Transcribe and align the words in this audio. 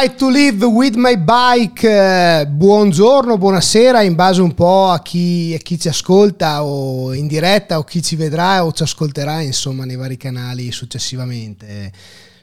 Right 0.00 0.14
to 0.14 0.28
live 0.28 0.64
with 0.64 0.94
my 0.94 1.18
bike. 1.18 2.46
Buongiorno, 2.46 3.36
buonasera, 3.36 4.02
in 4.02 4.14
base 4.14 4.40
un 4.40 4.54
po' 4.54 4.90
a 4.90 5.02
chi, 5.02 5.52
a 5.58 5.60
chi, 5.60 5.76
ci 5.76 5.88
ascolta 5.88 6.62
o 6.62 7.12
in 7.12 7.26
diretta 7.26 7.78
o 7.78 7.82
chi 7.82 8.00
ci 8.00 8.14
vedrà 8.14 8.64
o 8.64 8.70
ci 8.70 8.84
ascolterà, 8.84 9.40
insomma, 9.40 9.84
nei 9.84 9.96
vari 9.96 10.16
canali 10.16 10.70
successivamente. 10.70 11.90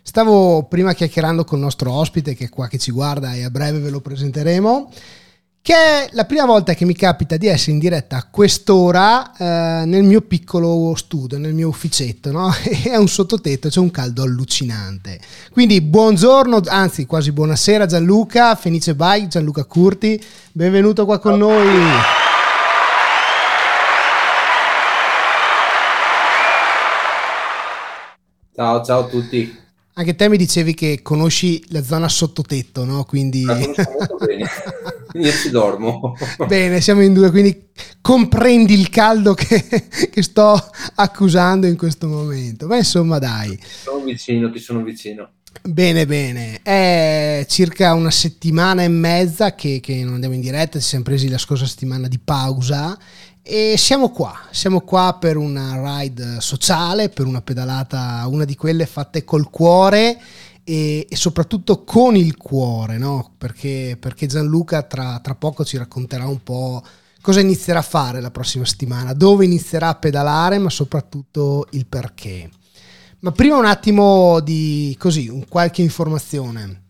Stavo 0.03 0.63
prima 0.63 0.91
chiacchierando 0.91 1.45
con 1.45 1.59
il 1.59 1.63
nostro 1.63 1.93
ospite 1.93 2.35
che 2.35 2.45
è 2.45 2.49
qua 2.49 2.67
che 2.67 2.77
ci 2.77 2.91
guarda 2.91 3.33
e 3.33 3.45
a 3.45 3.49
breve 3.49 3.79
ve 3.79 3.89
lo 3.89 4.01
presenteremo 4.01 4.91
che 5.65 5.73
è 5.73 6.09
la 6.11 6.25
prima 6.25 6.45
volta 6.45 6.75
che 6.75 6.85
mi 6.85 6.93
capita 6.93 7.37
di 7.37 7.47
essere 7.47 7.71
in 7.71 7.79
diretta 7.79 8.17
a 8.17 8.27
quest'ora 8.29 9.35
eh, 9.35 9.85
nel 9.87 10.03
mio 10.03 10.21
piccolo 10.21 10.93
studio, 10.95 11.39
nel 11.39 11.55
mio 11.55 11.69
ufficetto, 11.69 12.31
no? 12.31 12.53
È 12.83 12.95
un 12.95 13.07
sottotetto, 13.07 13.69
c'è 13.69 13.79
un 13.79 13.89
caldo 13.89 14.21
allucinante. 14.21 15.19
Quindi 15.51 15.81
buongiorno, 15.81 16.61
anzi 16.67 17.07
quasi 17.07 17.31
buonasera 17.31 17.87
Gianluca, 17.87 18.53
Fenice 18.53 18.93
Bike, 18.93 19.27
Gianluca 19.27 19.63
Curti, 19.63 20.23
benvenuto 20.51 21.03
qua 21.05 21.17
con 21.17 21.39
noi. 21.39 21.65
Ciao, 28.53 28.83
ciao 28.83 28.99
a 28.99 29.07
tutti. 29.07 29.63
Anche 29.97 30.15
te 30.15 30.29
mi 30.29 30.35
dicevi 30.37 30.73
che 30.73 30.99
conosci 31.01 31.63
la 31.69 31.81
zona 31.81 32.09
sottotetto, 32.09 32.83
no? 32.83 33.05
Quindi... 33.05 33.45
La 33.45 33.57
conosco 33.57 33.93
molto 33.97 34.17
bene, 34.17 34.45
io 35.19 35.31
ci 35.31 35.49
dormo. 35.49 36.15
bene, 36.47 36.81
siamo 36.81 37.01
in 37.01 37.13
due, 37.13 37.31
quindi 37.31 37.69
comprendi 38.01 38.73
il 38.73 38.89
caldo 38.89 39.33
che, 39.33 39.63
che, 40.11 40.21
sto 40.21 40.61
accusando 40.95 41.67
in 41.67 41.77
questo 41.77 42.07
momento. 42.07 42.67
Ma 42.67 42.77
insomma 42.77 43.19
dai. 43.19 43.57
Sono 43.83 44.03
vicino, 44.03 44.51
ti 44.51 44.59
sono 44.59 44.83
vicino. 44.83 45.29
Bene, 45.61 46.05
bene. 46.05 46.59
È 46.61 47.45
circa 47.47 47.93
una 47.93 48.11
settimana 48.11 48.83
e 48.83 48.87
mezza 48.89 49.55
che, 49.55 49.79
che 49.81 50.03
non 50.03 50.15
andiamo 50.15 50.35
in 50.35 50.41
diretta, 50.41 50.79
ci 50.79 50.85
siamo 50.85 51.03
presi 51.03 51.29
la 51.29 51.37
scorsa 51.37 51.65
settimana 51.65 52.07
di 52.07 52.19
pausa 52.19 52.97
e 53.47 53.75
siamo 53.77 54.09
qua, 54.09 54.47
siamo 54.49 54.81
qua 54.81 55.17
per 55.19 55.37
una 55.37 55.99
ride 55.99 56.41
sociale, 56.41 57.09
per 57.09 57.27
una 57.27 57.41
pedalata, 57.41 58.25
una 58.27 58.43
di 58.43 58.55
quelle 58.55 58.87
fatte 58.87 59.23
col 59.23 59.51
cuore 59.51 60.19
e, 60.65 61.05
e 61.07 61.15
soprattutto 61.15 61.83
con 61.83 62.17
il 62.17 62.35
cuore, 62.35 62.97
no? 62.97 63.33
perché, 63.37 63.95
perché, 63.97 64.25
Gianluca 64.25 64.81
tra, 64.81 65.19
tra 65.21 65.35
poco 65.35 65.63
ci 65.63 65.77
racconterà 65.77 66.25
un 66.27 66.41
po' 66.41 66.83
cosa 67.21 67.39
inizierà 67.39 67.79
a 67.79 67.83
fare 67.83 68.19
la 68.19 68.31
prossima 68.31 68.65
settimana, 68.65 69.13
dove 69.13 69.45
inizierà 69.45 69.89
a 69.89 69.95
pedalare, 69.95 70.57
ma 70.57 70.69
soprattutto 70.69 71.67
il 71.71 71.85
perché. 71.85 72.49
Ma 73.19 73.31
prima 73.31 73.57
un 73.57 73.65
attimo 73.65 74.39
di 74.41 74.95
così, 74.99 75.27
un 75.27 75.47
qualche 75.47 75.81
informazione. 75.81 76.81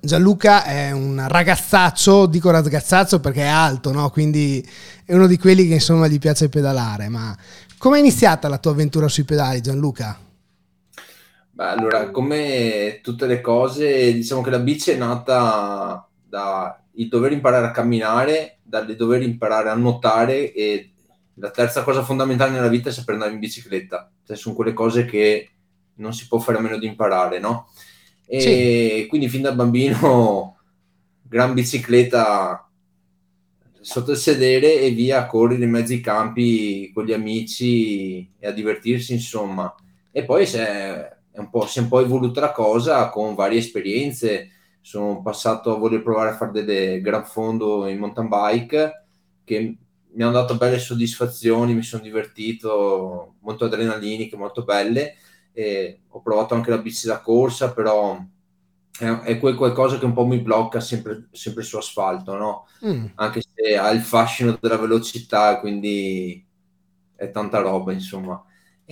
Gianluca 0.00 0.64
è 0.64 0.90
un 0.92 1.22
ragazzaccio, 1.28 2.26
dico 2.26 2.50
ragazzaccio 2.50 3.20
perché 3.20 3.42
è 3.42 3.48
alto, 3.48 3.92
no? 3.92 4.10
quindi 4.10 4.66
è 5.04 5.12
uno 5.12 5.26
di 5.26 5.38
quelli 5.38 5.66
che 5.66 5.74
insomma 5.74 6.06
gli 6.06 6.18
piace 6.18 6.48
pedalare. 6.48 7.08
Ma 7.08 7.36
come 7.78 7.96
è 7.96 8.00
iniziata 8.00 8.48
la 8.48 8.58
tua 8.58 8.70
avventura 8.70 9.08
sui 9.08 9.24
pedali, 9.24 9.60
Gianluca? 9.60 10.18
Beh, 11.54 11.64
allora, 11.64 12.10
come 12.10 13.00
tutte 13.02 13.26
le 13.26 13.42
cose, 13.42 14.14
diciamo 14.14 14.40
che 14.40 14.48
la 14.48 14.58
bici 14.58 14.90
è 14.90 14.96
nata 14.96 16.08
dal 16.26 16.78
dover 16.90 17.32
imparare 17.32 17.66
a 17.66 17.70
camminare, 17.70 18.58
dal 18.62 18.96
dover 18.96 19.22
imparare 19.22 19.68
a 19.68 19.74
nuotare 19.74 20.52
e 20.54 20.92
la 21.34 21.50
terza 21.50 21.82
cosa 21.82 22.02
fondamentale 22.02 22.52
nella 22.52 22.68
vita 22.68 22.88
è 22.88 22.92
saper 22.92 23.14
andare 23.14 23.32
in 23.32 23.38
bicicletta. 23.38 24.10
Cioè, 24.26 24.34
sono 24.34 24.54
quelle 24.54 24.72
cose 24.72 25.04
che 25.04 25.50
non 25.96 26.14
si 26.14 26.26
può 26.26 26.38
fare 26.38 26.56
a 26.56 26.60
meno 26.62 26.78
di 26.78 26.86
imparare, 26.86 27.38
no? 27.38 27.68
E 28.26 28.40
sì. 28.40 29.06
quindi 29.08 29.28
fin 29.28 29.42
da 29.42 29.52
bambino 29.52 30.56
gran 31.22 31.52
bicicletta 31.52 32.66
sotto 33.78 34.12
il 34.12 34.16
sedere 34.16 34.80
e 34.80 34.90
via 34.90 35.18
a 35.18 35.26
correre 35.26 35.64
in 35.64 35.70
mezzo 35.70 35.92
ai 35.92 36.00
campi 36.00 36.90
con 36.94 37.04
gli 37.04 37.12
amici 37.12 38.30
e 38.38 38.46
a 38.46 38.52
divertirsi 38.52 39.12
insomma 39.12 39.74
e 40.12 40.24
poi 40.24 40.46
si 40.46 40.58
è, 41.32 41.38
un 41.38 41.50
po', 41.50 41.66
si 41.66 41.78
è 41.78 41.82
un 41.82 41.88
po' 41.88 42.00
evoluta 42.00 42.40
la 42.40 42.52
cosa 42.52 43.08
con 43.08 43.34
varie 43.34 43.58
esperienze 43.58 44.50
sono 44.80 45.22
passato 45.22 45.74
a 45.74 45.78
voler 45.78 46.02
provare 46.02 46.30
a 46.30 46.36
fare 46.36 46.52
delle 46.52 47.00
gran 47.00 47.24
fondo 47.24 47.86
in 47.86 47.98
mountain 47.98 48.28
bike 48.28 49.06
che 49.44 49.76
mi 50.14 50.22
hanno 50.22 50.32
dato 50.32 50.56
belle 50.56 50.78
soddisfazioni 50.78 51.74
mi 51.74 51.82
sono 51.82 52.02
divertito 52.02 53.34
molto 53.40 53.64
adrenaliniche 53.64 54.36
molto 54.36 54.62
belle 54.64 55.16
e 55.52 56.00
ho 56.08 56.20
provato 56.20 56.54
anche 56.54 56.70
la 56.70 56.78
bici 56.78 57.06
da 57.06 57.20
corsa, 57.20 57.72
però 57.72 58.18
è, 58.98 59.04
è 59.04 59.38
quel 59.38 59.54
qualcosa 59.54 59.98
che 59.98 60.04
un 60.04 60.14
po' 60.14 60.26
mi 60.26 60.40
blocca 60.40 60.80
sempre, 60.80 61.28
sempre 61.30 61.62
su 61.62 61.76
asfalto, 61.76 62.36
no? 62.36 62.66
Mm. 62.86 63.06
Anche 63.16 63.42
se 63.42 63.76
ha 63.76 63.90
il 63.90 64.00
fascino 64.00 64.56
della 64.60 64.78
velocità, 64.78 65.60
quindi 65.60 66.44
è 67.14 67.30
tanta 67.30 67.60
roba, 67.60 67.92
insomma. 67.92 68.42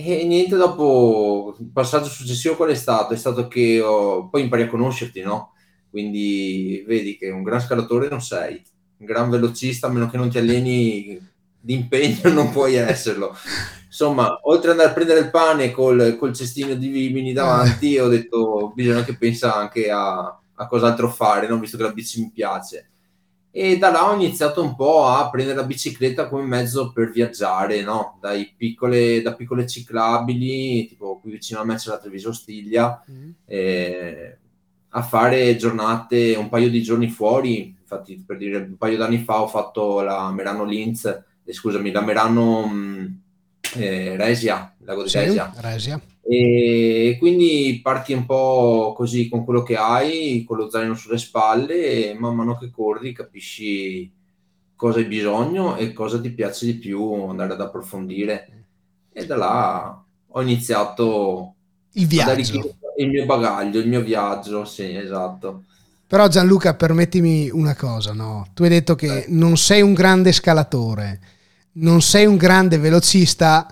E 0.03 0.25
niente, 0.25 0.55
dopo 0.55 1.55
il 1.59 1.69
passaggio 1.71 2.09
successivo 2.09 2.55
qual 2.55 2.69
è 2.69 2.75
stato? 2.75 3.13
È 3.13 3.17
stato 3.17 3.47
che 3.47 3.81
ho, 3.81 4.29
poi 4.29 4.41
impari 4.41 4.63
a 4.63 4.67
conoscerti, 4.67 5.21
no? 5.21 5.53
Quindi 5.89 6.83
vedi 6.87 7.17
che 7.17 7.29
un 7.29 7.43
gran 7.43 7.59
scalatore 7.59 8.09
non 8.09 8.21
sei, 8.21 8.61
un 8.97 9.05
gran 9.05 9.29
velocista, 9.29 9.87
a 9.87 9.89
meno 9.91 10.09
che 10.09 10.17
non 10.17 10.29
ti 10.29 10.37
alleni 10.37 11.19
d'impegno, 11.59 12.31
non 12.31 12.51
puoi 12.51 12.75
esserlo 12.75 13.35
insomma, 13.91 14.39
oltre 14.43 14.71
ad 14.71 14.77
andare 14.77 14.89
a 14.89 14.93
prendere 14.93 15.19
il 15.19 15.29
pane 15.29 15.71
col, 15.71 16.15
col 16.17 16.33
cestino 16.33 16.73
di 16.75 16.87
vimini 16.87 17.33
davanti, 17.33 17.99
ho 17.99 18.07
detto 18.07 18.71
bisogna 18.73 19.03
che 19.03 19.17
pensa 19.17 19.53
anche 19.53 19.91
a, 19.91 20.39
a 20.53 20.67
cos'altro 20.67 21.09
fare, 21.09 21.47
no? 21.47 21.59
visto 21.59 21.75
che 21.75 21.83
la 21.83 21.91
bici 21.91 22.21
mi 22.21 22.31
piace. 22.33 22.89
E 23.51 23.77
da 23.77 23.91
là 23.91 24.09
ho 24.09 24.13
iniziato 24.13 24.63
un 24.63 24.75
po' 24.75 25.05
a 25.05 25.29
prendere 25.29 25.57
la 25.57 25.65
bicicletta 25.65 26.29
come 26.29 26.43
mezzo 26.43 26.91
per 26.91 27.11
viaggiare, 27.11 27.81
no? 27.81 28.19
Piccole, 28.55 29.21
da 29.21 29.33
piccole 29.33 29.67
ciclabili, 29.67 30.87
tipo 30.87 31.19
qui 31.19 31.31
vicino 31.31 31.59
a 31.59 31.65
me 31.65 31.75
c'è 31.75 31.89
la 31.89 31.99
Treviso 31.99 32.31
Stiglia, 32.31 33.03
mm. 33.11 33.29
eh, 33.45 34.37
a 34.89 35.01
fare 35.01 35.55
giornate, 35.57 36.35
un 36.35 36.47
paio 36.47 36.69
di 36.69 36.81
giorni 36.81 37.09
fuori. 37.09 37.75
Infatti, 37.77 38.23
per 38.25 38.37
dire, 38.37 38.57
un 38.57 38.77
paio 38.77 38.97
d'anni 38.97 39.19
fa 39.19 39.41
ho 39.41 39.47
fatto 39.47 39.99
la 40.01 40.31
Merano 40.31 40.63
Linz, 40.63 41.05
eh, 41.43 41.53
scusami, 41.53 41.91
la 41.91 42.01
Merano... 42.01 42.65
Mh, 42.65 42.73
mm, 42.73 43.05
eh, 43.75 44.17
Resia, 44.17 44.73
lago 44.79 45.03
di 45.03 45.09
sì, 45.09 45.19
Resia. 45.19 45.51
E 46.23 47.17
quindi 47.19 47.79
parti 47.81 48.13
un 48.13 48.25
po' 48.25 48.93
così 48.95 49.27
con 49.27 49.43
quello 49.43 49.63
che 49.63 49.75
hai, 49.75 50.43
con 50.45 50.57
lo 50.57 50.69
zaino 50.69 50.93
sulle 50.93 51.17
spalle 51.17 52.11
e 52.11 52.13
man 52.13 52.35
mano 52.35 52.57
che 52.57 52.69
corri 52.69 53.11
capisci 53.11 54.11
cosa 54.75 54.99
hai 54.99 55.05
bisogno 55.05 55.75
e 55.77 55.93
cosa 55.93 56.19
ti 56.19 56.29
piace 56.31 56.65
di 56.65 56.75
più 56.75 57.13
andare 57.27 57.53
ad 57.53 57.61
approfondire. 57.61 58.65
E 59.11 59.25
da 59.25 59.35
là 59.35 60.03
ho 60.27 60.41
iniziato 60.41 61.55
il 61.93 62.07
viaggio. 62.07 62.77
Il 62.97 63.09
mio 63.09 63.25
bagaglio, 63.25 63.79
il 63.79 63.87
mio 63.87 64.01
viaggio, 64.01 64.63
sì, 64.65 64.95
esatto. 64.95 65.63
Però 66.05 66.27
Gianluca, 66.27 66.75
permettimi 66.75 67.49
una 67.49 67.75
cosa, 67.75 68.13
no? 68.13 68.47
Tu 68.53 68.63
hai 68.63 68.69
detto 68.69 68.95
che 68.95 69.23
eh. 69.23 69.25
non 69.29 69.57
sei 69.57 69.81
un 69.81 69.93
grande 69.93 70.31
scalatore 70.33 71.19
non 71.73 72.01
sei 72.01 72.25
un 72.25 72.35
grande 72.35 72.77
velocista, 72.77 73.71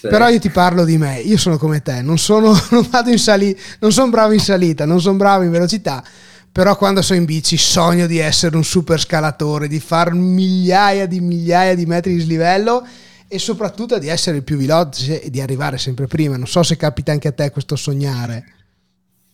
sì. 0.00 0.08
però 0.08 0.28
io 0.28 0.38
ti 0.38 0.50
parlo 0.50 0.84
di 0.84 0.98
me, 0.98 1.20
io 1.20 1.36
sono 1.36 1.58
come 1.58 1.82
te, 1.82 2.02
non 2.02 2.18
sono, 2.18 2.52
non 2.70 2.86
vado 2.90 3.10
in 3.10 3.18
salita, 3.18 3.60
non 3.80 3.92
sono 3.92 4.10
bravo 4.10 4.32
in 4.32 4.40
salita, 4.40 4.84
non 4.84 5.00
sono 5.00 5.16
bravo 5.16 5.44
in 5.44 5.50
velocità, 5.50 6.02
però 6.50 6.76
quando 6.76 7.02
sono 7.02 7.18
in 7.18 7.24
bici 7.24 7.56
sogno 7.56 8.06
di 8.06 8.18
essere 8.18 8.56
un 8.56 8.64
super 8.64 9.00
scalatore, 9.00 9.68
di 9.68 9.80
fare 9.80 10.12
migliaia 10.12 11.06
di 11.06 11.20
migliaia 11.20 11.74
di 11.74 11.86
metri 11.86 12.14
di 12.14 12.20
slivello 12.20 12.86
e 13.28 13.38
soprattutto 13.38 13.98
di 13.98 14.08
essere 14.08 14.38
il 14.38 14.42
più 14.42 14.56
veloce 14.56 15.22
e 15.22 15.30
di 15.30 15.40
arrivare 15.40 15.78
sempre 15.78 16.06
prima. 16.06 16.36
Non 16.36 16.46
so 16.46 16.62
se 16.62 16.76
capita 16.76 17.12
anche 17.12 17.28
a 17.28 17.32
te 17.32 17.50
questo 17.50 17.76
sognare. 17.76 18.54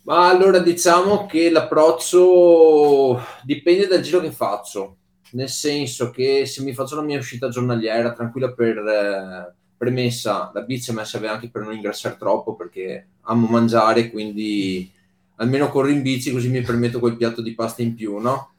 Ma 0.03 0.29
allora 0.29 0.59
diciamo 0.59 1.27
che 1.27 1.51
l'approccio 1.51 3.23
dipende 3.43 3.87
dal 3.87 4.01
giro 4.01 4.21
che 4.21 4.33
faccio 4.33 4.97
nel 5.35 5.49
senso 5.49 6.11
che 6.11 6.47
se 6.47 6.63
mi 6.63 6.73
faccio 6.75 6.97
la 6.97 7.03
mia 7.03 7.19
uscita 7.19 7.49
giornaliera 7.49 8.13
tranquilla 8.13 8.53
per 8.53 8.79
eh, 8.79 9.55
premessa, 9.85 10.51
la 10.55 10.63
bici 10.63 10.91
me 10.93 10.99
la 10.99 11.05
serve 11.05 11.29
anche 11.29 11.51
per 11.51 11.63
non 11.63 11.75
ingrassare 11.75 12.17
troppo 12.17 12.55
perché 12.55 13.09
amo 13.23 13.47
mangiare, 13.47 14.11
quindi 14.11 14.91
almeno 15.37 15.69
corro 15.69 15.89
in 15.89 16.03
bici 16.03 16.33
così 16.33 16.49
mi 16.49 16.63
permetto 16.63 16.99
quel 17.01 17.17
piatto 17.17 17.43
di 17.43 17.55
pasta 17.55 17.83
in 17.83 17.95
più, 17.95 18.19
no? 18.19 18.55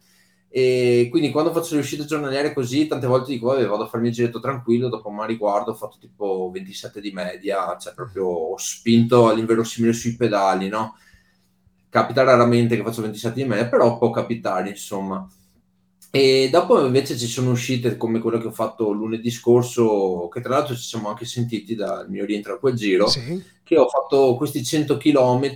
E 0.49 1.07
quindi 1.11 1.31
quando 1.31 1.51
faccio 1.51 1.75
le 1.75 1.81
uscite 1.81 2.05
giornaliere 2.05 2.53
così, 2.53 2.87
tante 2.87 3.07
volte 3.07 3.31
dico, 3.33 3.47
vabbè, 3.47 3.65
vado 3.65 3.83
a 3.83 3.87
farmi 3.87 4.07
il 4.07 4.13
giretto 4.13 4.39
tranquillo, 4.39 4.87
dopo 4.87 5.09
ma 5.09 5.25
riguardo 5.25 5.71
ho 5.71 5.75
fatto 5.75 5.97
tipo 5.99 6.49
27 6.53 7.01
di 7.01 7.11
media, 7.11 7.75
cioè 7.77 7.93
proprio 7.93 8.25
ho 8.25 8.57
spinto 8.57 9.27
all'inverosimile 9.27 9.93
sui 9.93 10.15
pedali, 10.15 10.69
no? 10.69 10.95
Capita 11.89 12.23
raramente 12.23 12.77
che 12.77 12.83
faccio 12.83 13.01
27 13.01 13.35
di 13.41 13.47
media, 13.47 13.67
però 13.67 13.97
può 13.97 14.11
capitare, 14.11 14.69
insomma. 14.69 15.27
E 16.15 16.47
dopo 16.49 16.79
invece 16.79 17.17
ci 17.17 17.27
sono 17.27 17.51
uscite 17.51 17.97
come 17.97 18.19
quello 18.19 18.37
che 18.37 18.47
ho 18.47 18.51
fatto 18.51 18.89
lunedì 18.93 19.29
scorso, 19.29 20.29
che 20.31 20.39
tra 20.39 20.55
l'altro 20.55 20.73
ci 20.73 20.83
siamo 20.83 21.09
anche 21.09 21.25
sentiti 21.25 21.75
dal 21.75 22.09
mio 22.09 22.23
rientro 22.23 22.53
a 22.53 22.57
quel 22.57 22.73
giro, 22.73 23.07
sì. 23.07 23.43
che 23.61 23.77
ho 23.77 23.89
fatto 23.89 24.35
questi 24.37 24.63
100 24.63 24.95
km 24.95 25.55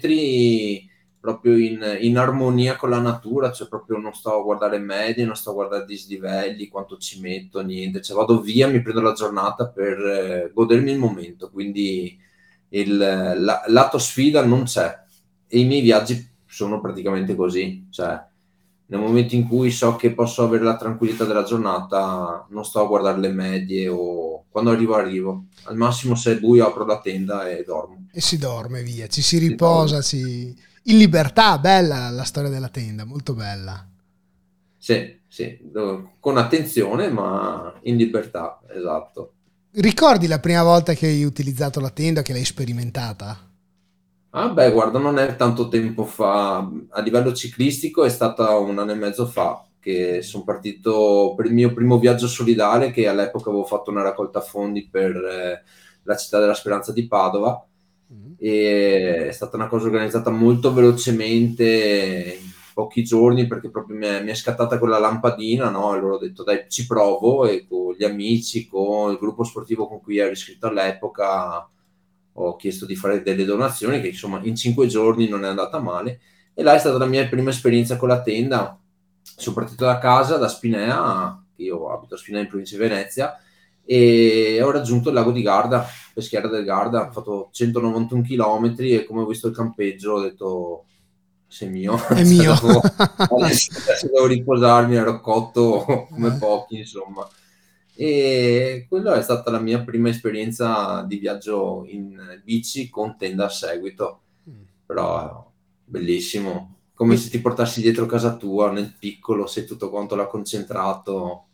proprio 1.18 1.56
in, 1.56 2.00
in, 2.02 2.18
armonia 2.18 2.76
con 2.76 2.90
la 2.90 3.00
natura, 3.00 3.54
cioè 3.54 3.70
proprio 3.70 4.00
non 4.00 4.14
sto 4.14 4.38
a 4.38 4.44
guardare 4.44 4.80
medie, 4.80 5.24
non 5.24 5.38
sto 5.38 5.52
a 5.52 5.54
guardare 5.54 5.86
dislivelli, 5.86 6.68
quanto 6.68 6.98
ci 6.98 7.22
metto, 7.22 7.62
niente, 7.62 8.02
cioè 8.02 8.18
vado 8.18 8.42
via, 8.42 8.68
mi 8.68 8.82
prendo 8.82 9.00
la 9.00 9.14
giornata 9.14 9.70
per 9.70 9.98
eh, 9.98 10.52
godermi 10.54 10.92
il 10.92 11.00
momento, 11.00 11.50
quindi 11.50 12.20
il 12.68 12.98
la, 12.98 13.64
lato 13.68 13.98
sfida 13.98 14.44
non 14.44 14.64
c'è. 14.64 14.94
E 15.48 15.58
i 15.58 15.64
miei 15.64 15.80
viaggi 15.80 16.22
sono 16.46 16.82
praticamente 16.82 17.34
così, 17.34 17.88
cioè 17.90 18.28
nel 18.90 19.00
momento 19.00 19.36
in 19.36 19.48
cui 19.48 19.70
so 19.70 19.96
che 19.96 20.14
posso 20.14 20.44
avere 20.44 20.64
la 20.64 20.76
tranquillità 20.76 21.24
della 21.24 21.44
giornata, 21.44 22.48
non 22.50 22.66
sto 22.66 22.82
a 22.82 22.88
guardare 22.88 23.20
le 23.20 23.32
medie 23.32 23.88
o 23.88 24.46
quando 24.50 24.72
arrivo 24.72 24.96
arrivo. 24.96 25.46
Al 25.66 25.76
massimo 25.76 26.16
se 26.16 26.34
è 26.34 26.40
buio 26.40 26.66
apro 26.66 26.86
la 26.86 27.00
tenda 27.00 27.48
e 27.48 27.64
dormo. 27.64 28.08
E 28.12 28.20
si 28.20 28.40
dorme 28.40 28.82
via, 28.82 29.06
ci 29.08 29.22
si 29.22 29.38
riposa, 29.38 30.02
si... 30.02 30.56
in 30.84 30.98
libertà, 30.98 31.60
bella 31.60 32.10
la 32.10 32.24
storia 32.24 32.50
della 32.50 32.70
tenda, 32.70 33.06
molto 33.06 33.36
bella. 33.36 33.88
Sì, 34.76 35.20
sì, 35.28 35.60
con 36.20 36.38
attenzione 36.38 37.10
ma 37.10 37.72
in 37.84 37.96
libertà, 37.96 38.60
esatto. 38.76 39.34
Ricordi 39.72 40.26
la 40.26 40.40
prima 40.40 40.64
volta 40.64 40.94
che 40.94 41.06
hai 41.06 41.24
utilizzato 41.24 41.80
la 41.80 41.92
tenda, 41.92 42.24
che 42.24 42.34
l'hai 42.34 42.44
sperimentata? 42.44 43.49
Ah 44.32 44.50
beh, 44.50 44.72
guarda, 44.72 45.00
non 45.00 45.18
è 45.18 45.36
tanto 45.36 45.70
tempo 45.70 46.06
fa, 46.06 46.58
a 46.90 47.02
livello 47.02 47.34
ciclistico 47.34 48.04
è 48.04 48.10
stata 48.10 48.56
un 48.58 48.78
anno 48.78 48.92
e 48.92 48.96
mezzo 48.96 49.26
fa 49.26 49.64
che 49.80 50.22
sono 50.22 50.44
partito 50.44 51.34
per 51.36 51.48
il 51.48 51.54
mio 51.54 51.74
primo 51.74 51.98
viaggio 51.98 52.28
solidale 52.28 52.92
che 52.92 53.08
all'epoca 53.08 53.50
avevo 53.50 53.66
fatto 53.66 53.90
una 53.90 54.04
raccolta 54.04 54.42
fondi 54.42 54.88
per 54.88 55.16
eh, 55.16 55.64
la 56.04 56.16
città 56.16 56.40
della 56.40 56.54
speranza 56.54 56.92
di 56.92 57.08
Padova 57.08 57.66
mm. 58.14 58.34
e 58.38 59.28
è 59.30 59.32
stata 59.32 59.56
una 59.56 59.68
cosa 59.68 59.86
organizzata 59.86 60.30
molto 60.30 60.74
velocemente 60.74 62.38
in 62.40 62.50
pochi 62.74 63.04
giorni 63.04 63.48
perché 63.48 63.70
proprio 63.70 63.98
mi 63.98 64.06
è, 64.06 64.22
mi 64.22 64.30
è 64.30 64.36
scattata 64.36 64.78
quella 64.78 65.00
lampadina, 65.00 65.70
no? 65.70 65.90
Allora 65.90 66.16
ho 66.16 66.20
detto 66.20 66.44
dai 66.44 66.66
ci 66.68 66.86
provo 66.86 67.48
e 67.48 67.66
con 67.68 67.94
gli 67.98 68.04
amici, 68.04 68.68
con 68.68 69.12
il 69.12 69.18
gruppo 69.18 69.44
sportivo 69.44 69.88
con 69.88 70.02
cui 70.02 70.18
ero 70.18 70.32
iscritto 70.32 70.68
all'epoca 70.68 71.68
ho 72.42 72.56
chiesto 72.56 72.86
di 72.86 72.96
fare 72.96 73.22
delle 73.22 73.46
donazioni 73.46 74.02
che 74.02 74.08
insomma 74.08 74.40
in 74.44 74.56
cinque 74.56 74.88
giorni 74.88 75.28
non 75.28 75.44
è 75.44 75.48
andata 75.48 75.80
male. 75.80 76.20
E 76.54 76.64
là 76.64 76.74
è 76.74 76.80
stata 76.80 76.98
la 76.98 77.06
mia 77.06 77.28
prima 77.28 77.50
esperienza 77.50 77.98
con 77.98 78.10
la 78.10 78.22
tenda 78.22 78.80
partito 79.54 79.86
da 79.86 79.98
casa 80.00 80.38
da 80.38 80.48
Spinea 80.48 81.42
io 81.58 81.90
abito 81.92 82.16
a 82.16 82.18
Spinea 82.18 82.42
in 82.42 82.48
provincia 82.48 82.76
di 82.76 82.82
Venezia 82.82 83.38
e 83.86 84.60
ho 84.62 84.72
raggiunto 84.72 85.10
il 85.10 85.16
lago 85.16 85.32
di 85.32 85.42
Garda 85.42 85.86
Peschiera 86.14 86.48
del 86.48 86.64
Garda 86.64 87.08
ho 87.08 87.12
fatto 87.12 87.50
191 87.52 88.22
km 88.22 88.76
e 88.80 89.06
come 89.06 89.22
ho 89.22 89.26
visto 89.26 89.48
il 89.48 89.56
campeggio 89.56 90.14
ho 90.14 90.22
detto 90.22 90.84
se 91.48 91.66
è 91.66 91.70
mio. 91.70 91.98
È 92.08 92.24
mio. 92.24 92.52
Adesso, 92.52 93.72
adesso 93.82 94.08
devo 94.12 94.28
riposarmi 94.28 94.96
ero 94.96 95.20
cotto 95.20 96.06
come 96.10 96.38
pochi 96.38 96.80
insomma 96.80 97.28
e 98.02 98.86
quella 98.88 99.18
è 99.18 99.22
stata 99.22 99.52
la 99.52 99.60
mia 99.60 99.84
prima 99.84 100.08
esperienza 100.08 101.04
di 101.06 101.18
viaggio 101.18 101.84
in 101.90 102.40
bici 102.46 102.90
con 102.90 103.18
tenda 103.18 103.48
a 103.48 103.50
seguito, 103.50 104.22
mm. 104.50 104.62
però 104.86 105.52
bellissimo, 105.84 106.76
come 106.94 107.18
se 107.18 107.30
ti 107.30 107.42
portassi 107.42 107.82
dietro 107.82 108.06
casa 108.06 108.38
tua 108.38 108.72
nel 108.72 108.96
piccolo, 108.98 109.48
sei 109.48 109.66
tutto 109.66 109.90
quanto 109.90 110.16
là 110.16 110.28
concentrato, 110.28 111.48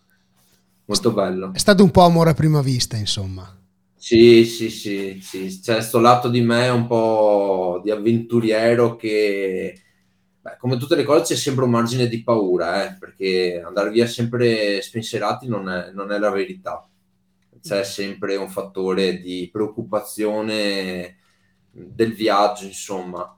molto 0.86 1.12
bello. 1.14 1.52
È 1.52 1.58
stato 1.58 1.82
un 1.82 1.90
po' 1.90 2.04
amore 2.04 2.30
a 2.30 2.36
prima 2.36 2.62
vista, 2.62 2.96
insomma. 2.96 3.52
Sì, 3.96 4.46
sì, 4.46 4.70
sì, 4.70 5.18
sì. 5.24 5.60
c'è 5.60 5.74
questo 5.74 6.00
lato 6.00 6.30
di 6.30 6.42
me 6.42 6.70
un 6.70 6.86
po' 6.86 7.82
di 7.84 7.90
avventuriero 7.90 8.96
che 8.96 9.82
Beh, 10.46 10.58
come 10.60 10.78
tutte 10.78 10.96
le 10.96 11.04
cose 11.04 11.34
c'è 11.34 11.36
sempre 11.36 11.64
un 11.64 11.72
margine 11.72 12.08
di 12.08 12.22
paura, 12.22 12.86
eh, 12.86 12.98
perché 13.00 13.64
andare 13.66 13.90
via 13.90 14.06
sempre 14.06 14.80
spensierati 14.80 15.48
non 15.48 15.68
è, 15.68 15.90
non 15.92 16.12
è 16.12 16.20
la 16.20 16.30
verità. 16.30 16.88
C'è 17.60 17.84
sempre 17.84 18.36
un 18.36 18.48
fattore 18.48 19.18
di 19.22 19.50
preoccupazione 19.52 21.18
del 21.72 22.14
viaggio, 22.14 22.66
insomma. 22.66 23.36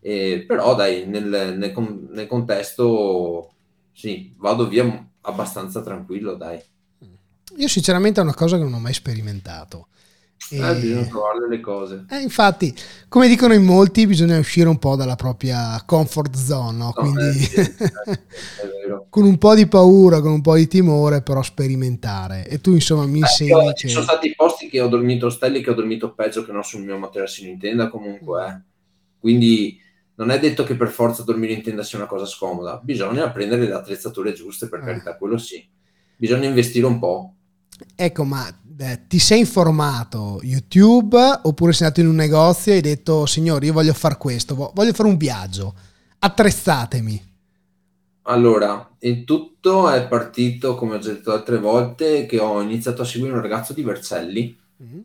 E, 0.00 0.44
però 0.46 0.74
dai, 0.74 1.06
nel, 1.06 1.28
nel, 1.28 1.74
nel, 2.08 2.26
contesto 2.26 3.52
sì, 3.92 4.32
vado 4.38 4.68
via 4.68 5.06
abbastanza 5.20 5.82
tranquillo, 5.82 6.34
dai. 6.34 6.58
Io 7.56 7.68
sinceramente 7.68 8.20
è 8.20 8.22
una 8.22 8.32
cosa 8.32 8.56
che 8.56 8.62
non 8.62 8.72
ho 8.72 8.80
mai 8.80 8.94
sperimentato. 8.94 9.88
Eh, 10.50 10.74
bisogna 10.76 11.04
trovare 11.04 11.48
le 11.48 11.60
cose. 11.60 12.06
Eh, 12.08 12.20
infatti, 12.20 12.74
come 13.08 13.28
dicono 13.28 13.52
in 13.52 13.64
molti, 13.64 14.06
bisogna 14.06 14.38
uscire 14.38 14.68
un 14.68 14.78
po' 14.78 14.96
dalla 14.96 15.16
propria 15.16 15.82
comfort 15.84 16.34
zone, 16.36 16.78
no? 16.78 16.84
no 16.84 16.92
quindi 16.92 17.20
eh, 17.20 17.32
sì, 17.32 17.60
eh, 17.60 19.04
con 19.10 19.24
un 19.24 19.36
po' 19.36 19.54
di 19.54 19.66
paura, 19.66 20.20
con 20.20 20.32
un 20.32 20.40
po' 20.40 20.54
di 20.54 20.66
timore, 20.66 21.22
però 21.22 21.42
sperimentare. 21.42 22.46
E 22.48 22.60
tu, 22.60 22.72
insomma, 22.72 23.04
mi 23.06 23.18
insegni. 23.18 23.50
Io, 23.50 23.72
che... 23.72 23.74
Ci 23.74 23.88
sono 23.88 24.04
stati 24.04 24.32
posti 24.34 24.68
che 24.68 24.80
ho 24.80 24.88
dormito 24.88 25.28
stelli 25.28 25.62
che 25.62 25.70
ho 25.70 25.74
dormito 25.74 26.14
peggio 26.14 26.44
che 26.44 26.52
non 26.52 26.64
sul 26.64 26.82
mio 26.82 26.96
materassino 26.98 27.50
in 27.50 27.58
tenda, 27.58 27.88
comunque. 27.88 28.46
Eh. 28.46 28.60
Quindi 29.18 29.78
non 30.14 30.30
è 30.30 30.38
detto 30.38 30.64
che 30.64 30.76
per 30.76 30.88
forza 30.88 31.22
dormire 31.24 31.52
in 31.52 31.62
tenda 31.62 31.82
sia 31.82 31.98
una 31.98 32.06
cosa 32.06 32.26
scomoda, 32.26 32.80
bisogna 32.82 33.30
prendere 33.30 33.66
le 33.66 33.74
attrezzature 33.74 34.32
giuste, 34.32 34.68
per 34.68 34.80
eh. 34.80 34.84
carità, 34.84 35.16
quello 35.16 35.36
sì. 35.36 35.66
Bisogna 36.16 36.48
investire 36.48 36.86
un 36.86 36.98
po'. 36.98 37.34
Ecco, 37.94 38.24
ma 38.24 38.48
eh, 38.78 39.06
ti 39.08 39.18
sei 39.18 39.40
informato 39.40 40.40
YouTube 40.42 41.18
oppure 41.42 41.72
sei 41.72 41.86
andato 41.86 42.02
in 42.02 42.08
un 42.08 42.14
negozio 42.14 42.72
e 42.72 42.76
hai 42.76 42.80
detto 42.80 43.26
signori 43.26 43.66
io 43.66 43.72
voglio 43.72 43.92
fare 43.92 44.16
questo, 44.16 44.54
voglio 44.54 44.92
fare 44.92 45.08
un 45.08 45.16
viaggio, 45.16 45.74
attrezzatemi. 46.18 47.26
Allora, 48.22 48.94
il 49.00 49.24
tutto 49.24 49.88
è 49.90 50.06
partito, 50.06 50.74
come 50.74 50.96
ho 50.96 50.98
già 50.98 51.12
detto 51.12 51.32
altre 51.32 51.58
volte, 51.58 52.26
che 52.26 52.38
ho 52.38 52.60
iniziato 52.60 53.02
a 53.02 53.04
seguire 53.06 53.34
un 53.34 53.40
ragazzo 53.40 53.72
di 53.72 53.82
Vercelli, 53.82 54.56
mm-hmm. 54.82 55.00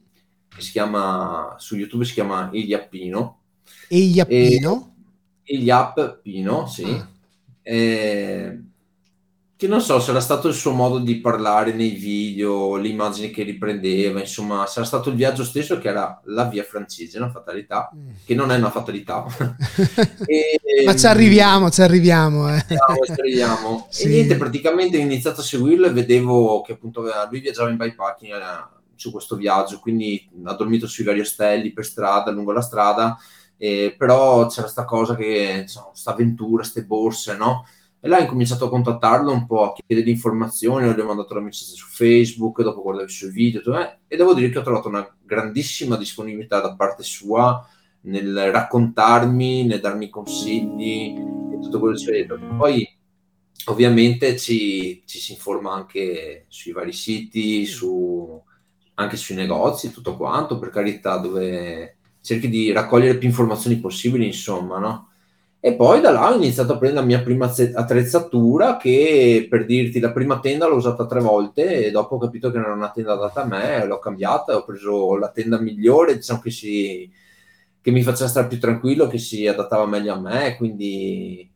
che 0.54 0.62
si 0.62 0.72
chiama, 0.72 1.56
su 1.58 1.78
YouTube 1.78 2.04
si 2.04 2.14
chiama 2.14 2.50
Iliappino. 2.52 3.40
Iliappino? 3.88 4.96
Iliappino, 5.44 6.68
sì. 6.68 6.84
Ah. 6.84 7.08
E 7.62 8.62
che 9.64 9.70
non 9.70 9.80
so, 9.80 9.98
sarà 10.02 10.20
stato 10.20 10.50
il 10.50 10.54
suo 10.54 10.74
modo 10.74 11.00
di 11.00 11.22
parlare 11.22 11.72
nei 11.72 11.92
video, 11.92 12.76
le 12.76 12.90
immagini 12.90 13.30
che 13.30 13.44
riprendeva, 13.44 14.20
insomma, 14.20 14.66
sarà 14.66 14.86
stato 14.86 15.10
il 15.10 15.16
viaggio 15.16 15.46
stesso 15.46 15.78
che 15.78 15.88
era 15.88 16.20
la 16.26 16.44
via 16.44 16.66
francese, 16.66 17.18
una 17.18 17.30
fatalità, 17.30 17.90
mm. 17.96 18.10
che 18.26 18.36
non 18.36 18.52
è 18.52 18.58
una 18.58 18.70
fatalità. 18.70 19.24
e, 20.28 20.60
Ma 20.84 20.94
ci 20.98 21.06
arriviamo, 21.06 21.70
ci 21.70 21.82
arriviamo. 21.82 22.54
Eh. 22.54 22.66
Ci 22.68 23.12
arriviamo. 23.14 23.88
sì. 23.90 24.04
E 24.04 24.08
niente, 24.10 24.36
praticamente 24.36 24.98
ho 24.98 25.00
iniziato 25.00 25.40
a 25.40 25.46
seguirlo 25.46 25.88
e 25.88 25.92
vedevo 25.92 26.62
che 26.62 26.74
appunto 26.74 27.10
lui 27.30 27.40
viaggiava 27.40 27.70
in 27.70 27.78
bikepacking 27.78 28.34
eh, 28.34 28.82
su 28.96 29.12
questo 29.12 29.38
viaggio, 29.38 29.80
quindi 29.80 30.30
ha 30.44 30.54
dormito 30.56 30.88
sui 30.88 31.06
vari 31.06 31.22
ostelli 31.22 31.72
per 31.72 31.86
strada, 31.86 32.32
lungo 32.32 32.52
la 32.52 32.60
strada, 32.60 33.18
eh, 33.56 33.96
però 33.98 34.46
c'era 34.48 34.64
questa 34.64 34.84
cosa 34.84 35.16
che, 35.16 35.60
insomma, 35.62 35.92
sta 35.94 36.12
avventura, 36.12 36.64
queste 36.64 36.84
borse, 36.84 37.38
no? 37.38 37.66
E 38.06 38.10
là 38.10 38.18
ho 38.18 38.22
incominciato 38.22 38.66
a 38.66 38.70
contattarlo 38.70 39.32
un 39.32 39.46
po', 39.46 39.64
a 39.64 39.74
chiedere 39.74 40.10
informazioni, 40.10 40.94
gli 40.94 41.00
ho 41.00 41.06
mandato 41.06 41.36
l'amicizia 41.36 41.74
su 41.74 41.86
Facebook, 41.88 42.62
dopo 42.62 42.82
guardavo 42.82 43.08
i 43.08 43.10
suoi 43.10 43.32
video, 43.32 43.80
eh, 43.80 44.00
e 44.10 44.18
devo 44.18 44.34
dire 44.34 44.50
che 44.50 44.60
ho 44.60 44.62
trovato 44.62 44.90
una 44.90 45.10
grandissima 45.22 45.96
disponibilità 45.96 46.60
da 46.60 46.76
parte 46.76 47.02
sua 47.02 47.66
nel 48.02 48.52
raccontarmi, 48.52 49.66
nel 49.66 49.80
darmi 49.80 50.10
consigli 50.10 51.16
e 51.16 51.60
tutto 51.62 51.80
quello 51.80 51.96
che 51.96 52.26
c'è. 52.26 52.26
Poi 52.58 52.86
ovviamente 53.68 54.38
ci, 54.38 55.02
ci, 55.06 55.20
si 55.20 55.32
informa 55.32 55.72
anche 55.72 56.44
sui 56.50 56.74
vari 56.74 56.92
siti, 56.92 57.66
su, 57.66 58.38
anche 58.96 59.16
sui 59.16 59.36
negozi, 59.36 59.94
tutto 59.94 60.18
quanto, 60.18 60.60
per 60.60 60.72
carità, 60.72 61.16
dove 61.20 62.00
cerchi 62.20 62.50
di 62.50 62.70
raccogliere 62.74 63.18
più 63.18 63.30
informazioni 63.30 63.80
possibili, 63.80 64.26
insomma, 64.26 64.78
no? 64.78 65.13
E 65.66 65.76
poi 65.76 66.02
da 66.02 66.12
là 66.12 66.30
ho 66.30 66.36
iniziato 66.36 66.74
a 66.74 66.78
prendere 66.78 67.00
la 67.00 67.08
mia 67.08 67.24
prima 67.24 67.46
attrezzatura 67.46 68.76
che 68.76 69.48
per 69.50 69.64
dirti 69.64 70.02
la 70.02 70.12
prima 70.12 70.42
tenda 70.42 70.68
l'ho 70.68 70.76
usata 70.76 71.06
tre 71.06 71.22
volte 71.22 71.86
e 71.86 71.90
dopo 71.90 72.16
ho 72.16 72.20
capito 72.20 72.52
che 72.52 72.58
non 72.58 72.66
era 72.66 72.76
una 72.76 72.92
tenda 72.92 73.14
adatta 73.14 73.44
a 73.44 73.46
me, 73.46 73.86
l'ho 73.86 73.98
cambiata 73.98 74.52
e 74.52 74.56
ho 74.56 74.66
preso 74.66 75.16
la 75.16 75.32
tenda 75.32 75.58
migliore, 75.58 76.16
diciamo 76.16 76.42
che, 76.42 76.52
si, 76.52 77.10
che 77.80 77.92
mi 77.92 78.04
faceva 78.04 78.28
stare 78.28 78.48
più 78.48 78.60
tranquillo, 78.60 79.08
che 79.08 79.18
si 79.18 79.48
adattava 79.48 79.86
meglio 79.86 80.14
a 80.16 80.20
me, 80.20 80.58
quindi 80.58 81.50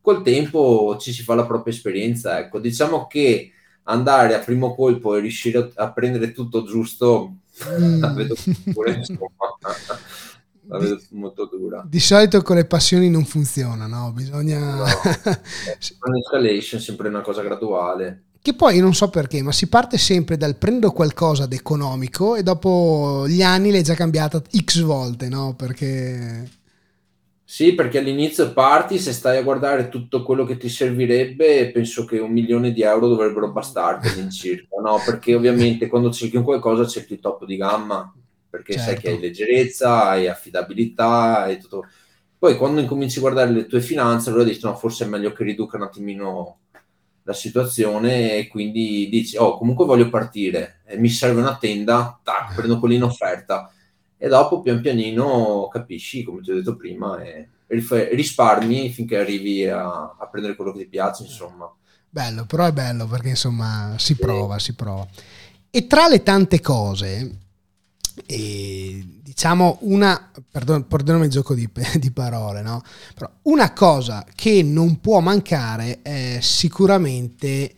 col 0.00 0.22
tempo 0.22 0.96
ci 1.00 1.12
si 1.12 1.24
fa 1.24 1.34
la 1.34 1.46
propria 1.46 1.74
esperienza. 1.74 2.38
Ecco, 2.38 2.60
diciamo 2.60 3.08
che 3.08 3.50
andare 3.82 4.34
a 4.36 4.38
primo 4.38 4.72
colpo 4.72 5.16
e 5.16 5.20
riuscire 5.20 5.72
a, 5.74 5.90
prendere 5.90 6.30
tutto 6.30 6.62
giusto, 6.62 7.38
mm. 7.76 8.04
vedo 8.14 8.36
pure 8.72 8.92
insomma 8.92 9.26
la 10.68 10.78
vedo 10.78 10.96
di, 10.96 11.06
molto 11.10 11.46
dura. 11.46 11.84
Di 11.88 12.00
solito 12.00 12.42
con 12.42 12.56
le 12.56 12.64
passioni 12.64 13.08
non 13.08 13.24
funziona, 13.24 13.86
no? 13.86 14.12
Bisogna... 14.12 14.76
No. 14.76 14.84
L'escalation 16.12 16.80
è 16.80 16.82
sempre 16.82 17.08
una 17.08 17.20
cosa 17.20 17.42
graduale. 17.42 18.22
Che 18.46 18.54
poi 18.54 18.78
non 18.78 18.94
so 18.94 19.10
perché, 19.10 19.42
ma 19.42 19.50
si 19.50 19.68
parte 19.68 19.98
sempre 19.98 20.36
dal 20.36 20.56
prendo 20.56 20.92
qualcosa 20.92 21.46
di 21.46 21.56
economico 21.56 22.36
e 22.36 22.44
dopo 22.44 23.24
gli 23.26 23.42
anni 23.42 23.72
l'hai 23.72 23.82
già 23.82 23.94
cambiata 23.94 24.40
x 24.40 24.82
volte, 24.82 25.28
no? 25.28 25.54
Perché... 25.56 26.48
Sì, 27.42 27.74
perché 27.74 27.98
all'inizio 27.98 28.52
parti, 28.52 28.98
se 28.98 29.12
stai 29.12 29.38
a 29.38 29.42
guardare 29.42 29.88
tutto 29.88 30.22
quello 30.22 30.44
che 30.44 30.56
ti 30.56 30.68
servirebbe, 30.68 31.70
penso 31.72 32.04
che 32.04 32.18
un 32.18 32.32
milione 32.32 32.72
di 32.72 32.82
euro 32.82 33.08
dovrebbero 33.08 33.50
bastarti 33.50 34.08
all'incirca, 34.08 34.80
no? 34.80 35.00
Perché 35.04 35.34
ovviamente 35.34 35.86
quando 35.88 36.10
cerchi 36.10 36.36
un 36.36 36.42
qualcosa 36.42 36.86
cerchi 36.86 37.14
il 37.14 37.20
top 37.20 37.44
di 37.46 37.56
gamma, 37.56 38.12
perché 38.56 38.72
certo. 38.72 38.90
sai 38.90 39.00
che 39.00 39.08
hai 39.10 39.20
leggerezza, 39.20 40.08
hai 40.08 40.28
affidabilità, 40.28 41.42
hai 41.42 41.60
tutto. 41.60 41.88
Poi 42.38 42.56
quando 42.56 42.80
incominci 42.80 43.18
a 43.18 43.20
guardare 43.20 43.50
le 43.50 43.66
tue 43.66 43.80
finanze, 43.80 44.30
allora 44.30 44.44
dici 44.44 44.60
no, 44.62 44.74
forse 44.76 45.04
è 45.04 45.08
meglio 45.08 45.32
che 45.32 45.44
riduca 45.44 45.76
un 45.76 45.82
attimino 45.82 46.58
la 47.22 47.32
situazione 47.32 48.36
e 48.36 48.46
quindi 48.46 49.08
dici, 49.10 49.36
oh, 49.36 49.58
comunque 49.58 49.84
voglio 49.84 50.08
partire, 50.08 50.80
e 50.86 50.96
mi 50.96 51.08
serve 51.08 51.40
una 51.40 51.56
tenda, 51.56 52.18
tac, 52.22 52.54
prendo 52.54 52.78
quella 52.78 52.94
in 52.94 53.02
offerta 53.02 53.70
e 54.16 54.28
dopo 54.28 54.60
pian 54.60 54.80
pianino 54.80 55.68
capisci, 55.70 56.22
come 56.22 56.40
ti 56.40 56.50
ho 56.50 56.54
detto 56.54 56.76
prima, 56.76 57.22
e 57.22 57.48
risparmi 57.66 58.90
finché 58.90 59.18
arrivi 59.18 59.66
a, 59.66 60.14
a 60.18 60.28
prendere 60.30 60.56
quello 60.56 60.72
che 60.72 60.80
ti 60.80 60.88
piace, 60.88 61.24
insomma. 61.24 61.70
Bello, 62.08 62.46
però 62.46 62.64
è 62.64 62.72
bello 62.72 63.06
perché 63.06 63.30
insomma 63.30 63.94
si 63.98 64.14
prova, 64.16 64.58
sì. 64.58 64.66
si 64.66 64.74
prova. 64.74 65.06
E 65.68 65.86
tra 65.86 66.08
le 66.08 66.22
tante 66.22 66.60
cose, 66.60 67.45
e, 68.24 69.04
diciamo 69.22 69.78
una, 69.82 70.30
perdon, 70.50 70.86
perdonami 70.86 71.26
il 71.26 71.30
gioco 71.30 71.54
di, 71.54 71.68
di 71.98 72.10
parole, 72.10 72.62
no? 72.62 72.82
Però 73.14 73.30
una 73.42 73.72
cosa 73.72 74.24
che 74.34 74.62
non 74.62 75.00
può 75.00 75.20
mancare 75.20 76.00
è 76.02 76.38
sicuramente 76.40 77.74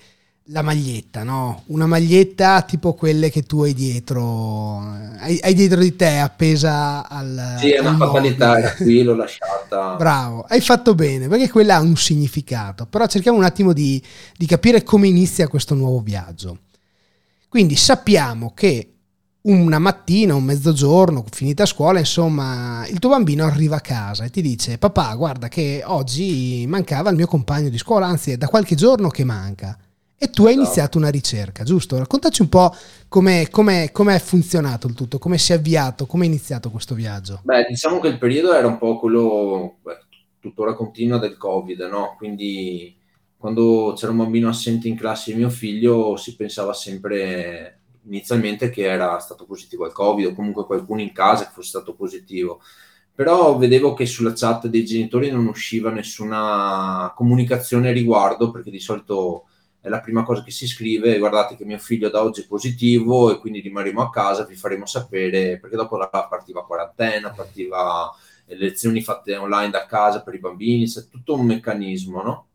la 0.50 0.62
maglietta, 0.62 1.24
no? 1.24 1.64
Una 1.66 1.86
maglietta 1.86 2.62
tipo 2.62 2.94
quelle 2.94 3.30
che 3.30 3.42
tu 3.42 3.62
hai 3.62 3.74
dietro, 3.74 4.78
hai, 5.18 5.38
hai 5.42 5.54
dietro 5.54 5.80
di 5.80 5.94
te 5.94 6.18
appesa 6.18 7.06
al... 7.06 7.56
Sì, 7.58 7.72
è 7.72 7.80
una 7.80 7.96
fatalità, 7.96 8.58
era 8.58 8.72
qui, 8.74 9.02
l'ho 9.02 9.14
lasciata. 9.14 9.96
Bravo, 9.98 10.46
hai 10.48 10.60
fatto 10.60 10.94
bene, 10.94 11.28
perché 11.28 11.50
quella 11.50 11.76
ha 11.76 11.80
un 11.80 11.96
significato, 11.96 12.86
però 12.86 13.06
cerchiamo 13.06 13.36
un 13.36 13.44
attimo 13.44 13.72
di, 13.72 14.02
di 14.36 14.46
capire 14.46 14.82
come 14.82 15.08
inizia 15.08 15.48
questo 15.48 15.74
nuovo 15.74 16.00
viaggio. 16.00 16.60
Quindi 17.48 17.76
sappiamo 17.76 18.52
che 18.54 18.97
una 19.42 19.78
mattina, 19.78 20.34
un 20.34 20.44
mezzogiorno, 20.44 21.24
finita 21.30 21.64
scuola, 21.64 21.98
insomma, 21.98 22.86
il 22.88 22.98
tuo 22.98 23.10
bambino 23.10 23.44
arriva 23.44 23.76
a 23.76 23.80
casa 23.80 24.24
e 24.24 24.30
ti 24.30 24.42
dice: 24.42 24.78
Papà, 24.78 25.14
guarda 25.14 25.48
che 25.48 25.82
oggi 25.86 26.64
mancava 26.66 27.10
il 27.10 27.16
mio 27.16 27.26
compagno 27.26 27.68
di 27.68 27.78
scuola, 27.78 28.06
anzi, 28.06 28.32
è 28.32 28.36
da 28.36 28.48
qualche 28.48 28.74
giorno 28.74 29.08
che 29.08 29.24
manca. 29.24 29.78
E 30.20 30.30
tu 30.30 30.42
hai 30.42 30.48
esatto. 30.48 30.64
iniziato 30.64 30.98
una 30.98 31.10
ricerca, 31.10 31.62
giusto? 31.62 31.96
Raccontaci 31.96 32.42
un 32.42 32.48
po' 32.48 32.74
come 33.06 33.48
è 33.48 34.18
funzionato 34.18 34.88
il 34.88 34.94
tutto, 34.94 35.18
come 35.18 35.38
si 35.38 35.52
è 35.52 35.54
avviato, 35.54 36.06
come 36.06 36.24
è 36.24 36.26
iniziato 36.26 36.70
questo 36.70 36.96
viaggio. 36.96 37.40
Beh, 37.44 37.66
diciamo 37.68 38.00
che 38.00 38.08
il 38.08 38.18
periodo 38.18 38.52
era 38.52 38.66
un 38.66 38.78
po' 38.78 38.98
quello, 38.98 39.76
beh, 39.80 39.98
tuttora 40.40 40.74
continua 40.74 41.18
del 41.18 41.36
Covid, 41.36 41.82
no? 41.82 42.16
Quindi 42.18 42.96
quando 43.36 43.94
c'era 43.96 44.10
un 44.10 44.18
bambino 44.18 44.48
assente 44.48 44.88
in 44.88 44.96
classe 44.96 45.34
mio 45.36 45.50
figlio 45.50 46.16
si 46.16 46.34
pensava 46.34 46.72
sempre 46.72 47.77
inizialmente 48.08 48.70
che 48.70 48.82
era 48.82 49.18
stato 49.18 49.44
positivo 49.44 49.84
al 49.84 49.92
Covid 49.92 50.26
o 50.26 50.34
comunque 50.34 50.66
qualcuno 50.66 51.00
in 51.00 51.12
casa 51.12 51.46
che 51.46 51.52
fosse 51.52 51.68
stato 51.68 51.94
positivo. 51.94 52.60
Però 53.14 53.56
vedevo 53.56 53.94
che 53.94 54.06
sulla 54.06 54.32
chat 54.34 54.66
dei 54.68 54.84
genitori 54.84 55.30
non 55.30 55.46
usciva 55.46 55.90
nessuna 55.90 57.12
comunicazione 57.16 57.88
a 57.88 57.92
riguardo 57.92 58.50
perché 58.50 58.70
di 58.70 58.78
solito 58.78 59.46
è 59.80 59.88
la 59.88 60.00
prima 60.00 60.22
cosa 60.22 60.42
che 60.42 60.50
si 60.50 60.66
scrive, 60.66 61.18
guardate 61.18 61.56
che 61.56 61.64
mio 61.64 61.78
figlio 61.78 62.10
da 62.10 62.22
oggi 62.22 62.42
è 62.42 62.46
positivo 62.46 63.30
e 63.30 63.38
quindi 63.38 63.60
rimarremo 63.60 64.02
a 64.02 64.10
casa, 64.10 64.44
vi 64.44 64.54
faremo 64.54 64.86
sapere, 64.86 65.58
perché 65.58 65.76
dopo 65.76 65.96
la 65.96 66.08
partiva 66.08 66.64
quarantena, 66.64 67.30
partiva 67.30 68.12
le 68.46 68.56
lezioni 68.56 69.02
fatte 69.02 69.36
online 69.36 69.70
da 69.70 69.86
casa 69.86 70.22
per 70.22 70.34
i 70.34 70.40
bambini, 70.40 70.86
c'è 70.86 71.08
tutto 71.08 71.34
un 71.34 71.46
meccanismo, 71.46 72.22
no? 72.22 72.46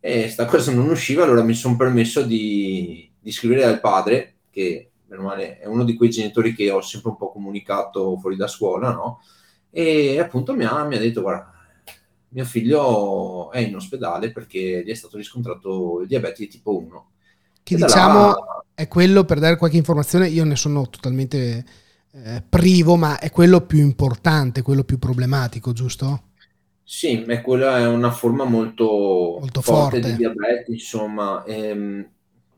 E 0.00 0.28
sta 0.28 0.44
cosa 0.46 0.72
non 0.72 0.88
usciva, 0.88 1.24
allora 1.24 1.42
mi 1.42 1.54
sono 1.54 1.76
permesso 1.76 2.22
di, 2.22 3.10
di 3.18 3.32
scrivere 3.32 3.64
al 3.64 3.80
padre, 3.80 4.35
che 4.56 4.90
male, 5.08 5.58
è 5.58 5.66
uno 5.66 5.84
di 5.84 5.94
quei 5.94 6.08
genitori 6.08 6.54
che 6.54 6.70
ho 6.70 6.80
sempre 6.80 7.10
un 7.10 7.16
po' 7.16 7.30
comunicato 7.30 8.16
fuori 8.18 8.36
da 8.36 8.48
scuola, 8.48 8.90
no? 8.92 9.20
E 9.70 10.18
appunto 10.18 10.54
mi 10.54 10.64
ha, 10.64 10.84
mi 10.84 10.96
ha 10.96 10.98
detto, 10.98 11.20
guarda, 11.20 11.52
mio 12.28 12.44
figlio 12.44 13.52
è 13.52 13.58
in 13.58 13.76
ospedale 13.76 14.32
perché 14.32 14.82
gli 14.84 14.90
è 14.90 14.94
stato 14.94 15.18
riscontrato 15.18 16.00
il 16.00 16.08
diabete 16.08 16.44
di 16.44 16.48
tipo 16.48 16.76
1. 16.76 17.10
Che 17.62 17.74
e 17.74 17.76
diciamo 17.76 18.18
là... 18.28 18.64
è 18.74 18.88
quello, 18.88 19.24
per 19.24 19.38
dare 19.38 19.56
qualche 19.56 19.76
informazione, 19.76 20.28
io 20.28 20.44
ne 20.44 20.56
sono 20.56 20.88
totalmente 20.88 21.64
eh, 22.12 22.42
privo, 22.48 22.96
ma 22.96 23.18
è 23.18 23.30
quello 23.30 23.60
più 23.60 23.80
importante, 23.80 24.62
quello 24.62 24.84
più 24.84 24.98
problematico, 24.98 25.72
giusto? 25.72 26.22
Sì, 26.82 27.22
è 27.22 27.40
quella 27.42 27.78
è 27.78 27.86
una 27.86 28.12
forma 28.12 28.44
molto, 28.44 28.84
molto 29.40 29.60
forte, 29.60 30.00
forte, 30.00 30.10
di 30.10 30.16
diabete, 30.16 30.70
insomma. 30.72 31.44
Ehm, 31.44 32.08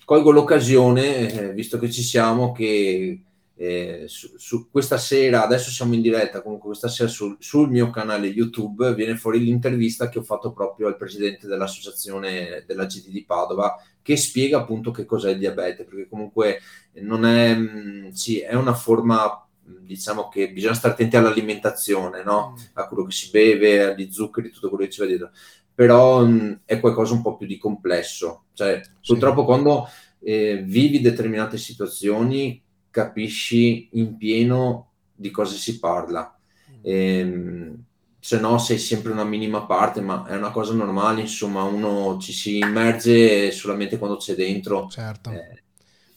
colgo 0.09 0.31
l'occasione, 0.31 1.31
eh, 1.31 1.53
visto 1.53 1.79
che 1.79 1.91
ci 1.91 2.01
siamo, 2.01 2.51
che 2.53 3.25
eh, 3.55 4.05
su, 4.07 4.39
su, 4.39 4.71
questa 4.71 4.97
sera, 4.97 5.45
adesso 5.45 5.69
siamo 5.69 5.93
in 5.93 6.01
diretta, 6.01 6.41
comunque 6.41 6.69
questa 6.69 6.89
sera 6.89 7.11
sul, 7.11 7.37
sul, 7.41 7.69
mio 7.69 7.91
canale 7.91 8.27
YouTube 8.29 8.95
viene 8.95 9.17
fuori 9.17 9.39
l'intervista 9.39 10.09
che 10.09 10.21
ho 10.21 10.23
fatto 10.23 10.53
proprio 10.53 10.87
al 10.87 10.97
presidente 10.97 11.47
dell'associazione 11.47 12.65
della 12.67 12.87
GD 12.87 13.11
di 13.11 13.23
Padova 13.27 13.77
che 14.01 14.17
spiega 14.17 14.61
appunto 14.61 14.93
che 14.93 15.05
cos'è 15.05 15.33
il 15.33 15.39
diabete, 15.41 15.85
perché 15.85 16.09
comunque 16.09 16.61
non 17.03 17.27
è, 17.27 17.55
mm, 17.55 18.09
sì, 18.09 18.41
è 18.41 18.55
una 18.55 18.73
forma 18.73 19.47
diciamo 19.69 20.29
che 20.29 20.51
bisogna 20.51 20.75
stare 20.75 20.95
attenti 20.95 21.17
all'alimentazione, 21.17 22.23
no? 22.25 22.53
Mm. 22.53 22.65
a 22.75 22.89
quello 22.89 23.05
che 23.05 23.13
si 23.13 23.29
beve, 23.31 23.85
agli 23.85 24.11
zuccheri, 24.11 24.51
tutto 24.51 24.71
quello 24.71 24.85
che 24.85 24.91
ci 24.91 25.01
va 25.01 25.07
dietro, 25.07 25.31
però 25.79 26.25
mh, 26.25 26.33
mm, 26.33 26.53
è 26.65 26.81
qualcosa 26.81 27.15
un 27.15 27.23
po' 27.23 27.37
più 27.37 27.47
di 27.47 27.57
complesso, 27.57 28.47
cioè 28.53 28.83
sì. 28.83 29.13
purtroppo 29.13 29.45
quando 29.45 29.89
eh, 30.19 30.61
vivi 30.67 31.01
determinate 31.01 31.57
situazioni 31.57 32.61
capisci 32.91 33.91
in 33.93 34.17
pieno 34.17 34.91
di 35.15 35.31
cosa 35.31 35.55
si 35.55 35.79
parla. 35.79 36.37
Mm. 36.69 36.75
E, 36.83 37.19
ehm, 37.19 37.85
se 38.19 38.41
no 38.41 38.59
sei 38.59 38.77
sempre 38.77 39.13
una 39.13 39.23
minima 39.23 39.67
parte, 39.67 40.01
ma 40.01 40.27
è 40.27 40.35
una 40.35 40.51
cosa 40.51 40.73
normale, 40.73 41.21
insomma, 41.21 41.63
uno 41.63 42.19
ci 42.19 42.33
si 42.33 42.59
immerge 42.59 43.53
solamente 43.53 43.99
quando 43.99 44.17
c'è 44.17 44.35
dentro. 44.35 44.89
Certo. 44.89 45.31
Eh. 45.31 45.63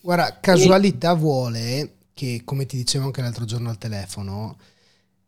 Guarda, 0.01 0.39
casualità 0.39 1.12
e... 1.12 1.18
vuole 1.18 1.94
che, 2.15 2.41
come 2.44 2.65
ti 2.65 2.77
dicevo 2.77 3.06
anche 3.06 3.22
l'altro 3.22 3.46
giorno 3.46 3.70
al 3.70 3.77
telefono, 3.77 4.58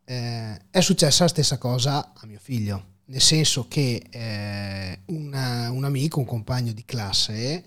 eh, 0.06 0.60
è 0.72 0.82
successa 0.82 1.26
la 1.26 1.30
stessa 1.30 1.60
cosa 1.60 2.14
a 2.16 2.26
mio 2.26 2.40
figlio, 2.42 2.93
nel 3.06 3.22
senso 3.22 3.68
che 3.68 4.02
eh, 4.10 5.00
una, 5.06 5.70
un 5.72 5.84
amico, 5.84 6.20
un 6.20 6.26
compagno 6.26 6.72
di 6.72 6.86
classe, 6.86 7.64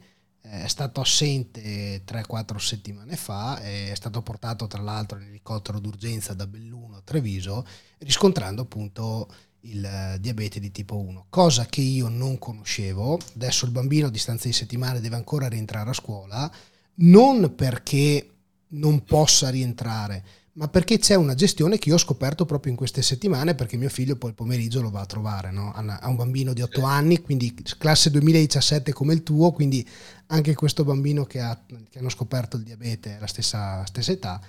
è 0.49 0.69
stato 0.69 1.01
assente 1.01 2.05
3-4 2.05 2.57
settimane 2.57 3.17
fa, 3.17 3.61
è 3.61 3.93
stato 3.95 4.23
portato 4.23 4.67
tra 4.67 4.81
l'altro 4.81 5.19
in 5.19 5.27
elicottero 5.27 5.81
d'urgenza 5.81 6.35
da 6.35 6.47
Belluno 6.47 6.97
a 6.97 7.03
Treviso, 7.05 7.67
riscontrando 7.99 8.63
appunto 8.63 9.29
il 9.61 10.17
diabete 10.21 10.61
di 10.61 10.71
tipo 10.71 10.97
1, 10.99 11.27
cosa 11.29 11.67
che 11.67 11.81
io 11.81 12.09
non 12.09 12.39
conoscevo. 12.39 13.19
Adesso 13.35 13.65
il 13.65 13.73
bambino 13.73 14.07
a 14.07 14.11
distanza 14.11 14.47
di 14.47 14.53
settimane 14.53 15.01
deve 15.01 15.17
ancora 15.17 15.49
rientrare 15.49 15.91
a 15.91 15.95
scuola, 15.95 16.51
non 16.97 17.55
perché 17.57 18.31
non 18.69 19.05
possa 19.05 19.51
rientrare, 19.51 20.25
ma 20.57 20.69
perché 20.69 20.99
c'è 20.99 21.15
una 21.15 21.35
gestione 21.35 21.79
che 21.79 21.91
io 21.91 21.97
ho 21.97 21.99
scoperto 21.99 22.47
proprio 22.47 22.73
in 22.73 22.79
queste 22.79 23.03
settimane 23.03 23.55
perché 23.55 23.77
mio 23.77 23.91
figlio 23.91 24.17
poi 24.17 24.31
il 24.31 24.37
pomeriggio 24.37 24.81
lo 24.81 24.91
va 24.91 25.01
a 25.01 25.07
trovare, 25.07 25.51
no? 25.51 25.73
ha 25.73 26.09
un 26.09 26.17
bambino 26.17 26.55
di 26.55 26.63
8 26.63 26.83
anni, 26.83 27.21
quindi 27.21 27.55
classe 27.79 28.11
2017 28.11 28.93
come 28.93 29.13
il 29.13 29.23
tuo, 29.23 29.53
quindi 29.53 29.87
anche 30.29 30.55
questo 30.55 30.85
bambino 30.85 31.25
che, 31.25 31.41
ha, 31.41 31.59
che 31.91 31.99
hanno 31.99 32.09
scoperto 32.09 32.57
il 32.57 32.63
diabete 32.63 33.17
è 33.17 33.21
la 33.21 33.27
stessa, 33.27 33.85
stessa 33.87 34.13
età 34.13 34.41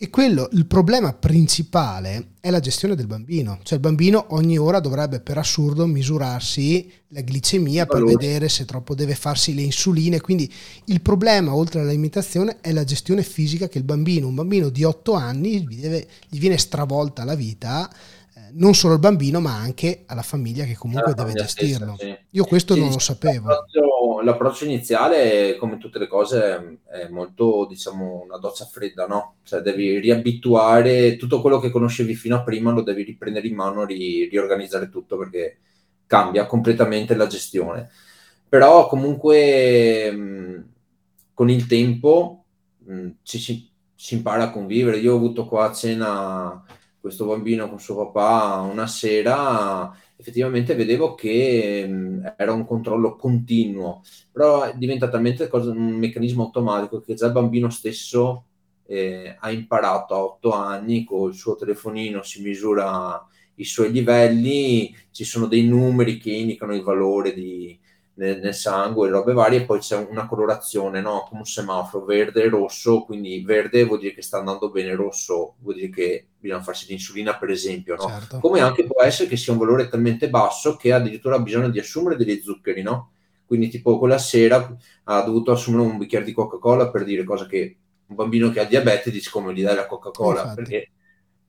e 0.00 0.10
quello, 0.10 0.48
il 0.52 0.66
problema 0.66 1.12
principale 1.12 2.34
è 2.38 2.50
la 2.50 2.60
gestione 2.60 2.94
del 2.94 3.08
bambino. 3.08 3.58
Cioè 3.64 3.74
il 3.74 3.80
bambino 3.80 4.26
ogni 4.28 4.56
ora 4.56 4.78
dovrebbe 4.78 5.18
per 5.18 5.38
assurdo 5.38 5.86
misurarsi 5.86 6.88
la 7.08 7.22
glicemia 7.22 7.84
per 7.84 8.04
vedere 8.04 8.48
se 8.48 8.64
troppo 8.64 8.94
deve 8.94 9.16
farsi 9.16 9.56
le 9.56 9.62
insuline. 9.62 10.20
Quindi 10.20 10.48
il 10.84 11.00
problema, 11.00 11.52
oltre 11.52 11.80
all'alimentazione, 11.80 12.58
è 12.60 12.70
la 12.70 12.84
gestione 12.84 13.24
fisica 13.24 13.66
che 13.66 13.78
il 13.78 13.84
bambino, 13.84 14.28
un 14.28 14.36
bambino 14.36 14.68
di 14.68 14.84
8 14.84 15.14
anni, 15.14 15.66
gli, 15.66 15.80
deve, 15.80 16.06
gli 16.28 16.38
viene 16.38 16.58
stravolta 16.58 17.24
la 17.24 17.34
vita 17.34 17.90
non 18.52 18.74
solo 18.74 18.94
al 18.94 19.00
bambino 19.00 19.40
ma 19.40 19.56
anche 19.56 20.04
alla 20.06 20.22
famiglia 20.22 20.64
che 20.64 20.74
comunque 20.74 21.14
deve 21.14 21.32
gestirlo. 21.32 21.94
Stessa, 21.96 22.14
sì. 22.14 22.26
Io 22.30 22.44
questo 22.44 22.74
sì, 22.74 22.80
non 22.80 22.90
lo 22.90 22.98
sapevo. 22.98 23.48
L'approccio, 23.48 24.20
l'approccio, 24.22 24.64
iniziale, 24.64 25.56
come 25.56 25.78
tutte 25.78 25.98
le 25.98 26.06
cose, 26.06 26.80
è 26.90 27.08
molto, 27.08 27.66
diciamo, 27.68 28.22
una 28.24 28.38
doccia 28.38 28.64
fredda, 28.64 29.06
no? 29.06 29.36
Cioè 29.42 29.60
devi 29.60 29.98
riabituare 29.98 31.16
tutto 31.16 31.40
quello 31.40 31.58
che 31.58 31.70
conoscevi 31.70 32.14
fino 32.14 32.36
a 32.36 32.42
prima, 32.42 32.72
lo 32.72 32.82
devi 32.82 33.02
riprendere 33.02 33.48
in 33.48 33.54
mano, 33.54 33.84
ri, 33.84 34.28
riorganizzare 34.28 34.88
tutto 34.88 35.16
perché 35.16 35.58
cambia 36.06 36.46
completamente 36.46 37.14
la 37.14 37.26
gestione. 37.26 37.90
Però 38.48 38.86
comunque 38.88 40.10
mh, 40.10 40.68
con 41.34 41.50
il 41.50 41.66
tempo 41.66 42.44
mh, 42.78 43.08
ci, 43.22 43.38
ci, 43.38 43.70
si 43.94 44.14
impara 44.14 44.44
a 44.44 44.50
convivere. 44.50 44.98
Io 44.98 45.12
ho 45.12 45.16
avuto 45.16 45.46
qua 45.46 45.66
a 45.68 45.72
cena 45.72 46.64
questo 47.08 47.26
bambino 47.26 47.68
con 47.70 47.80
suo 47.80 47.96
papà 47.96 48.60
una 48.60 48.86
sera, 48.86 49.90
effettivamente 50.16 50.74
vedevo 50.74 51.14
che 51.14 51.86
mh, 51.88 52.34
era 52.36 52.52
un 52.52 52.66
controllo 52.66 53.16
continuo, 53.16 54.02
però 54.30 54.70
diventa 54.74 55.08
talmente 55.08 55.48
cosa, 55.48 55.70
un 55.70 55.96
meccanismo 55.96 56.44
automatico 56.44 57.00
che 57.00 57.14
già 57.14 57.26
il 57.26 57.32
bambino 57.32 57.70
stesso 57.70 58.44
eh, 58.86 59.34
ha 59.38 59.50
imparato 59.50 60.14
a 60.14 60.22
otto 60.22 60.52
anni, 60.52 61.04
con 61.04 61.30
il 61.30 61.34
suo 61.34 61.56
telefonino 61.56 62.22
si 62.22 62.42
misura 62.42 63.26
i 63.54 63.64
suoi 63.64 63.90
livelli, 63.90 64.94
ci 65.10 65.24
sono 65.24 65.46
dei 65.46 65.64
numeri 65.64 66.18
che 66.18 66.30
indicano 66.30 66.74
il 66.74 66.82
valore 66.82 67.32
di, 67.32 67.78
nel, 68.18 68.40
nel, 68.40 68.54
sangue, 68.54 69.08
robe 69.08 69.32
varie, 69.32 69.60
e 69.60 69.64
poi 69.64 69.78
c'è 69.78 69.96
una 69.96 70.26
colorazione, 70.26 71.00
no? 71.00 71.24
come 71.28 71.40
un 71.40 71.46
semaforo, 71.46 72.04
verde 72.04 72.42
e 72.42 72.48
rosso, 72.48 73.02
quindi 73.02 73.42
verde 73.42 73.84
vuol 73.84 74.00
dire 74.00 74.12
che 74.12 74.22
sta 74.22 74.38
andando 74.38 74.70
bene, 74.70 74.94
rosso 74.94 75.54
vuol 75.60 75.76
dire 75.76 75.88
che 75.88 76.26
bisogna 76.38 76.62
farsi 76.62 76.86
l'insulina, 76.88 77.36
per 77.36 77.50
esempio, 77.50 77.94
no? 77.94 78.08
certo. 78.08 78.40
come 78.40 78.60
anche 78.60 78.84
può 78.84 79.02
essere 79.02 79.28
che 79.28 79.36
sia 79.36 79.52
un 79.52 79.58
valore 79.60 79.88
talmente 79.88 80.28
basso 80.28 80.76
che 80.76 80.92
addirittura 80.92 81.36
ha 81.36 81.40
bisogno 81.40 81.70
di 81.70 81.78
assumere 81.78 82.16
degli 82.16 82.40
zuccheri, 82.42 82.82
no? 82.82 83.12
Quindi 83.46 83.68
tipo 83.68 83.98
quella 83.98 84.18
sera 84.18 84.76
ha 85.04 85.22
dovuto 85.22 85.52
assumere 85.52 85.88
un 85.88 85.96
bicchiere 85.96 86.24
di 86.24 86.32
Coca-Cola 86.32 86.90
per 86.90 87.04
dire 87.04 87.24
cosa 87.24 87.46
che 87.46 87.76
un 88.06 88.16
bambino 88.16 88.50
che 88.50 88.60
ha 88.60 88.64
diabete 88.64 89.10
dice 89.10 89.30
come 89.30 89.54
gli 89.54 89.62
dai 89.62 89.74
la 89.74 89.86
Coca-Cola, 89.86 90.40
Infatti. 90.40 90.56
perché 90.56 90.90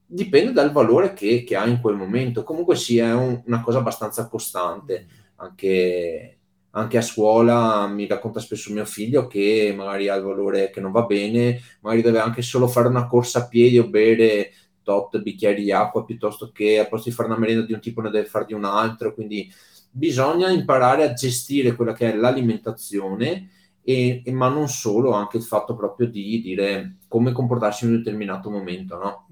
dipende 0.05 0.51
dal 0.51 0.71
valore 0.71 1.13
che, 1.13 1.43
che, 1.43 1.55
ha 1.55 1.65
in 1.65 1.81
quel 1.81 1.95
momento. 1.95 2.43
Comunque 2.43 2.75
sì, 2.75 2.99
è 2.99 3.13
un, 3.13 3.41
una 3.45 3.61
cosa 3.61 3.79
abbastanza 3.79 4.27
costante, 4.27 5.07
anche, 5.35 6.38
anche, 6.71 6.97
a 6.97 7.01
scuola 7.01 7.88
mi 7.88 8.07
racconta 8.07 8.39
spesso 8.39 8.71
mio 8.71 8.85
figlio 8.85 9.27
che 9.27 9.73
magari 9.75 10.07
ha 10.07 10.15
il 10.15 10.23
valore 10.23 10.69
che 10.69 10.79
non 10.81 10.91
va 10.91 11.03
bene, 11.03 11.59
magari 11.81 12.01
deve 12.01 12.19
anche 12.19 12.41
solo 12.41 12.67
fare 12.67 12.88
una 12.88 13.07
corsa 13.07 13.39
a 13.39 13.47
piedi 13.47 13.79
o 13.79 13.88
bere 13.88 14.51
tot 14.83 15.19
bicchieri 15.19 15.63
di 15.63 15.71
acqua 15.71 16.05
piuttosto 16.05 16.51
che 16.51 16.79
a 16.79 16.88
posto 16.88 17.09
di 17.09 17.15
fare 17.15 17.29
una 17.29 17.38
merenda 17.38 17.65
di 17.65 17.73
un 17.73 17.79
tipo 17.79 18.01
ne 18.01 18.09
deve 18.09 18.27
fare 18.27 18.45
di 18.45 18.53
un 18.53 18.65
altro, 18.65 19.13
quindi 19.13 19.51
bisogna 19.91 20.49
imparare 20.49 21.03
a 21.03 21.13
gestire 21.13 21.75
quella 21.75 21.93
che 21.93 22.11
è 22.11 22.15
l'alimentazione 22.15 23.49
e, 23.81 24.21
e, 24.23 24.31
ma 24.31 24.49
non 24.49 24.67
solo, 24.67 25.11
anche 25.11 25.38
il 25.38 25.43
fatto 25.43 25.75
proprio 25.75 26.07
di 26.07 26.41
dire 26.41 26.97
come 27.07 27.31
comportarsi 27.31 27.85
in 27.85 27.91
un 27.91 27.97
determinato 27.97 28.49
momento, 28.51 28.97
no? 28.97 29.27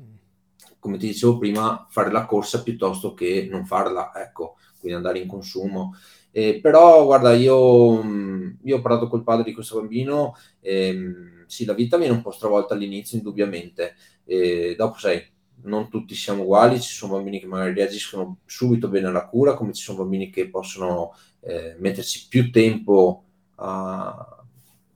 Come 0.79 0.97
ti 0.97 1.07
dicevo 1.07 1.37
prima, 1.37 1.85
fare 1.89 2.11
la 2.11 2.25
corsa 2.25 2.63
piuttosto 2.63 3.13
che 3.13 3.47
non 3.49 3.65
farla, 3.65 4.11
ecco, 4.15 4.55
quindi 4.79 4.97
andare 4.97 5.19
in 5.19 5.27
consumo. 5.27 5.95
Eh, 6.37 6.59
però 6.61 7.03
guarda, 7.03 7.33
io, 7.33 8.03
mm, 8.03 8.49
io, 8.65 8.77
ho 8.77 8.81
parlato 8.81 9.07
col 9.07 9.23
padre 9.23 9.43
di 9.43 9.53
questo 9.53 9.79
bambino, 9.79 10.35
ehm, 10.61 11.45
sì, 11.47 11.65
la 11.65 11.73
vita 11.73 11.97
viene 11.97 12.13
un 12.13 12.21
po' 12.21 12.29
stravolta 12.29 12.75
all'inizio, 12.75 13.17
indubbiamente, 13.17 13.95
eh, 14.23 14.75
dopo 14.77 14.99
sai, 14.99 15.19
non 15.63 15.89
tutti 15.89 16.13
siamo 16.13 16.43
uguali, 16.43 16.79
ci 16.79 16.93
sono 16.93 17.13
bambini 17.15 17.39
che 17.39 17.47
magari 17.47 17.73
reagiscono 17.73 18.37
subito 18.45 18.87
bene 18.87 19.07
alla 19.07 19.25
cura, 19.25 19.55
come 19.55 19.73
ci 19.73 19.81
sono 19.81 19.97
bambini 19.97 20.29
che 20.29 20.47
possono 20.47 21.15
eh, 21.39 21.75
metterci 21.79 22.27
più 22.29 22.51
tempo 22.51 23.23
a, 23.55 24.43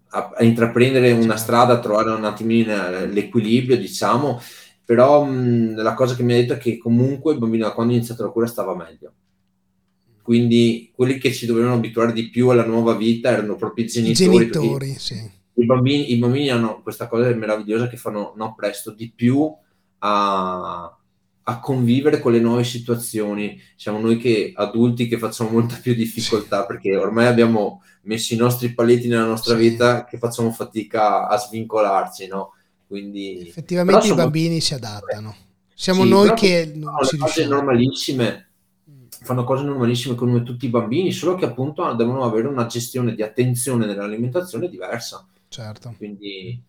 a, 0.10 0.32
a 0.36 0.44
intraprendere 0.44 1.12
una 1.12 1.22
certo. 1.22 1.38
strada, 1.38 1.74
a 1.74 1.80
trovare 1.80 2.12
un 2.12 2.24
attimino 2.24 3.06
l'equilibrio, 3.08 3.78
diciamo, 3.78 4.40
però 4.86 5.24
mh, 5.24 5.82
la 5.82 5.96
cosa 5.96 6.14
che 6.14 6.22
mi 6.22 6.34
ha 6.34 6.36
detto 6.36 6.54
è 6.54 6.58
che 6.58 6.78
comunque 6.78 7.34
il 7.34 7.40
bambino 7.40 7.66
da 7.66 7.74
quando 7.74 7.94
ha 7.94 7.96
iniziato 7.96 8.22
la 8.24 8.30
cura 8.30 8.46
stava 8.46 8.76
meglio. 8.76 9.14
Quindi 10.22 10.92
quelli 10.94 11.18
che 11.18 11.34
ci 11.34 11.46
dovevano 11.46 11.74
abituare 11.74 12.14
di 12.14 12.30
più 12.30 12.50
alla 12.50 12.66
nuova 12.66 12.94
vita 12.96 13.30
erano 13.30 13.56
proprio 13.56 13.86
i 13.86 13.88
genitori. 13.88 14.36
I 14.36 14.38
genitori, 14.38 14.96
sì. 15.00 15.30
I 15.54 15.66
bambini, 15.66 16.12
I 16.12 16.18
bambini 16.18 16.50
hanno 16.50 16.82
questa 16.82 17.08
cosa 17.08 17.34
meravigliosa 17.34 17.88
che 17.88 17.98
fanno 17.98 18.34
no, 18.36 18.54
presto 18.56 18.92
di 18.92 19.12
più 19.14 19.54
a, 20.00 20.98
a 21.44 21.60
convivere 21.60 22.20
con 22.20 22.32
le 22.32 22.40
nuove 22.40 22.64
situazioni. 22.64 23.60
Siamo 23.76 24.00
noi 24.00 24.18
che 24.18 24.54
adulti 24.56 25.08
che 25.08 25.18
facciamo 25.18 25.50
molta 25.50 25.78
più 25.82 25.94
difficoltà 25.94 26.66
perché 26.66 26.96
ormai 26.96 27.26
abbiamo 27.26 27.82
messo 28.04 28.34
i 28.34 28.38
nostri 28.38 28.74
paletti 28.74 29.08
nella 29.08 29.26
nostra 29.26 29.56
sì. 29.56 29.70
vita 29.70 30.06
che 30.06 30.18
facciamo 30.18 30.52
fatica 30.52 31.28
a 31.28 31.38
svincolarci, 31.38 32.28
no? 32.28 32.54
Quindi 32.88 33.48
effettivamente 33.48 34.08
i 34.08 34.14
bambini 34.14 34.60
si 34.60 34.74
adattano. 34.74 35.36
Siamo 35.74 36.04
sì, 36.04 36.10
noi 36.10 36.34
che 36.34 36.72
non 36.76 36.94
si 37.04 37.18
cose 37.18 37.48
normalissime 37.48 38.51
fanno 39.22 39.44
cose 39.44 39.64
normalissime 39.64 40.16
come 40.16 40.44
tutti 40.44 40.66
i 40.66 40.70
bambini, 40.70 41.12
solo 41.12 41.36
che 41.36 41.46
appunto 41.46 41.94
devono 41.94 42.24
avere 42.24 42.48
una 42.48 42.66
gestione 42.66 43.14
di 43.14 43.22
attenzione 43.22 43.86
nell'alimentazione 43.86 44.68
diversa. 44.68 45.26
Certo. 45.48 45.94
Quindi 45.98 46.60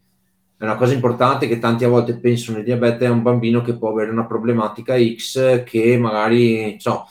è 0.57 0.65
una 0.65 0.77
cosa 0.77 0.93
importante 0.93 1.49
che 1.49 1.59
tanti 1.59 1.85
a 1.85 1.89
volte 1.89 2.19
pensano 2.19 2.59
il 2.59 2.65
diabete 2.65 3.07
è 3.07 3.11
un 3.11 3.23
bambino 3.23 3.63
che 3.63 3.77
può 3.77 3.91
avere 3.91 4.11
una 4.11 4.27
problematica 4.27 4.97
X 4.97 5.65
che 5.65 5.97
magari, 5.97 6.77
so, 6.79 7.07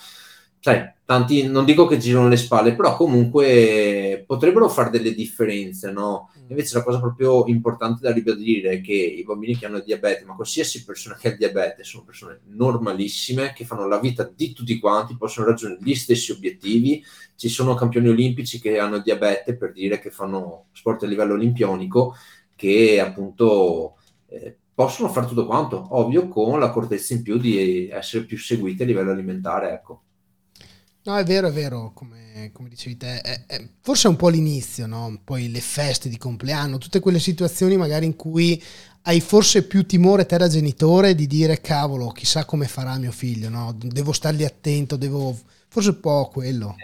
sai, 0.59 0.89
tanti, 1.11 1.45
non 1.45 1.65
dico 1.65 1.87
che 1.87 1.97
girano 1.97 2.29
le 2.29 2.37
spalle, 2.37 2.73
però 2.73 2.95
comunque 2.95 4.23
potrebbero 4.25 4.69
fare 4.69 4.89
delle 4.89 5.13
differenze, 5.13 5.91
no? 5.91 6.31
Mm. 6.37 6.49
Invece 6.51 6.77
la 6.77 6.83
cosa 6.83 7.01
proprio 7.01 7.45
importante 7.47 7.99
da 8.01 8.13
ribadire 8.13 8.71
è 8.71 8.81
che 8.81 8.93
i 8.93 9.23
bambini 9.23 9.57
che 9.57 9.65
hanno 9.65 9.77
il 9.77 9.83
diabete, 9.83 10.23
ma 10.23 10.35
qualsiasi 10.35 10.85
persona 10.85 11.17
che 11.19 11.27
ha 11.27 11.31
il 11.31 11.37
diabete, 11.37 11.83
sono 11.83 12.03
persone 12.03 12.39
normalissime, 12.45 13.51
che 13.53 13.65
fanno 13.65 13.87
la 13.87 13.99
vita 13.99 14.29
di 14.33 14.53
tutti 14.53 14.79
quanti, 14.79 15.17
possono 15.17 15.47
raggiungere 15.47 15.81
gli 15.83 15.95
stessi 15.95 16.31
obiettivi. 16.31 17.03
Ci 17.35 17.49
sono 17.49 17.73
campioni 17.73 18.07
olimpici 18.07 18.61
che 18.61 18.79
hanno 18.79 18.95
il 18.95 19.03
diabete, 19.03 19.57
per 19.57 19.73
dire 19.73 19.99
che 19.99 20.11
fanno 20.11 20.67
sport 20.71 21.03
a 21.03 21.07
livello 21.07 21.33
olimpionico, 21.33 22.15
che 22.55 23.01
appunto 23.01 23.97
eh, 24.27 24.55
possono 24.73 25.09
fare 25.09 25.27
tutto 25.27 25.45
quanto, 25.45 25.87
ovvio 25.89 26.29
con 26.29 26.57
l'accortezza 26.57 27.13
in 27.13 27.21
più 27.21 27.37
di 27.37 27.89
essere 27.89 28.23
più 28.23 28.37
seguiti 28.37 28.83
a 28.83 28.85
livello 28.85 29.11
alimentare, 29.11 29.73
ecco. 29.73 30.03
No, 31.03 31.17
è 31.17 31.23
vero, 31.23 31.47
è 31.47 31.51
vero, 31.51 31.91
come, 31.95 32.51
come 32.53 32.69
dicevi 32.69 32.95
te, 32.95 33.21
è, 33.21 33.45
è, 33.47 33.67
forse 33.81 34.07
è 34.07 34.11
un 34.11 34.17
po' 34.17 34.29
l'inizio, 34.29 34.85
no? 34.85 35.19
Poi 35.23 35.49
le 35.49 35.59
feste 35.59 36.09
di 36.09 36.17
compleanno, 36.17 36.77
tutte 36.77 36.99
quelle 36.99 37.17
situazioni 37.19 37.75
magari 37.75 38.05
in 38.05 38.15
cui 38.15 38.61
hai 39.03 39.19
forse 39.19 39.65
più 39.65 39.83
timore 39.87 40.27
te 40.27 40.37
da 40.37 40.47
genitore 40.47 41.15
di 41.15 41.25
dire 41.25 41.59
cavolo, 41.59 42.09
chissà 42.11 42.45
come 42.45 42.67
farà 42.67 42.97
mio 42.99 43.11
figlio, 43.11 43.49
no? 43.49 43.73
Devo 43.75 44.11
stargli 44.11 44.43
attento, 44.43 44.95
devo... 44.95 45.35
forse 45.69 45.89
un 45.89 45.99
po' 46.01 46.29
quello. 46.31 46.83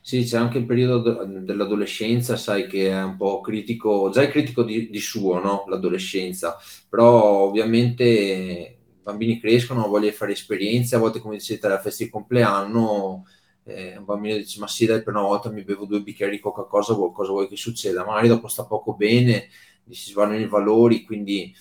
Sì, 0.00 0.24
c'è 0.24 0.38
anche 0.38 0.58
il 0.58 0.66
periodo 0.66 1.24
dell'adolescenza, 1.24 2.36
sai 2.36 2.66
che 2.66 2.88
è 2.90 3.02
un 3.02 3.16
po' 3.16 3.40
critico, 3.40 4.10
già 4.10 4.22
è 4.22 4.30
critico 4.30 4.62
di, 4.64 4.88
di 4.90 5.00
suo, 5.00 5.38
no? 5.40 5.64
L'adolescenza, 5.68 6.56
però 6.88 7.42
ovviamente 7.46 8.77
bambini 9.10 9.40
crescono, 9.40 9.88
vogliono 9.88 10.12
fare 10.12 10.32
esperienze, 10.32 10.96
a 10.96 10.98
volte 10.98 11.20
come 11.20 11.36
dicete 11.36 11.66
alla 11.66 11.80
festa 11.80 12.04
di 12.04 12.10
compleanno 12.10 13.24
eh, 13.68 13.96
un 13.98 14.04
bambino 14.04 14.36
dice 14.36 14.58
ma 14.60 14.66
sì 14.66 14.86
dai 14.86 15.02
per 15.02 15.14
una 15.14 15.22
volta 15.22 15.50
mi 15.50 15.62
bevo 15.62 15.84
due 15.84 16.00
bicchieri 16.00 16.36
di 16.36 16.40
Coca-Cola, 16.40 16.84
cosa 17.12 17.32
vuoi 17.32 17.48
che 17.48 17.56
succeda? 17.56 18.04
Magari 18.04 18.28
dopo 18.28 18.48
sta 18.48 18.64
poco 18.64 18.94
bene, 18.94 19.48
si 19.90 20.10
svanano 20.10 20.38
i 20.38 20.48
valori, 20.48 21.04
quindi 21.04 21.54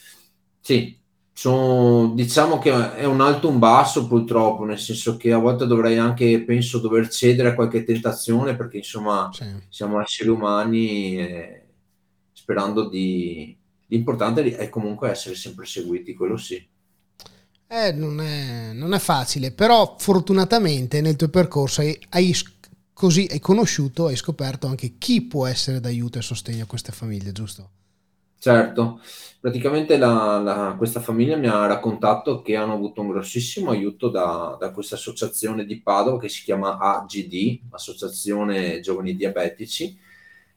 sì, 0.62 0.98
sono, 1.34 2.14
diciamo 2.14 2.60
che 2.60 2.96
è 2.96 3.06
un 3.06 3.22
alto 3.22 3.50
un 3.50 3.60
basso 3.60 4.08
purtroppo, 4.08 4.64
nel 4.64 4.80
senso 4.80 5.18
che 5.18 5.34
a 5.34 5.38
volte 5.38 5.68
dovrei 5.68 5.98
anche, 5.98 6.42
penso, 6.44 6.80
dover 6.80 7.10
cedere 7.10 7.50
a 7.50 7.56
qualche 7.56 7.84
tentazione 7.84 8.56
perché 8.56 8.78
insomma 8.78 9.30
sì. 9.32 9.46
siamo 9.70 10.02
esseri 10.02 10.30
umani 10.30 11.20
e 11.20 11.66
sperando 12.32 12.88
di... 12.88 13.56
L'importante 13.90 14.58
è 14.58 14.68
comunque 14.70 15.10
essere 15.10 15.36
sempre 15.36 15.66
seguiti, 15.66 16.14
quello 16.14 16.36
sì. 16.36 16.66
Eh, 17.70 17.92
non, 17.94 18.20
è, 18.22 18.72
non 18.74 18.94
è 18.94 19.00
facile, 19.00 19.52
però 19.52 19.96
fortunatamente 19.98 21.00
nel 21.02 21.16
tuo 21.16 21.30
percorso 21.30 21.82
hai, 21.82 21.98
hai, 22.10 22.34
così, 22.94 23.28
hai 23.32 23.40
conosciuto, 23.40 24.08
hai 24.08 24.16
scoperto 24.18 24.68
anche 24.68 24.98
chi 24.98 25.22
può 25.22 25.46
essere 25.48 25.80
d'aiuto 25.80 26.18
e 26.18 26.22
sostegno 26.22 26.64
a 26.64 26.68
queste 26.68 26.92
famiglie, 26.92 27.32
giusto? 27.32 27.70
Certo, 28.40 29.02
praticamente 29.40 29.98
la, 29.98 30.40
la, 30.40 30.76
questa 30.78 31.02
famiglia 31.02 31.36
mi 31.36 31.48
ha 31.48 31.66
raccontato 31.66 32.42
che 32.44 32.56
hanno 32.56 32.74
avuto 32.74 33.02
un 33.02 33.10
grossissimo 33.10 33.72
aiuto 33.72 34.10
da, 34.10 34.56
da 34.60 34.72
questa 34.72 34.96
associazione 34.96 35.66
di 35.66 35.82
Padova 35.82 36.20
che 36.20 36.30
si 36.30 36.44
chiama 36.44 36.78
AGD, 36.78 37.62
Associazione 37.72 38.80
Giovani 38.80 39.16
Diabetici, 39.16 39.98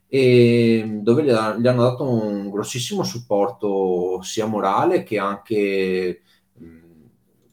e 0.07 0.99
dove 1.03 1.23
gli, 1.23 1.29
gli 1.29 1.66
hanno 1.66 1.83
dato 1.83 2.09
un 2.09 2.51
grossissimo 2.51 3.03
supporto 3.03 4.20
sia 4.23 4.46
morale 4.46 5.03
che 5.03 5.18
anche 5.18 6.23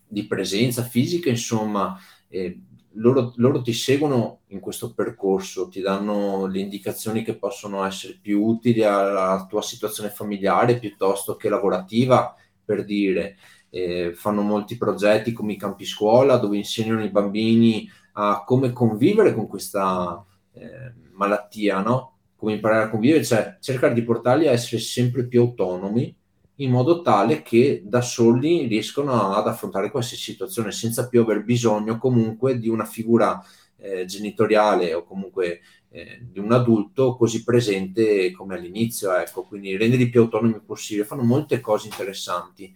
di 0.08 0.26
presenza 0.26 0.84
fisica, 0.84 1.30
insomma, 1.30 1.98
eh, 2.30 2.60
loro, 2.93 3.34
loro, 3.36 3.62
ti 3.62 3.74
seguono 3.74 4.41
in 4.48 4.60
questo 4.60 4.93
percorso, 4.93 5.67
ti 5.67 5.82
danno 5.82 6.48
le 6.48 6.60
indicazioni 6.60 7.24
che 7.24 7.36
possono 7.36 7.84
essere 7.86 8.17
più 8.20 8.43
utili 8.43 8.84
alla 8.84 9.46
tua 9.48 9.62
situazione 9.62 10.10
familiare 10.10 10.80
piuttosto 10.80 11.36
che 11.36 11.50
lavorativa, 11.50 12.36
per 12.63 12.84
dire. 12.84 13.38
Eh, 13.70 14.13
fanno 14.15 14.41
molti 14.41 14.78
progetti 14.78 15.34
come 15.34 15.54
i 15.54 15.58
campi 15.58 15.86
scuola 15.86 16.38
dove 16.38 16.56
insegnano 16.56 17.04
i 17.04 17.12
bambini 17.12 17.88
a 18.13 18.43
come 18.46 18.72
convivere 18.72 19.34
con 19.34 19.46
questa 19.46 20.26
eh, 20.54 20.93
malattia, 21.12 21.82
no? 21.82 22.13
Come 22.36 22.54
imparare 22.54 22.86
a 22.86 22.89
convivere, 22.89 23.26
cioè 23.26 23.58
cercare 23.60 23.93
di 23.93 24.04
portarli 24.04 24.48
a 24.48 24.52
essere 24.52 24.82
sempre 24.82 25.28
più 25.28 25.41
autonomi 25.41 26.15
in 26.58 26.72
modo 26.72 27.02
tale 27.02 27.41
che 27.41 27.82
da 27.86 28.02
soli 28.02 28.65
riescono 28.67 29.34
ad 29.34 29.48
affrontare 29.48 29.91
qualsiasi 29.91 30.24
situazione 30.24 30.72
senza 30.72 31.08
più 31.08 31.22
aver 31.22 31.43
bisogno 31.43 31.98
comunque 31.98 32.58
di 32.58 32.67
una 32.70 32.86
figura 32.86 33.43
eh, 33.78 34.06
genitoriale 34.06 34.93
o 34.93 35.04
comunque 35.04 35.62
eh, 35.89 36.20
di 36.22 36.39
un 36.39 36.52
adulto 36.52 37.15
così 37.15 37.43
presente 37.43 38.32
come 38.32 38.56
all'inizio, 38.56 39.15
ecco, 39.15 39.43
quindi 39.43 39.78
renderli 39.78 40.10
più 40.10 40.22
autonomi 40.22 40.60
possibile, 40.65 41.06
fanno 41.06 41.24
molte 41.24 41.60
cose 41.60 41.88
interessanti. 41.88 42.74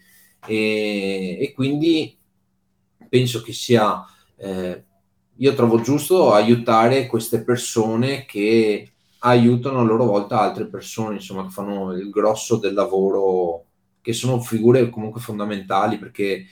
E, 0.47 1.37
e 1.39 1.51
quindi 1.53 2.17
penso 3.09 3.41
che 3.41 3.53
sia, 3.53 4.03
eh, 4.37 4.83
io 5.35 5.53
trovo 5.53 5.81
giusto 5.81 6.33
aiutare 6.33 7.07
queste 7.07 7.43
persone 7.43 8.25
che 8.25 8.91
aiutano 9.19 9.79
a 9.79 9.83
loro 9.83 10.05
volta 10.05 10.39
altre 10.39 10.67
persone, 10.67 11.15
insomma, 11.15 11.43
che 11.43 11.49
fanno 11.51 11.91
il 11.93 12.09
grosso 12.09 12.57
del 12.57 12.73
lavoro, 12.73 13.65
che 14.01 14.13
sono 14.13 14.39
figure 14.39 14.89
comunque 14.89 15.21
fondamentali 15.21 15.97
perché 15.97 16.45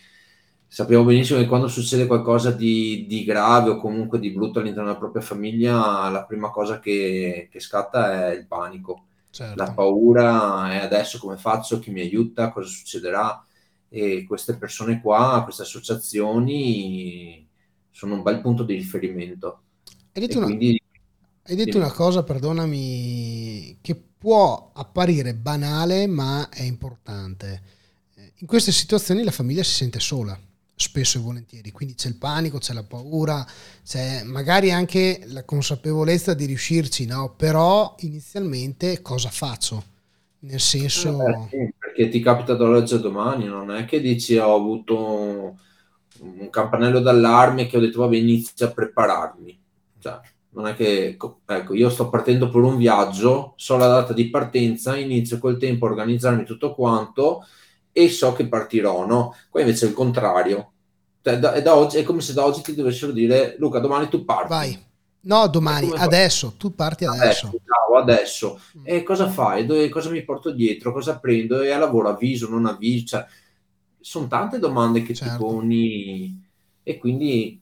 sappiamo 0.72 1.04
benissimo 1.04 1.40
che 1.40 1.48
quando 1.48 1.68
succede 1.68 2.06
qualcosa 2.06 2.52
di, 2.52 3.06
di, 3.08 3.24
grave 3.24 3.72
o 3.72 3.78
comunque 3.78 4.20
di 4.20 4.30
brutto 4.30 4.60
all'interno 4.60 4.88
della 4.88 5.00
propria 5.00 5.24
famiglia, 5.24 6.10
la 6.10 6.26
prima 6.26 6.52
cosa 6.52 6.80
che, 6.80 7.50
che 7.52 7.60
scatta 7.60 8.30
è 8.30 8.36
il 8.36 8.46
panico. 8.46 9.06
Certo. 9.32 9.56
La 9.56 9.72
paura 9.72 10.72
è 10.72 10.78
adesso 10.78 11.18
come 11.18 11.38
faccio, 11.38 11.80
chi 11.80 11.92
mi 11.92 12.02
aiuta, 12.02 12.52
cosa 12.52 12.68
succederà. 12.68 13.44
E 13.90 14.26
queste 14.28 14.58
persone 14.58 15.02
qua, 15.02 15.42
queste 15.44 15.64
associazioni 15.64 17.48
sono 17.90 18.14
un 18.14 18.22
bel 18.22 18.40
punto 18.40 18.64
di 18.64 18.76
riferimento. 18.76 19.62
Hai 20.14 20.22
detto, 20.22 20.38
una, 20.38 20.46
quindi, 20.46 20.80
hai 21.44 21.56
detto 21.56 21.78
una 21.78 21.92
cosa, 21.92 22.24
perdonami, 22.24 23.80
che 23.82 24.09
può 24.20 24.72
apparire 24.74 25.34
banale 25.34 26.06
ma 26.06 26.50
è 26.50 26.62
importante. 26.62 27.62
In 28.42 28.48
queste 28.48 28.72
situazioni 28.72 29.24
la 29.24 29.32
famiglia 29.32 29.64
si 29.64 29.74
sente 29.74 30.00
sola 30.00 30.40
spesso 30.80 31.18
e 31.18 31.22
volentieri. 31.22 31.72
Quindi 31.72 31.96
c'è 31.96 32.08
il 32.08 32.16
panico, 32.16 32.58
c'è 32.58 32.74
la 32.74 32.84
paura, 32.84 33.46
c'è 33.86 34.24
magari 34.24 34.72
anche 34.72 35.22
la 35.26 35.44
consapevolezza 35.44 36.34
di 36.34 36.46
riuscirci, 36.46 37.06
no? 37.06 37.34
Però 37.36 37.96
inizialmente 38.00 39.02
cosa 39.02 39.30
faccio? 39.30 39.84
Nel 40.40 40.62
senso... 40.62 41.22
Eh, 41.28 41.48
sì, 41.50 41.74
perché 41.78 42.08
ti 42.08 42.22
capita 42.22 42.54
dall'oggi 42.54 42.94
a 42.94 43.00
domani, 43.00 43.46
non 43.46 43.72
è 43.72 43.84
che 43.84 44.00
dici 44.00 44.38
ho 44.38 44.56
avuto 44.56 44.98
un, 44.98 45.54
un 46.40 46.50
campanello 46.50 47.02
d'allarme 47.02 47.68
che 47.68 47.76
ho 47.76 47.82
detto 47.82 48.00
vabbè 48.00 48.16
inizio 48.16 48.66
a 48.66 48.72
prepararmi. 48.72 49.60
Cioè, 50.00 50.18
non 50.60 50.67
è 50.67 50.76
che, 50.76 51.17
ecco, 51.45 51.74
io 51.74 51.89
sto 51.89 52.10
partendo 52.10 52.50
per 52.50 52.62
un 52.62 52.76
viaggio, 52.76 53.54
so 53.56 53.78
la 53.78 53.88
data 53.88 54.12
di 54.12 54.30
partenza, 54.30 54.98
inizio 54.98 55.39
col 55.39 55.58
tempo 55.58 55.86
a 55.86 55.89
organizzarmi 55.89 56.43
tutto 56.43 56.76
quanto 56.76 57.45
e 57.93 58.10
so 58.10 58.34
che 58.34 58.45
partirò, 58.45 59.06
no? 59.06 59.36
Qua 59.50 59.62
invece 59.62 59.86
è 59.86 59.89
il 59.89 59.95
contrario. 59.95 60.72
Cioè, 61.22 61.39
da, 61.39 61.54
è, 61.54 61.62
da 61.62 61.76
oggi, 61.76 61.98
è 61.98 62.04
come 62.04 62.19
se 62.19 62.34
da 62.34 62.43
oggi 62.43 62.62
ti 62.62 62.76
dovessero 62.76 63.13
dire 63.13 63.56
Luca, 63.58 63.80
domani 63.80 64.10
tu 64.10 64.26
parti. 64.26 64.50
Vai. 64.50 64.88
No, 65.22 65.48
domani, 65.48 65.91
adesso, 65.95 66.56
tu 66.58 66.76
parti 66.76 67.06
adesso. 67.06 67.48
Adesso, 67.48 67.95
adesso. 67.98 68.60
Mm. 68.80 68.82
E 68.84 69.04
cosa 69.04 69.30
fai? 69.30 69.65
Dove, 69.65 69.88
cosa 69.88 70.10
mi 70.10 70.24
porto 70.24 70.52
dietro? 70.52 70.91
Cosa 70.91 71.19
prendo? 71.19 71.62
E 71.62 71.72
a 71.72 71.78
lavoro 71.78 72.10
avviso, 72.10 72.50
non 72.50 72.65
avviso? 72.65 73.06
Cioè, 73.06 73.26
sono 74.00 74.28
tante 74.28 74.60
domande 74.60 75.04
che 75.04 75.13
certo. 75.13 75.34
ti 75.34 75.39
poni 75.39 76.48
e 76.84 76.98
quindi 76.98 77.62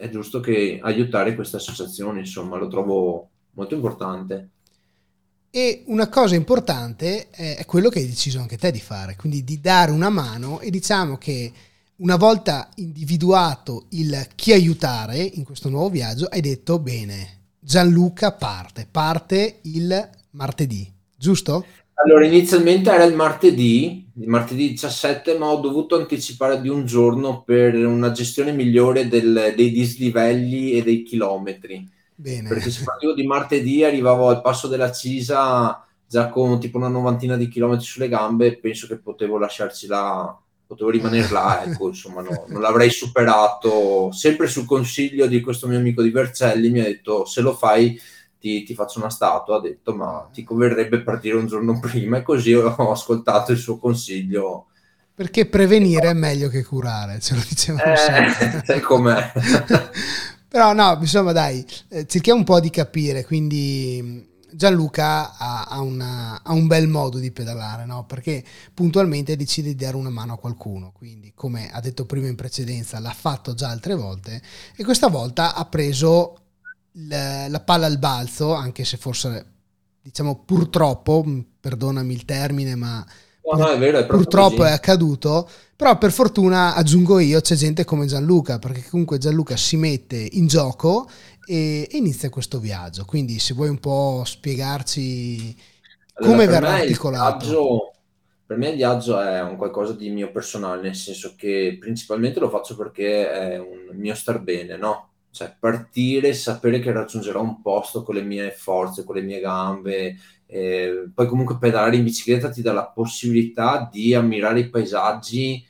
è 0.00 0.08
giusto 0.08 0.40
che 0.40 0.80
aiutare 0.82 1.34
queste 1.34 1.56
associazioni, 1.56 2.20
insomma, 2.20 2.56
lo 2.56 2.68
trovo 2.68 3.28
molto 3.52 3.74
importante. 3.74 4.48
E 5.50 5.82
una 5.86 6.08
cosa 6.08 6.34
importante 6.34 7.28
è 7.28 7.62
quello 7.66 7.90
che 7.90 7.98
hai 7.98 8.06
deciso 8.06 8.40
anche 8.40 8.56
te 8.56 8.70
di 8.70 8.80
fare, 8.80 9.16
quindi 9.16 9.44
di 9.44 9.60
dare 9.60 9.90
una 9.90 10.08
mano 10.08 10.60
e 10.60 10.70
diciamo 10.70 11.18
che 11.18 11.52
una 11.96 12.16
volta 12.16 12.70
individuato 12.76 13.86
il 13.90 14.26
chi 14.34 14.52
aiutare 14.52 15.18
in 15.18 15.44
questo 15.44 15.68
nuovo 15.68 15.90
viaggio, 15.90 16.26
hai 16.26 16.40
detto 16.40 16.78
bene, 16.78 17.40
Gianluca 17.58 18.32
parte, 18.32 18.88
parte 18.90 19.58
il 19.62 20.10
martedì, 20.30 20.90
giusto? 21.14 21.66
Allora, 22.04 22.24
inizialmente 22.24 22.90
era 22.90 23.04
il 23.04 23.14
martedì, 23.14 24.08
il 24.18 24.28
martedì 24.28 24.70
17, 24.70 25.36
ma 25.36 25.46
ho 25.46 25.60
dovuto 25.60 25.96
anticipare 25.96 26.60
di 26.60 26.68
un 26.68 26.86
giorno 26.86 27.42
per 27.42 27.74
una 27.74 28.10
gestione 28.10 28.52
migliore 28.52 29.08
del, 29.08 29.52
dei 29.54 29.70
dislivelli 29.70 30.72
e 30.72 30.82
dei 30.82 31.02
chilometri 31.02 31.98
Bene. 32.20 32.48
Perché 32.50 32.70
se 32.70 32.84
partivo 32.84 33.14
di 33.14 33.26
martedì 33.26 33.82
arrivavo 33.82 34.28
al 34.28 34.42
passo 34.42 34.68
della 34.68 34.92
Cisa 34.92 35.86
già 36.06 36.28
con 36.28 36.60
tipo 36.60 36.76
una 36.76 36.88
novantina 36.88 37.34
di 37.34 37.48
chilometri 37.48 37.86
sulle 37.86 38.08
gambe 38.08 38.46
e 38.46 38.56
penso 38.58 38.86
che 38.86 38.98
potevo 38.98 39.38
lasciarci 39.38 39.86
là, 39.86 40.38
potevo 40.66 40.90
rimanere 40.90 41.30
là, 41.30 41.64
ecco, 41.64 41.88
insomma, 41.88 42.20
no, 42.20 42.44
non 42.48 42.60
l'avrei 42.60 42.90
superato. 42.90 44.12
Sempre 44.12 44.48
sul 44.48 44.66
consiglio 44.66 45.26
di 45.26 45.40
questo 45.40 45.66
mio 45.66 45.78
amico 45.78 46.02
di 46.02 46.10
Vercelli 46.10 46.68
mi 46.68 46.80
ha 46.80 46.84
detto 46.84 47.24
se 47.24 47.40
lo 47.40 47.54
fai 47.54 47.98
ti, 48.40 48.62
ti, 48.62 48.74
faccio 48.74 48.98
una 48.98 49.10
statua, 49.10 49.56
ha 49.56 49.60
detto 49.60 49.94
ma 49.94 50.28
ti 50.32 50.42
converrebbe 50.42 51.02
partire 51.02 51.36
un 51.36 51.46
giorno 51.46 51.78
prima 51.78 52.16
e 52.16 52.22
così 52.22 52.54
ho 52.54 52.90
ascoltato 52.90 53.52
il 53.52 53.58
suo 53.58 53.78
consiglio. 53.78 54.66
Perché 55.14 55.46
prevenire 55.46 56.08
è 56.08 56.14
meglio 56.14 56.48
che 56.48 56.64
curare, 56.64 57.20
ce 57.20 57.34
lo 57.34 57.42
dicevamo 57.46 57.92
eh, 57.92 57.96
sempre. 57.96 58.62
Sai 58.66 58.80
com'è. 58.80 59.32
Però 60.48 60.72
no, 60.72 60.96
insomma 60.98 61.32
dai, 61.32 61.64
eh, 61.90 62.06
cerchiamo 62.06 62.40
un 62.40 62.44
po' 62.44 62.58
di 62.58 62.70
capire, 62.70 63.24
quindi 63.24 64.28
Gianluca 64.52 65.36
ha, 65.36 65.64
ha, 65.64 65.80
una, 65.80 66.42
ha, 66.42 66.52
un 66.52 66.66
bel 66.66 66.88
modo 66.88 67.18
di 67.18 67.30
pedalare, 67.30 67.84
no? 67.84 68.04
perché 68.04 68.42
puntualmente 68.74 69.36
decide 69.36 69.68
di 69.68 69.76
dare 69.76 69.96
una 69.96 70.10
mano 70.10 70.34
a 70.34 70.38
qualcuno, 70.38 70.92
quindi 70.92 71.32
come 71.34 71.70
ha 71.70 71.80
detto 71.80 72.04
prima 72.04 72.26
in 72.26 72.34
precedenza 72.34 72.98
l'ha 72.98 73.12
fatto 73.12 73.54
già 73.54 73.68
altre 73.68 73.94
volte 73.94 74.42
e 74.74 74.84
questa 74.84 75.08
volta 75.08 75.54
ha 75.54 75.64
preso 75.66 76.39
la, 76.92 77.48
la 77.48 77.60
palla 77.60 77.86
al 77.86 77.98
balzo, 77.98 78.54
anche 78.54 78.84
se 78.84 78.96
forse 78.96 79.46
diciamo 80.02 80.44
purtroppo, 80.44 81.24
perdonami 81.60 82.12
il 82.14 82.24
termine, 82.24 82.74
ma 82.74 83.04
No, 83.42 83.56
no, 83.58 83.68
è 83.70 83.78
vero, 83.78 83.98
è 83.98 84.06
purtroppo 84.06 84.62
così. 84.62 84.64
è 84.64 84.70
accaduto, 84.70 85.48
però 85.76 85.96
per 85.98 86.12
fortuna 86.12 86.74
aggiungo 86.74 87.18
io, 87.18 87.40
c'è 87.40 87.54
gente 87.54 87.84
come 87.84 88.06
Gianluca, 88.06 88.58
perché 88.58 88.84
comunque 88.88 89.18
Gianluca 89.18 89.56
si 89.56 89.76
mette 89.76 90.16
in 90.32 90.46
gioco 90.46 91.08
e, 91.44 91.88
e 91.90 91.96
inizia 91.96 92.28
questo 92.30 92.58
viaggio. 92.60 93.04
Quindi 93.04 93.38
se 93.38 93.54
vuoi 93.54 93.68
un 93.68 93.78
po' 93.78 94.22
spiegarci 94.24 95.56
allora, 96.14 96.36
come 96.36 96.46
verrà 96.46 96.72
articolato. 96.72 97.46
Viaggio, 97.46 97.92
per 98.46 98.56
me 98.58 98.68
il 98.70 98.76
viaggio 98.76 99.20
è 99.20 99.40
un 99.42 99.56
qualcosa 99.56 99.92
di 99.94 100.10
mio 100.10 100.30
personale, 100.30 100.82
nel 100.82 100.94
senso 100.96 101.34
che 101.36 101.76
principalmente 101.80 102.40
lo 102.40 102.50
faccio 102.50 102.76
perché 102.76 103.30
è 103.30 103.58
un 103.58 103.90
mio 103.96 104.14
star 104.14 104.40
bene, 104.40 104.76
no? 104.76 105.09
Cioè 105.32 105.54
partire, 105.58 106.32
sapere 106.32 106.80
che 106.80 106.92
raggiungerò 106.92 107.40
un 107.40 107.62
posto 107.62 108.02
con 108.02 108.16
le 108.16 108.22
mie 108.22 108.50
forze, 108.50 109.04
con 109.04 109.14
le 109.14 109.22
mie 109.22 109.40
gambe, 109.40 110.16
eh, 110.46 111.08
poi 111.14 111.26
comunque 111.28 111.58
pedalare 111.58 111.96
in 111.96 112.02
bicicletta 112.02 112.50
ti 112.50 112.62
dà 112.62 112.72
la 112.72 112.88
possibilità 112.88 113.88
di 113.90 114.12
ammirare 114.14 114.60
i 114.60 114.68
paesaggi 114.68 115.64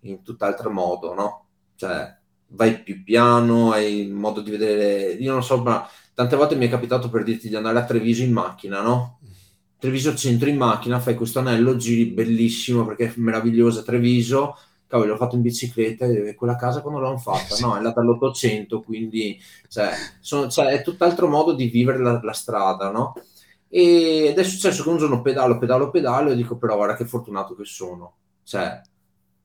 in 0.00 0.22
tutt'altro 0.22 0.70
modo, 0.70 1.12
no? 1.12 1.46
Cioè, 1.74 2.16
vai 2.48 2.82
più 2.82 3.02
piano, 3.02 3.72
hai 3.72 4.06
modo 4.06 4.40
di 4.40 4.50
vedere... 4.50 5.12
Io 5.12 5.32
non 5.32 5.42
so, 5.42 5.62
ma 5.62 5.86
tante 6.14 6.36
volte 6.36 6.54
mi 6.54 6.66
è 6.66 6.70
capitato 6.70 7.10
per 7.10 7.24
dirti 7.24 7.48
di 7.48 7.56
andare 7.56 7.78
a 7.78 7.84
Treviso 7.84 8.22
in 8.22 8.32
macchina, 8.32 8.80
no? 8.80 9.18
Treviso 9.78 10.14
centro 10.16 10.48
in 10.48 10.56
macchina, 10.56 10.98
fai 10.98 11.14
questo 11.14 11.40
anello, 11.40 11.76
giri 11.76 12.06
bellissimo 12.06 12.86
perché 12.86 13.06
è 13.06 13.12
meravigliosa 13.16 13.82
Treviso, 13.82 14.56
cavolo, 14.86 15.10
l'ho 15.10 15.16
fatto 15.16 15.36
in 15.36 15.42
bicicletta 15.42 16.06
e 16.06 16.34
quella 16.34 16.56
casa 16.56 16.80
quando 16.80 17.00
l'hanno 17.00 17.18
fatta? 17.18 17.56
No, 17.60 17.74
è 17.74 17.76
andata 17.76 18.00
all'Ottocento, 18.00 18.82
quindi 18.82 19.40
cioè, 19.68 19.90
sono, 20.20 20.48
cioè, 20.48 20.66
è 20.66 20.82
tutt'altro 20.82 21.28
modo 21.28 21.52
di 21.52 21.66
vivere 21.66 21.98
la, 21.98 22.20
la 22.22 22.32
strada, 22.32 22.90
no? 22.90 23.14
Ed 23.68 24.38
è 24.38 24.44
successo 24.44 24.82
che 24.82 24.88
un 24.88 24.98
giorno 24.98 25.22
pedalo, 25.22 25.58
pedalo, 25.58 25.90
pedalo 25.90 26.30
e 26.30 26.36
dico 26.36 26.56
però 26.56 26.76
guarda 26.76 26.96
che 26.96 27.04
fortunato 27.04 27.54
che 27.54 27.64
sono. 27.64 28.14
Cioè, 28.44 28.80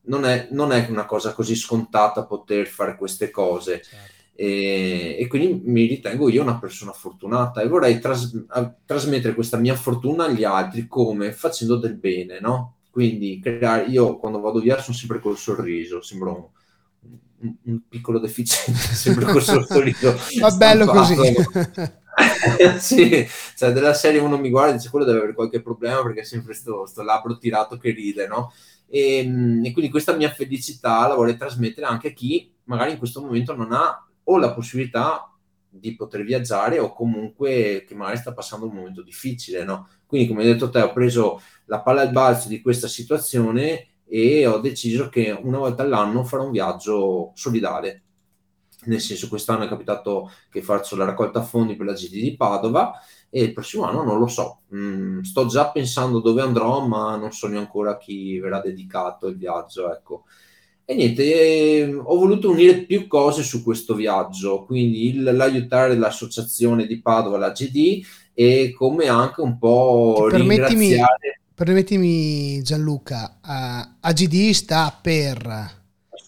non 0.04 0.26
è, 0.26 0.48
non 0.52 0.72
è 0.72 0.88
una 0.90 1.06
cosa 1.06 1.34
così 1.34 1.56
scontata 1.56 2.26
poter 2.26 2.68
fare 2.68 2.96
queste 2.96 3.30
cose. 3.30 3.82
Certo. 3.82 4.20
E, 4.34 5.18
e, 5.20 5.28
quindi 5.28 5.62
mi 5.70 5.86
ritengo 5.86 6.30
io 6.30 6.42
una 6.42 6.58
persona 6.58 6.94
fortunata 6.94 7.62
e 7.62 7.68
vorrei 7.68 8.00
tras- 8.00 8.46
trasmettere 8.86 9.36
questa 9.36 9.58
mia 9.58 9.76
fortuna 9.76 10.26
agli 10.26 10.44
altri 10.44 10.88
come 10.88 11.32
facendo 11.32 11.76
del 11.76 11.96
bene, 11.96 12.40
no? 12.40 12.78
Quindi 12.92 13.40
creare, 13.40 13.86
io 13.86 14.18
quando 14.18 14.42
vado 14.42 14.60
via 14.60 14.80
sono 14.82 14.96
sempre 14.96 15.20
col 15.20 15.38
sorriso, 15.38 16.02
sembro 16.02 16.52
un, 17.40 17.56
un, 17.64 17.80
piccolo 17.88 18.20
deficiente, 18.20 18.80
sempre 18.94 19.26
col 19.26 19.42
sorriso. 19.42 20.14
Va 20.40 20.52
bello 20.52 20.86
così. 20.86 21.16
sì, 22.80 23.26
cioè 23.56 23.72
della 23.72 23.94
serie 23.94 24.20
uno 24.20 24.38
mi 24.38 24.50
guarda 24.50 24.74
e 24.74 24.78
dice 24.78 24.90
quello 24.90 25.06
deve 25.06 25.20
avere 25.20 25.34
qualche 25.34 25.62
problema 25.62 26.04
perché 26.04 26.20
è 26.20 26.26
sempre 26.26 26.54
sto, 26.54 26.86
sto 26.86 27.02
labbro 27.02 27.38
tirato 27.38 27.78
che 27.78 27.92
ride, 27.92 28.28
no? 28.28 28.52
E, 28.88 29.20
ehm, 29.20 29.64
e, 29.64 29.72
quindi 29.72 29.90
questa 29.90 30.14
mia 30.14 30.30
felicità 30.30 31.08
la 31.08 31.16
vorrei 31.16 31.38
trasmettere 31.38 31.88
anche 31.88 32.10
a 32.10 32.12
chi 32.12 32.54
magari 32.66 32.92
in 32.92 32.98
questo 32.98 33.22
momento 33.22 33.56
non 33.56 33.72
ha 33.72 34.06
o 34.24 34.38
la 34.38 34.54
possibilità 34.54 35.31
di 35.74 35.96
poter 35.96 36.24
viaggiare 36.24 36.80
o 36.80 36.94
comunque 36.94 37.86
che 37.88 37.96
magari 37.96 38.18
sta 38.18 38.34
passando 38.34 38.68
un 38.68 38.74
momento 38.76 39.02
difficile, 39.02 39.64
no? 39.64 39.88
Quindi, 40.06 40.28
come 40.28 40.42
hai 40.42 40.48
detto 40.52 40.70
te, 40.70 40.82
ho 40.82 40.92
preso 40.92 41.42
la 41.66 41.82
palla 41.82 42.02
al 42.02 42.12
balzo 42.12 42.50
di 42.50 42.62
questa 42.62 42.88
situazione 42.88 43.88
e 44.06 44.46
ho 44.46 44.60
deciso 44.60 45.08
che 45.10 45.32
una 45.32 45.58
volta 45.60 45.84
all'anno 45.84 46.24
farò 46.26 46.46
un 46.46 46.52
viaggio 46.52 47.32
solidale. 47.36 48.04
Nel 48.84 49.00
senso, 49.00 49.28
quest'anno 49.30 49.64
è 49.64 49.68
capitato 49.68 50.32
che 50.50 50.62
faccio 50.64 50.96
la 50.96 51.06
raccolta 51.06 51.44
fondi 51.44 51.76
per 51.76 51.86
la 51.86 51.94
GD 51.94 52.14
di 52.14 52.36
Padova 52.36 53.00
e 53.30 53.44
il 53.44 53.54
prossimo 53.54 53.84
anno 53.86 54.04
non 54.04 54.20
lo 54.20 54.28
so. 54.28 54.62
Mm, 54.76 55.22
sto 55.22 55.46
già 55.46 55.70
pensando 55.72 56.20
dove 56.20 56.42
andrò, 56.42 56.86
ma 56.86 57.16
non 57.16 57.32
so 57.32 57.48
neanche 57.48 57.66
ancora 57.68 57.98
chi 57.98 58.40
verrà 58.40 58.60
dedicato 58.60 59.28
il 59.28 59.38
viaggio. 59.38 59.94
Ecco. 59.94 60.26
E 60.86 60.96
niente, 60.96 61.24
eh, 61.24 61.94
ho 61.94 62.16
voluto 62.18 62.50
unire 62.50 62.86
più 62.86 63.08
cose 63.08 63.44
su 63.44 63.64
questo 63.64 63.96
viaggio, 63.96 64.64
quindi 64.66 65.08
il, 65.08 65.24
l'aiutare 65.24 65.96
l'associazione 65.96 66.86
di 66.86 67.02
Padova, 67.02 67.38
la 67.38 67.52
GD, 67.52 68.04
e 68.34 68.74
come 68.76 69.08
anche 69.08 69.42
un 69.42 69.58
po' 69.58 70.28
permettimi, 70.30 70.88
ringraziare... 70.90 71.40
Permettimi 71.54 72.62
Gianluca, 72.64 73.38
uh, 73.44 73.98
AGD 74.00 74.50
sta 74.52 74.98
per 75.00 75.81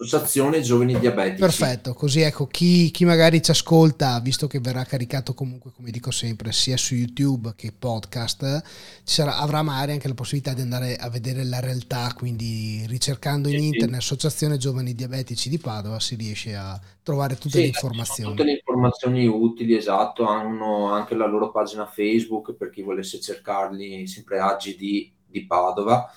Associazione 0.04 0.62
Giovani 0.62 1.00
Diabetici. 1.00 1.39
Perfetto, 1.39 1.94
così 1.94 2.22
ecco 2.22 2.48
chi, 2.48 2.92
chi, 2.92 3.06
magari 3.06 3.42
ci 3.42 3.52
ascolta, 3.52 4.20
visto 4.20 4.48
che 4.48 4.60
verrà 4.60 4.84
caricato 4.84 5.34
comunque, 5.34 5.72
come 5.74 5.89
dico 5.89 6.12
sempre, 6.12 6.52
sia 6.52 6.78
su 6.78 6.96
YouTube 6.96 7.54
che 7.56 7.72
podcast, 7.78 8.62
sarà, 9.04 9.38
avrà 9.38 9.62
magari 9.62 9.94
anche 9.94 10.08
la 10.08 10.13
possibilità 10.13 10.54
di 10.54 10.62
andare 10.62 10.96
a 10.96 11.10
vedere 11.10 11.44
la 11.46 11.60
realtà, 11.60 12.13
quindi 12.16 12.86
ricercando 12.88 13.48
in 13.48 13.60
sì, 13.60 13.66
internet 13.66 14.02
sì. 14.02 14.13
Associazione 14.13 14.58
Giovani 14.58 14.94
Diabetici 14.94 15.50
di 15.50 15.58
Padova 15.58 16.00
si 16.00 16.16
riesce 16.16 16.56
a 16.56 16.80
trovare 17.02 17.36
tutte 17.36 17.58
sì, 17.58 17.62
le 17.62 17.68
informazioni. 17.68 18.32
Tutte 18.32 18.44
le 18.44 18.54
informazioni 18.54 19.26
utili, 19.26 19.76
esatto, 19.76 20.26
hanno 20.26 20.92
anche 20.92 21.16
la 21.16 21.26
loro 21.26 21.52
pagina 21.52 21.86
Facebook 21.86 22.54
per 22.54 22.70
chi 22.70 22.82
volesse 22.82 23.20
cercarli, 23.20 24.06
sempre 24.08 24.39
AGD 24.39 25.12
di 25.26 25.46
Padova 25.48 26.12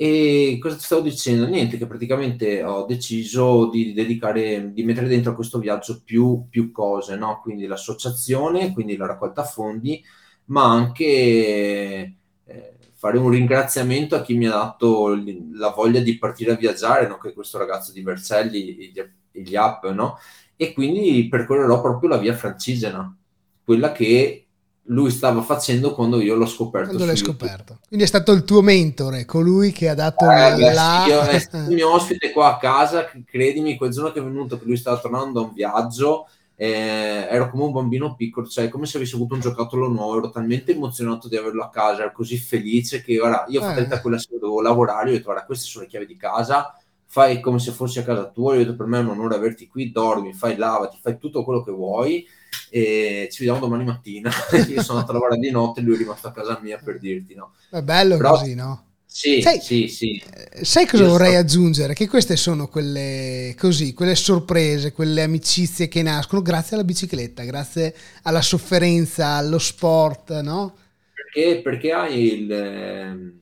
e 0.00 0.58
cosa 0.60 0.76
ti 0.76 0.84
stavo 0.84 1.00
dicendo? 1.00 1.44
Niente, 1.48 1.76
che 1.76 1.86
praticamente 1.88 2.62
ho 2.62 2.84
deciso 2.86 3.68
di 3.68 3.92
dedicare, 3.92 4.72
di 4.72 4.84
mettere 4.84 5.08
dentro 5.08 5.32
a 5.32 5.34
questo 5.34 5.58
viaggio 5.58 6.02
più, 6.04 6.46
più 6.48 6.70
cose, 6.70 7.16
no? 7.16 7.40
Quindi 7.42 7.66
l'associazione, 7.66 8.72
quindi 8.72 8.96
la 8.96 9.06
raccolta 9.06 9.42
fondi, 9.42 10.00
ma 10.46 10.70
anche 10.70 11.04
eh, 12.44 12.76
fare 12.94 13.18
un 13.18 13.28
ringraziamento 13.30 14.14
a 14.14 14.22
chi 14.22 14.36
mi 14.36 14.46
ha 14.46 14.50
dato 14.52 15.16
la 15.54 15.70
voglia 15.70 15.98
di 15.98 16.16
partire 16.16 16.52
a 16.52 16.56
viaggiare, 16.56 17.08
no? 17.08 17.18
Che 17.18 17.32
questo 17.32 17.58
ragazzo 17.58 17.90
di 17.90 18.02
Vercelli, 18.02 18.74
gli, 18.74 18.92
gli 19.32 19.56
app, 19.56 19.84
no? 19.86 20.18
E 20.54 20.72
quindi 20.74 21.26
percorrerò 21.28 21.80
proprio 21.80 22.10
la 22.10 22.18
via 22.18 22.36
francigena, 22.36 23.12
quella 23.64 23.90
che 23.90 24.47
lui 24.88 25.10
stava 25.10 25.42
facendo 25.42 25.94
quando 25.94 26.20
io 26.20 26.34
l'ho 26.34 26.46
scoperto. 26.46 26.88
Quando 26.88 27.06
l'hai 27.06 27.16
scoperto. 27.16 27.78
Quindi 27.86 28.04
è 28.04 28.08
stato 28.08 28.32
il 28.32 28.44
tuo 28.44 28.62
mentore, 28.62 29.24
colui 29.24 29.72
che 29.72 29.88
ha 29.88 29.94
dato 29.94 30.24
eh, 30.30 30.72
la... 30.72 31.02
Sì, 31.04 31.10
io, 31.10 31.20
è 31.28 31.38
stato 31.38 31.68
il 31.70 31.74
mio 31.74 31.92
ospite 31.92 32.32
qua 32.32 32.54
a 32.54 32.58
casa, 32.58 33.10
credimi, 33.24 33.76
quel 33.76 33.90
giorno 33.90 34.12
che 34.12 34.20
è 34.20 34.22
venuto, 34.22 34.58
che 34.58 34.64
lui 34.64 34.76
stava 34.76 34.98
tornando 34.98 35.40
da 35.40 35.46
un 35.46 35.52
viaggio, 35.52 36.28
eh, 36.56 37.26
ero 37.30 37.50
come 37.50 37.64
un 37.64 37.72
bambino 37.72 38.14
piccolo, 38.14 38.46
cioè 38.46 38.68
come 38.68 38.86
se 38.86 38.96
avessi 38.96 39.14
avuto 39.14 39.34
un 39.34 39.40
giocattolo 39.40 39.88
nuovo, 39.88 40.18
ero 40.18 40.30
talmente 40.30 40.72
emozionato 40.72 41.28
di 41.28 41.36
averlo 41.36 41.62
a 41.62 41.70
casa, 41.70 42.02
ero 42.02 42.12
così 42.12 42.38
felice 42.38 43.02
che 43.02 43.20
ora 43.20 43.44
io 43.48 43.60
ho 43.60 43.64
fatto 43.64 43.94
eh. 43.94 44.00
quella 44.00 44.18
sera, 44.18 44.38
dovevo 44.38 44.62
lavorare, 44.62 45.04
io 45.04 45.10
ho 45.10 45.12
detto 45.12 45.24
guarda 45.24 45.44
queste 45.44 45.66
sono 45.66 45.84
le 45.84 45.90
chiavi 45.90 46.06
di 46.06 46.16
casa, 46.16 46.74
fai 47.04 47.40
come 47.40 47.58
se 47.58 47.72
fossi 47.72 47.98
a 47.98 48.04
casa 48.04 48.24
tua, 48.28 48.54
io 48.54 48.60
ho 48.60 48.64
detto 48.64 48.76
per 48.76 48.86
me 48.86 48.98
è 48.98 49.02
un 49.02 49.10
onore 49.10 49.34
averti 49.34 49.68
qui, 49.68 49.92
dormi, 49.92 50.32
fai 50.32 50.56
lavati, 50.56 50.98
fai 51.00 51.18
tutto 51.18 51.44
quello 51.44 51.62
che 51.62 51.72
vuoi 51.72 52.26
e 52.70 53.28
ci 53.30 53.38
vediamo 53.38 53.60
domani 53.60 53.84
mattina. 53.84 54.30
Io 54.68 54.82
sono 54.82 54.98
andato 54.98 55.10
a 55.10 55.14
lavorare 55.14 55.40
di 55.40 55.50
notte 55.50 55.80
e 55.80 55.82
lui 55.82 55.94
è 55.94 55.98
rimasto 55.98 56.28
a 56.28 56.32
casa 56.32 56.58
mia 56.62 56.78
per 56.82 56.98
dirti 56.98 57.34
no. 57.34 57.54
È 57.70 57.82
bello 57.82 58.16
Però, 58.16 58.38
così, 58.38 58.54
no? 58.54 58.84
Sì, 59.10 59.40
sai, 59.40 59.60
sì, 59.60 59.88
sì. 59.88 60.22
Eh, 60.52 60.64
sai 60.64 60.86
cosa 60.86 61.04
Io 61.04 61.08
vorrei 61.08 61.30
sto... 61.30 61.38
aggiungere? 61.38 61.94
Che 61.94 62.06
queste 62.06 62.36
sono 62.36 62.68
quelle 62.68 63.54
così, 63.58 63.94
quelle 63.94 64.14
sorprese, 64.14 64.92
quelle 64.92 65.22
amicizie 65.22 65.88
che 65.88 66.02
nascono 66.02 66.42
grazie 66.42 66.76
alla 66.76 66.84
bicicletta, 66.84 67.42
grazie 67.44 67.94
alla 68.22 68.42
sofferenza, 68.42 69.28
allo 69.28 69.58
sport, 69.58 70.38
no? 70.40 70.76
Perché, 71.12 71.62
perché 71.62 71.92
hai, 71.92 72.32
il, 72.32 72.52
eh, 72.52 73.32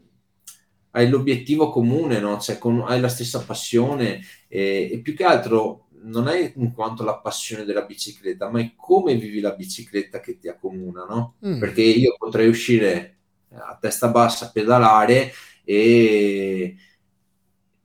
hai 0.92 1.08
l'obiettivo 1.08 1.68
comune, 1.70 2.20
no? 2.20 2.38
Cioè, 2.38 2.58
con, 2.58 2.84
hai 2.86 3.00
la 3.00 3.08
stessa 3.08 3.40
passione 3.40 4.20
e, 4.48 4.88
e 4.92 4.98
più 5.00 5.14
che 5.14 5.24
altro 5.24 5.85
non 6.06 6.28
è 6.28 6.52
in 6.56 6.72
quanto 6.72 7.04
la 7.04 7.18
passione 7.18 7.64
della 7.64 7.82
bicicletta, 7.82 8.50
ma 8.50 8.60
è 8.60 8.72
come 8.76 9.14
vivi 9.16 9.40
la 9.40 9.52
bicicletta 9.52 10.20
che 10.20 10.38
ti 10.38 10.48
accomuna, 10.48 11.04
no? 11.04 11.34
Mm. 11.46 11.58
Perché 11.58 11.82
io 11.82 12.16
potrei 12.18 12.48
uscire 12.48 13.16
a 13.50 13.76
testa 13.80 14.08
bassa 14.08 14.46
a 14.46 14.50
pedalare 14.50 15.32
e, 15.64 16.76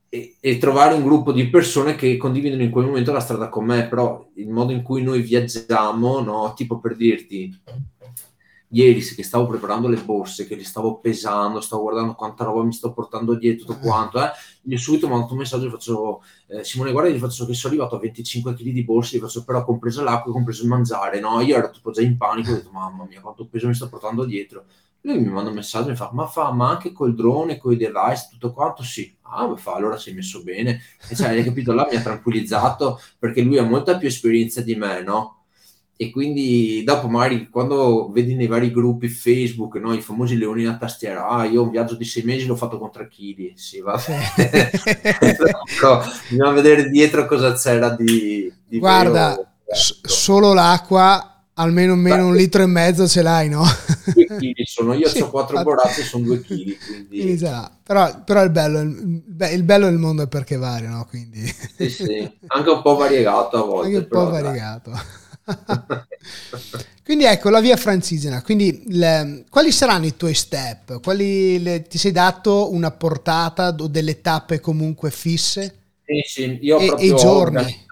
e, 0.08 0.36
e, 0.38 0.58
trovare 0.58 0.94
un 0.94 1.02
gruppo 1.02 1.32
di 1.32 1.48
persone 1.48 1.94
che 1.94 2.16
condividono 2.16 2.62
in 2.62 2.70
quel 2.70 2.86
momento 2.86 3.12
la 3.12 3.20
strada 3.20 3.48
con 3.48 3.64
me, 3.64 3.88
però 3.88 4.28
il 4.34 4.48
modo 4.48 4.72
in 4.72 4.82
cui 4.82 5.02
noi 5.02 5.22
viaggiamo, 5.22 6.20
no? 6.20 6.52
Tipo 6.54 6.78
per 6.78 6.96
dirti, 6.96 7.60
ieri 8.72 9.00
che 9.00 9.22
stavo 9.22 9.46
preparando 9.46 9.88
le 9.88 10.02
borse, 10.02 10.46
che 10.46 10.54
li 10.54 10.64
stavo 10.64 10.98
pesando, 10.98 11.60
stavo 11.60 11.82
guardando 11.82 12.14
quanta 12.14 12.44
roba 12.44 12.62
mi 12.62 12.72
sto 12.72 12.92
portando 12.92 13.34
dietro, 13.34 13.66
tutto 13.66 13.78
quanto, 13.80 14.22
eh, 14.22 14.30
gli 14.62 14.76
subito 14.76 15.06
mi 15.06 15.12
mandato 15.12 15.32
un 15.32 15.40
messaggio, 15.40 15.66
gli 15.66 15.70
faccio, 15.70 16.22
eh, 16.48 16.64
Simone 16.64 16.92
guarda, 16.92 17.10
gli 17.10 17.18
faccio 17.18 17.46
che 17.46 17.54
sono 17.54 17.72
arrivato 17.74 17.96
a 17.96 17.98
25 17.98 18.54
kg 18.54 18.70
di 18.70 18.84
borse, 18.84 19.16
gli 19.16 19.20
faccio 19.20 19.44
però 19.44 19.64
compreso 19.64 20.02
l'acqua, 20.02 20.32
compreso 20.32 20.62
il 20.62 20.68
mangiare, 20.68 21.20
no? 21.20 21.40
Io 21.40 21.56
ero 21.56 21.70
tipo 21.70 21.90
già 21.90 22.00
in 22.02 22.16
panico, 22.16 22.50
ho 22.50 22.54
detto 22.54 22.70
mamma 22.70 23.04
mia 23.08 23.20
quanto 23.20 23.46
peso 23.46 23.66
mi 23.66 23.74
sto 23.74 23.88
portando 23.88 24.24
dietro. 24.24 24.64
Lui 25.04 25.18
mi 25.18 25.28
manda 25.30 25.50
un 25.50 25.56
messaggio 25.56 25.88
e 25.88 25.90
mi 25.90 25.96
fa, 25.96 26.10
ma 26.12 26.26
fa, 26.26 26.52
ma 26.52 26.70
anche 26.70 26.92
col 26.92 27.14
drone, 27.14 27.58
con 27.58 27.72
i 27.72 27.76
device, 27.76 28.28
tutto 28.30 28.52
quanto? 28.52 28.82
Sì. 28.84 29.12
Ah, 29.22 29.48
beh, 29.48 29.56
fa, 29.56 29.74
allora 29.74 29.96
sei 29.96 30.14
messo 30.14 30.42
bene. 30.42 30.80
E 31.08 31.16
cioè, 31.16 31.28
hai 31.28 31.42
capito, 31.42 31.72
là 31.72 31.88
mi 31.90 31.96
ha 31.96 32.00
tranquillizzato 32.02 33.00
perché 33.18 33.42
lui 33.42 33.58
ha 33.58 33.64
molta 33.64 33.98
più 33.98 34.06
esperienza 34.06 34.60
di 34.60 34.76
me, 34.76 35.02
no? 35.02 35.41
E 35.96 36.10
quindi 36.10 36.82
dopo 36.84 37.06
magari 37.06 37.48
quando 37.48 38.10
vedi 38.10 38.34
nei 38.34 38.46
vari 38.46 38.72
gruppi 38.72 39.08
Facebook 39.08 39.76
no, 39.76 39.92
i 39.94 40.00
famosi 40.00 40.36
leoni 40.36 40.66
a 40.66 40.76
tastiera 40.76 41.28
ah 41.28 41.44
io 41.44 41.62
un 41.62 41.70
viaggio 41.70 41.94
di 41.96 42.04
sei 42.04 42.22
mesi 42.22 42.46
l'ho 42.46 42.56
fatto 42.56 42.78
con 42.78 42.90
3 42.90 43.08
kg 43.08 43.52
sì 43.54 43.80
va 43.80 44.00
bene 44.04 44.70
però 45.78 46.02
bisogna 46.28 46.50
vedere 46.50 46.88
dietro 46.88 47.26
cosa 47.26 47.52
c'era 47.52 47.90
di, 47.90 48.52
di 48.66 48.78
guarda 48.78 49.54
s- 49.70 50.00
solo 50.02 50.54
l'acqua 50.54 51.44
almeno 51.54 51.94
meno 51.94 52.28
un 52.28 52.34
litro 52.34 52.62
e 52.62 52.66
mezzo 52.66 53.06
ce 53.06 53.22
l'hai 53.22 53.48
no? 53.48 53.62
2 54.14 54.24
kg 54.24 54.62
sono 54.64 54.94
io 54.94 55.06
sì, 55.10 55.20
ho 55.20 55.28
4 55.28 55.62
borracce 55.62 56.02
sono 56.02 56.24
2 56.24 56.40
kg 56.40 56.76
quindi... 57.06 57.36
però, 57.82 58.22
però 58.24 58.42
il, 58.42 58.50
bello, 58.50 58.80
il, 58.80 59.22
il 59.52 59.62
bello 59.62 59.84
del 59.86 59.98
mondo 59.98 60.22
è 60.22 60.28
perché 60.28 60.56
varia 60.56 60.88
no? 60.88 61.04
quindi... 61.08 61.44
sì, 61.76 61.90
sì. 61.90 62.38
anche 62.46 62.70
un 62.70 62.80
po' 62.82 62.96
variegato 62.96 63.62
a 63.62 63.66
volte 63.66 63.86
anche 63.86 63.98
un 63.98 64.08
po' 64.08 64.30
variegato 64.30 64.90
dai. 64.90 65.00
quindi 67.04 67.24
ecco 67.24 67.50
la 67.50 67.60
via 67.60 67.76
francigena. 67.76 68.42
Quindi 68.42 68.84
le, 68.88 69.44
quali 69.48 69.72
saranno 69.72 70.06
i 70.06 70.16
tuoi 70.16 70.34
step? 70.34 71.00
Quali 71.00 71.62
le, 71.62 71.82
ti 71.82 71.98
sei 71.98 72.12
dato 72.12 72.72
una 72.72 72.90
portata 72.90 73.74
o 73.78 73.86
delle 73.86 74.20
tappe 74.20 74.60
comunque 74.60 75.10
fisse? 75.10 75.76
Sì, 76.04 76.22
sì, 76.24 76.58
io 76.62 76.78
ho 76.78 76.98
e, 76.98 77.06
i 77.06 77.14
giorni. 77.14 77.86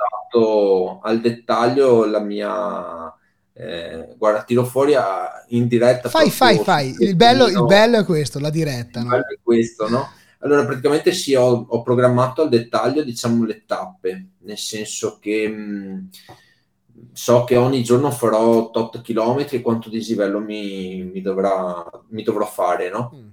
al 1.02 1.20
dettaglio 1.20 2.04
la 2.04 2.20
mia 2.20 3.14
eh, 3.60 4.14
guarda, 4.16 4.42
tiro 4.42 4.64
fuori 4.64 4.94
a, 4.94 5.44
in 5.48 5.68
diretta. 5.68 6.08
Fai, 6.08 6.30
fai, 6.30 6.58
fai. 6.58 6.94
Il 6.98 7.14
bello, 7.14 7.46
il 7.46 7.64
bello, 7.66 7.98
è 7.98 8.04
questo, 8.04 8.38
la 8.38 8.48
diretta. 8.48 9.00
Il 9.00 9.04
no? 9.04 9.10
bello 9.10 9.28
è 9.28 9.38
questo, 9.42 9.88
no? 9.88 10.10
Allora, 10.38 10.64
praticamente 10.64 11.12
sì, 11.12 11.34
ho, 11.34 11.66
ho, 11.68 11.82
programmato 11.82 12.40
al 12.40 12.48
dettaglio, 12.48 13.02
diciamo, 13.02 13.44
le 13.44 13.64
tappe, 13.66 14.28
nel 14.38 14.56
senso 14.56 15.18
che 15.20 15.46
mh, 15.46 16.08
so 17.12 17.44
che 17.44 17.56
ogni 17.56 17.82
giorno 17.82 18.10
farò 18.10 18.70
tot 18.70 19.00
chilometri 19.02 19.58
e 19.58 19.62
quanto 19.62 19.88
dislivello 19.88 20.40
mi, 20.40 21.02
mi, 21.02 21.20
dovrà, 21.20 21.84
mi 22.08 22.22
dovrò 22.22 22.46
fare, 22.46 22.90
no? 22.90 23.12
Mm. 23.14 23.28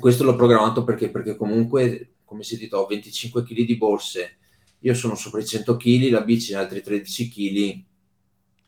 Questo 0.00 0.24
l'ho 0.24 0.34
programmato 0.34 0.84
perché, 0.84 1.10
perché 1.10 1.36
comunque, 1.36 2.14
come 2.24 2.42
si 2.42 2.56
dice, 2.56 2.74
ho 2.74 2.86
25 2.86 3.42
kg 3.42 3.64
di 3.64 3.76
borse, 3.76 4.36
io 4.80 4.94
sono 4.94 5.14
sopra 5.14 5.40
i 5.40 5.46
100 5.46 5.76
kg, 5.76 6.10
la 6.10 6.22
bici 6.22 6.52
ne 6.52 6.58
altri 6.58 6.82
13 6.82 7.28
kg, 7.28 7.84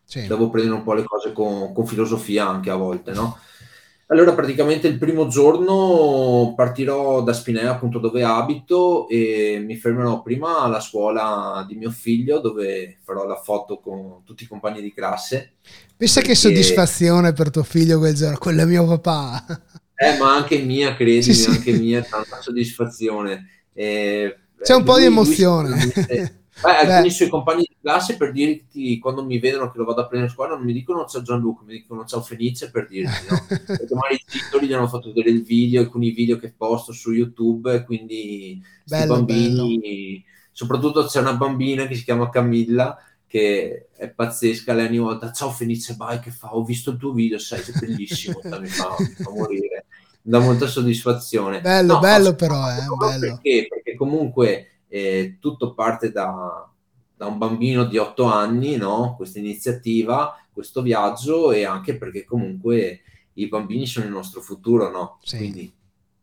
sì. 0.04 0.26
devo 0.26 0.48
prendere 0.50 0.76
un 0.76 0.84
po' 0.84 0.94
le 0.94 1.04
cose 1.04 1.32
con, 1.32 1.72
con 1.72 1.86
filosofia 1.86 2.48
anche 2.48 2.70
a 2.70 2.76
volte, 2.76 3.12
no? 3.12 3.38
Allora, 4.08 4.34
praticamente 4.34 4.86
il 4.86 4.98
primo 4.98 5.26
giorno 5.26 6.52
partirò 6.54 7.22
da 7.22 7.32
Spinea, 7.32 7.72
appunto 7.72 7.98
dove 7.98 8.22
abito, 8.22 9.08
e 9.08 9.60
mi 9.66 9.74
fermerò 9.74 10.22
prima 10.22 10.60
alla 10.60 10.78
scuola 10.78 11.64
di 11.66 11.74
mio 11.74 11.90
figlio, 11.90 12.38
dove 12.38 12.98
farò 13.02 13.26
la 13.26 13.34
foto 13.34 13.80
con 13.80 14.22
tutti 14.24 14.44
i 14.44 14.46
compagni 14.46 14.80
di 14.80 14.92
classe. 14.92 15.54
Pensa 15.96 16.20
che 16.20 16.36
soddisfazione 16.36 17.32
per 17.32 17.50
tuo 17.50 17.64
figlio 17.64 17.98
quel 17.98 18.14
giorno, 18.14 18.38
quello 18.38 18.62
è 18.62 18.66
mio 18.66 18.86
papà. 18.86 19.44
Eh, 19.96 20.18
ma 20.18 20.36
anche 20.36 20.58
mia, 20.58 20.94
credimi, 20.94 21.22
sì, 21.22 21.34
sì. 21.34 21.50
anche 21.50 21.72
mia, 21.72 22.00
tanta 22.02 22.40
soddisfazione. 22.40 23.64
Eh, 23.72 24.36
C'è 24.62 24.74
un 24.74 24.82
lui, 24.82 24.92
po' 24.92 24.98
di 24.98 25.04
emozione. 25.06 25.68
Lui, 25.70 25.92
eh, 26.06 26.32
alcuni 26.60 27.10
suoi 27.10 27.28
compagni 27.28 27.66
di 27.68 27.75
classe 27.86 28.16
per 28.16 28.32
dirti 28.32 28.98
quando 28.98 29.24
mi 29.24 29.38
vedono 29.38 29.70
che 29.70 29.78
lo 29.78 29.84
vado 29.84 30.00
a 30.00 30.06
prendere 30.06 30.24
in 30.24 30.32
squadra 30.32 30.56
non 30.56 30.64
mi 30.64 30.72
dicono 30.72 31.04
ciao 31.04 31.22
Gianluca, 31.22 31.62
mi 31.64 31.74
dicono 31.74 32.04
ciao 32.04 32.20
Fenice 32.20 32.72
per 32.72 32.88
dirti, 32.88 33.26
no? 33.30 33.46
Perché 33.64 33.94
magari 33.94 34.14
i 34.16 34.24
titoli 34.26 34.66
gli 34.66 34.72
hanno 34.72 34.88
fatto 34.88 35.12
vedere 35.12 35.30
il 35.30 35.44
video, 35.44 35.82
alcuni 35.82 36.10
video 36.10 36.36
che 36.36 36.52
posto 36.52 36.90
su 36.90 37.12
YouTube, 37.12 37.84
quindi 37.84 38.60
bello, 38.84 39.14
bambini, 39.14 39.78
bello. 39.78 40.22
soprattutto 40.50 41.04
c'è 41.04 41.20
una 41.20 41.36
bambina 41.36 41.86
che 41.86 41.94
si 41.94 42.02
chiama 42.02 42.28
Camilla 42.28 42.98
che 43.24 43.86
è 43.94 44.08
pazzesca, 44.08 44.72
lei 44.72 44.86
ogni 44.86 44.98
volta 44.98 45.30
ciao 45.30 45.52
Fenice, 45.52 45.94
vai 45.96 46.18
che 46.18 46.32
fa, 46.32 46.56
ho 46.56 46.64
visto 46.64 46.90
il 46.90 46.96
tuo 46.96 47.12
video, 47.12 47.38
sai, 47.38 47.62
sei 47.62 47.74
bellissimo, 47.78 48.40
mi 48.58 48.66
fa, 48.66 48.96
mi 48.98 49.14
fa 49.14 49.30
morire 49.30 49.86
dà 50.20 50.40
molta 50.40 50.66
soddisfazione. 50.66 51.60
Bello, 51.60 51.92
no, 51.94 51.98
bello 52.00 52.34
però, 52.34 52.68
eh, 52.68 52.84
bello. 52.98 53.38
Perché? 53.40 53.68
perché 53.68 53.94
comunque 53.94 54.80
eh, 54.88 55.36
tutto 55.38 55.72
parte 55.72 56.10
da, 56.10 56.68
da, 57.16 57.26
un 57.26 57.38
bambino 57.38 57.84
di 57.84 57.98
otto 57.98 58.24
anni, 58.24 58.76
no? 58.76 59.14
questa 59.16 59.38
iniziativa, 59.38 60.38
questo 60.52 60.82
viaggio 60.82 61.52
e 61.52 61.64
anche 61.64 61.96
perché 61.96 62.24
comunque 62.24 63.00
i 63.34 63.48
bambini 63.48 63.86
sono 63.86 64.06
il 64.06 64.12
nostro 64.12 64.40
futuro, 64.40 64.90
no? 64.90 65.18
Sì. 65.22 65.36
Quindi 65.36 65.72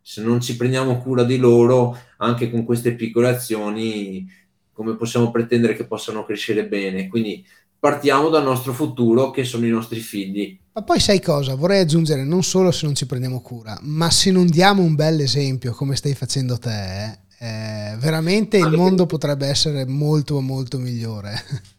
se 0.01 0.21
non 0.21 0.41
ci 0.41 0.57
prendiamo 0.57 0.97
cura 0.97 1.23
di 1.23 1.37
loro, 1.37 1.97
anche 2.17 2.51
con 2.51 2.65
queste 2.65 2.93
piccole 2.93 3.29
azioni, 3.29 4.27
come 4.73 4.95
possiamo 4.95 5.31
pretendere 5.31 5.75
che 5.75 5.85
possano 5.85 6.25
crescere 6.25 6.67
bene? 6.67 7.07
Quindi 7.07 7.45
partiamo 7.79 8.29
dal 8.29 8.43
nostro 8.43 8.73
futuro 8.73 9.31
che 9.31 9.43
sono 9.43 9.65
i 9.65 9.69
nostri 9.69 9.99
figli. 9.99 10.59
Ma 10.73 10.81
poi 10.83 10.99
sai 10.99 11.21
cosa? 11.21 11.55
Vorrei 11.55 11.81
aggiungere 11.81 12.23
non 12.23 12.41
solo 12.43 12.71
se 12.71 12.85
non 12.85 12.95
ci 12.95 13.05
prendiamo 13.05 13.41
cura, 13.41 13.77
ma 13.81 14.09
se 14.09 14.31
non 14.31 14.47
diamo 14.47 14.81
un 14.81 14.95
bel 14.95 15.21
esempio 15.21 15.73
come 15.73 15.95
stai 15.95 16.15
facendo 16.15 16.57
te, 16.57 17.19
eh, 17.43 17.97
veramente 17.97 18.55
il 18.55 18.71
mondo 18.71 19.05
potrebbe 19.05 19.47
essere 19.47 19.85
molto 19.85 20.39
molto 20.39 20.77
migliore. 20.77 21.33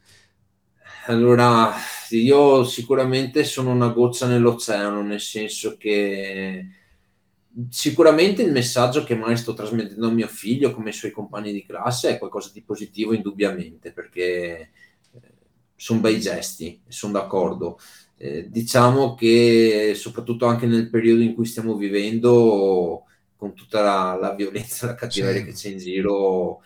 Allora, 1.06 1.74
io 2.10 2.64
sicuramente 2.64 3.44
sono 3.44 3.72
una 3.72 3.88
goccia 3.88 4.26
nell'oceano, 4.26 5.02
nel 5.02 5.20
senso 5.20 5.76
che 5.76 6.66
sicuramente 7.68 8.40
il 8.40 8.50
messaggio 8.50 9.04
che 9.04 9.14
mai 9.14 9.36
sto 9.36 9.52
trasmettendo 9.52 10.06
a 10.06 10.10
mio 10.10 10.26
figlio 10.28 10.72
come 10.72 10.86
ai 10.86 10.94
suoi 10.94 11.10
compagni 11.10 11.52
di 11.52 11.66
classe 11.66 12.08
è 12.08 12.18
qualcosa 12.18 12.48
di 12.54 12.62
positivo 12.62 13.12
indubbiamente, 13.12 13.92
perché 13.92 14.22
eh, 14.22 14.70
sono 15.76 16.00
bei 16.00 16.18
gesti, 16.18 16.80
sono 16.88 17.12
d'accordo. 17.12 17.78
Eh, 18.16 18.48
diciamo 18.48 19.12
che 19.12 19.92
soprattutto 19.94 20.46
anche 20.46 20.64
nel 20.64 20.88
periodo 20.88 21.20
in 21.20 21.34
cui 21.34 21.44
stiamo 21.44 21.76
vivendo, 21.76 23.03
con 23.44 23.54
tutta 23.54 23.82
la, 23.82 24.18
la 24.18 24.34
violenza 24.34 24.86
e 24.86 24.88
la 24.90 24.94
cattiveria 24.94 25.40
sì. 25.40 25.46
che 25.46 25.52
c'è 25.52 25.68
in 25.68 25.78
giro, 25.78 26.62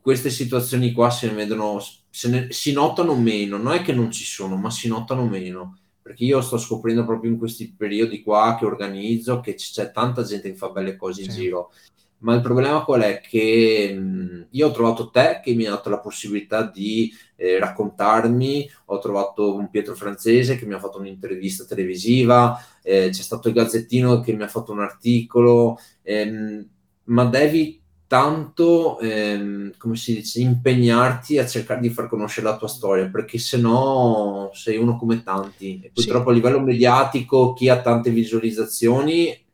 queste 0.00 0.30
situazioni 0.30 0.90
qua 0.90 1.10
se 1.10 1.28
ne 1.28 1.34
vedono, 1.34 1.80
se 2.10 2.28
ne, 2.28 2.46
si 2.50 2.72
notano 2.72 3.14
meno, 3.14 3.56
non 3.56 3.72
è 3.72 3.82
che 3.82 3.92
non 3.92 4.10
ci 4.10 4.24
sono, 4.24 4.56
ma 4.56 4.68
si 4.70 4.88
notano 4.88 5.26
meno, 5.26 5.78
perché 6.02 6.24
io 6.24 6.40
sto 6.40 6.58
scoprendo 6.58 7.04
proprio 7.04 7.30
in 7.30 7.38
questi 7.38 7.72
periodi 7.72 8.22
qua 8.22 8.56
che 8.58 8.64
organizzo 8.64 9.38
che 9.38 9.54
c'è 9.54 9.92
tanta 9.92 10.24
gente 10.24 10.50
che 10.50 10.56
fa 10.56 10.70
belle 10.70 10.96
cose 10.96 11.22
in 11.22 11.30
giro 11.30 11.70
ma 12.18 12.34
il 12.34 12.40
problema 12.40 12.82
qual 12.84 13.02
è? 13.02 13.20
Che 13.20 13.94
mh, 13.94 14.46
io 14.50 14.68
ho 14.68 14.70
trovato 14.70 15.10
te 15.10 15.40
che 15.42 15.54
mi 15.54 15.66
ha 15.66 15.70
dato 15.70 15.90
la 15.90 15.98
possibilità 15.98 16.62
di 16.62 17.12
eh, 17.36 17.58
raccontarmi, 17.58 18.70
ho 18.86 18.98
trovato 18.98 19.54
un 19.54 19.68
Pietro 19.70 19.94
francese 19.94 20.56
che 20.56 20.66
mi 20.66 20.74
ha 20.74 20.78
fatto 20.78 20.98
un'intervista 20.98 21.64
televisiva, 21.64 22.58
eh, 22.82 23.10
c'è 23.10 23.22
stato 23.22 23.48
il 23.48 23.54
Gazzettino 23.54 24.20
che 24.20 24.32
mi 24.32 24.42
ha 24.42 24.48
fatto 24.48 24.72
un 24.72 24.80
articolo, 24.80 25.78
ehm, 26.02 26.66
ma 27.04 27.24
devi 27.26 27.80
tanto, 28.06 28.98
ehm, 29.00 29.72
come 29.76 29.96
si 29.96 30.14
dice, 30.14 30.40
impegnarti 30.40 31.38
a 31.38 31.46
cercare 31.46 31.80
di 31.80 31.90
far 31.90 32.08
conoscere 32.08 32.46
la 32.46 32.56
tua 32.56 32.68
storia, 32.68 33.08
perché 33.08 33.38
se 33.38 33.58
no 33.58 34.50
sei 34.52 34.76
uno 34.78 34.96
come 34.96 35.22
tanti. 35.22 35.80
E 35.82 35.90
purtroppo 35.92 36.26
sì. 36.26 36.30
a 36.30 36.34
livello 36.34 36.60
mediatico 36.60 37.52
chi 37.52 37.68
ha 37.68 37.80
tante 37.80 38.10
visualizzazioni 38.10 39.45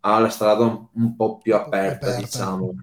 ha 0.00 0.18
la 0.18 0.28
strada 0.28 0.64
un, 0.64 0.86
un 0.92 1.16
po' 1.16 1.38
più 1.38 1.54
aperta, 1.54 2.06
aperta, 2.06 2.20
diciamo. 2.20 2.74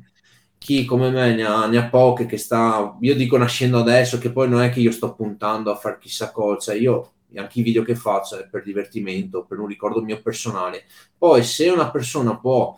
Chi 0.57 0.85
come 0.85 1.09
me 1.09 1.35
ne 1.35 1.43
ha, 1.43 1.65
ne 1.67 1.77
ha, 1.77 1.89
poche 1.89 2.25
che 2.25 2.37
sta, 2.37 2.97
io 2.99 3.15
dico 3.15 3.37
nascendo 3.37 3.79
adesso, 3.79 4.17
che 4.17 4.31
poi 4.31 4.49
non 4.49 4.61
è 4.61 4.69
che 4.69 4.79
io 4.79 4.91
sto 4.91 5.13
puntando 5.13 5.71
a 5.71 5.75
fare 5.75 5.97
chissà 5.99 6.31
cosa, 6.31 6.71
cioè 6.71 6.75
io 6.75 7.11
anche 7.35 7.59
i 7.59 7.63
video 7.63 7.83
che 7.83 7.95
faccio 7.95 8.39
è 8.39 8.47
per 8.47 8.63
divertimento, 8.63 9.45
per 9.45 9.59
un 9.59 9.67
ricordo 9.67 10.01
mio 10.01 10.21
personale. 10.21 10.85
Poi 11.17 11.43
se 11.43 11.69
una 11.69 11.91
persona 11.91 12.37
può 12.37 12.77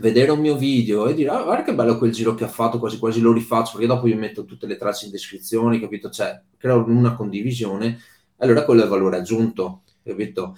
vedere 0.00 0.30
un 0.30 0.40
mio 0.40 0.56
video 0.56 1.06
e 1.06 1.14
dire 1.14 1.30
ah, 1.30 1.42
guarda 1.42 1.64
che 1.64 1.74
bello 1.74 1.98
quel 1.98 2.12
giro 2.12 2.34
che 2.34 2.44
ha 2.44 2.48
fatto, 2.48 2.78
quasi 2.78 2.98
quasi 2.98 3.20
lo 3.20 3.32
rifaccio, 3.32 3.72
perché 3.72 3.86
dopo 3.86 4.06
io 4.06 4.16
metto 4.16 4.44
tutte 4.44 4.66
le 4.66 4.76
tracce 4.76 5.06
in 5.06 5.10
descrizione, 5.10 5.80
capito? 5.80 6.10
Cioè, 6.10 6.40
creo 6.56 6.84
una 6.86 7.14
condivisione, 7.14 7.98
allora 8.38 8.64
quello 8.64 8.84
è 8.84 8.88
valore 8.88 9.18
aggiunto, 9.18 9.82
capito? 10.02 10.56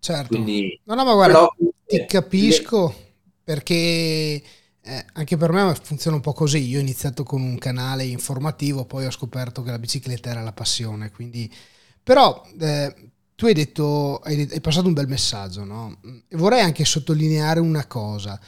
Certo. 0.00 0.28
Quindi, 0.28 0.80
no, 0.84 0.94
no, 0.94 1.04
ma 1.04 1.12
guarda, 1.12 1.34
però, 1.34 1.72
ti 1.86 2.04
capisco 2.06 2.94
perché 3.44 4.42
eh, 4.82 5.04
anche 5.12 5.36
per 5.36 5.52
me 5.52 5.74
funziona 5.80 6.16
un 6.16 6.22
po' 6.22 6.32
così. 6.32 6.66
Io 6.66 6.78
ho 6.78 6.82
iniziato 6.82 7.22
con 7.22 7.42
un 7.42 7.58
canale 7.58 8.04
informativo, 8.04 8.86
poi 8.86 9.04
ho 9.04 9.10
scoperto 9.10 9.62
che 9.62 9.70
la 9.70 9.78
bicicletta 9.78 10.30
era 10.30 10.40
la 10.40 10.52
passione. 10.52 11.10
Quindi, 11.10 11.52
però 12.02 12.42
eh, 12.58 12.94
tu 13.34 13.44
hai 13.44 13.52
detto, 13.52 14.18
hai, 14.18 14.48
hai, 14.50 14.60
passato 14.60 14.86
un 14.86 14.94
bel 14.94 15.06
messaggio, 15.06 15.64
no? 15.64 15.98
E 16.28 16.36
vorrei 16.36 16.60
anche 16.60 16.84
sottolineare 16.86 17.60
una 17.60 17.86
cosa. 17.86 18.40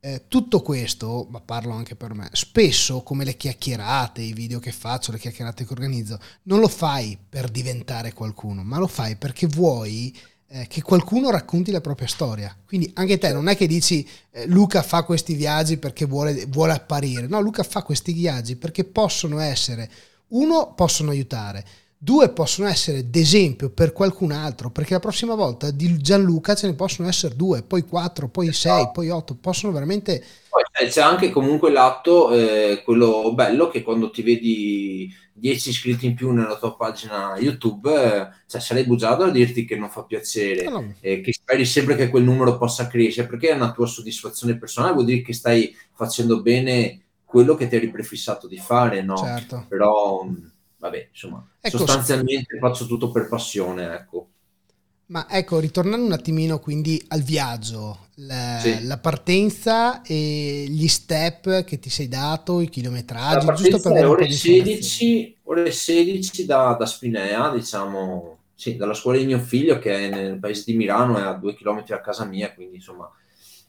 Eh, 0.00 0.24
tutto 0.28 0.60
questo, 0.60 1.26
ma 1.30 1.40
parlo 1.40 1.72
anche 1.72 1.96
per 1.96 2.14
me, 2.14 2.28
spesso 2.32 3.02
come 3.02 3.24
le 3.24 3.36
chiacchierate, 3.36 4.22
i 4.22 4.32
video 4.32 4.60
che 4.60 4.70
faccio, 4.70 5.10
le 5.10 5.18
chiacchierate 5.18 5.64
che 5.64 5.72
organizzo, 5.72 6.18
non 6.44 6.60
lo 6.60 6.68
fai 6.68 7.18
per 7.28 7.48
diventare 7.48 8.12
qualcuno, 8.12 8.62
ma 8.62 8.78
lo 8.78 8.86
fai 8.86 9.16
perché 9.16 9.48
vuoi 9.48 10.16
eh, 10.48 10.66
che 10.68 10.82
qualcuno 10.82 11.30
racconti 11.30 11.70
la 11.70 11.80
propria 11.80 12.06
storia. 12.06 12.56
Quindi 12.66 12.90
anche 12.94 13.18
te 13.18 13.32
non 13.32 13.48
è 13.48 13.56
che 13.56 13.66
dici 13.66 14.06
eh, 14.30 14.46
Luca 14.46 14.82
fa 14.82 15.02
questi 15.02 15.34
viaggi 15.34 15.76
perché 15.76 16.04
vuole, 16.04 16.46
vuole 16.46 16.72
apparire, 16.72 17.26
no, 17.26 17.40
Luca 17.40 17.62
fa 17.62 17.82
questi 17.82 18.12
viaggi 18.12 18.56
perché 18.56 18.84
possono 18.84 19.38
essere, 19.40 19.90
uno, 20.28 20.72
possono 20.74 21.10
aiutare, 21.10 21.64
due 21.98 22.28
possono 22.28 22.68
essere 22.68 23.08
d'esempio 23.08 23.70
per 23.70 23.92
qualcun 23.92 24.32
altro, 24.32 24.70
perché 24.70 24.94
la 24.94 25.00
prossima 25.00 25.34
volta 25.34 25.70
di 25.70 25.96
Gianluca 25.98 26.54
ce 26.54 26.66
ne 26.66 26.74
possono 26.74 27.08
essere 27.08 27.34
due, 27.34 27.62
poi 27.62 27.82
quattro, 27.82 28.28
poi 28.28 28.52
sei, 28.52 28.72
esatto. 28.80 28.92
poi 28.92 29.10
otto, 29.10 29.36
possono 29.40 29.72
veramente... 29.72 30.22
Poi 30.48 30.88
c'è 30.88 31.00
anche 31.00 31.30
comunque 31.30 31.70
l'atto, 31.70 32.32
eh, 32.32 32.82
quello 32.84 33.32
bello, 33.34 33.68
che 33.68 33.82
quando 33.82 34.10
ti 34.10 34.22
vedi 34.22 35.14
10 35.32 35.68
iscritti 35.68 36.06
in 36.06 36.14
più 36.14 36.30
nella 36.30 36.56
tua 36.56 36.76
pagina 36.76 37.36
YouTube, 37.38 37.90
eh, 37.92 38.28
cioè 38.46 38.60
sarei 38.60 38.84
bugiato 38.84 39.24
a 39.24 39.30
dirti 39.30 39.64
che 39.64 39.76
non 39.76 39.90
fa 39.90 40.02
piacere, 40.04 40.68
no. 40.68 40.94
eh, 41.00 41.20
che 41.20 41.32
speri 41.32 41.64
sempre 41.64 41.94
che 41.94 42.08
quel 42.08 42.24
numero 42.24 42.56
possa 42.56 42.86
crescere, 42.86 43.26
perché 43.26 43.50
è 43.50 43.54
una 43.54 43.72
tua 43.72 43.86
soddisfazione 43.86 44.56
personale, 44.58 44.94
vuol 44.94 45.04
dire 45.04 45.22
che 45.22 45.34
stai 45.34 45.74
facendo 45.94 46.40
bene 46.40 47.00
quello 47.24 47.54
che 47.54 47.68
ti 47.68 47.76
eri 47.76 47.90
prefissato 47.90 48.46
di 48.46 48.58
fare, 48.58 49.02
no? 49.02 49.16
Certo. 49.16 49.66
Però 49.68 50.26
vabbè, 50.86 51.08
insomma, 51.10 51.46
ecco, 51.60 51.78
sostanzialmente 51.78 52.58
faccio 52.58 52.86
tutto 52.86 53.10
per 53.10 53.28
passione, 53.28 53.94
ecco. 53.94 54.28
Ma 55.08 55.28
ecco, 55.30 55.60
ritornando 55.60 56.04
un 56.04 56.12
attimino 56.12 56.58
quindi 56.58 57.00
al 57.08 57.22
viaggio, 57.22 58.08
la, 58.16 58.58
sì. 58.60 58.84
la, 58.86 58.98
partenza 58.98 60.02
e 60.02 60.64
gli 60.68 60.88
step 60.88 61.62
che 61.62 61.78
ti 61.78 61.90
sei 61.90 62.08
dato, 62.08 62.60
i 62.60 62.68
chilometraggi, 62.68 63.46
giusto 63.54 63.78
per 63.80 63.92
avere 63.92 64.06
ore 64.06 64.30
16, 64.30 65.36
ore 65.44 65.70
16 65.70 66.44
da, 66.44 66.74
da 66.76 66.86
Spinea, 66.86 67.50
diciamo, 67.50 68.38
sì, 68.56 68.74
dalla 68.74 68.94
scuola 68.94 69.18
di 69.18 69.26
mio 69.26 69.38
figlio 69.38 69.78
che 69.78 69.94
è 69.94 70.08
nel 70.08 70.40
paese 70.40 70.64
di 70.66 70.76
Milano, 70.76 71.18
è 71.18 71.22
a 71.22 71.34
due 71.34 71.54
chilometri 71.54 71.94
a 71.94 72.00
casa 72.00 72.24
mia, 72.24 72.52
quindi 72.52 72.76
insomma, 72.76 73.08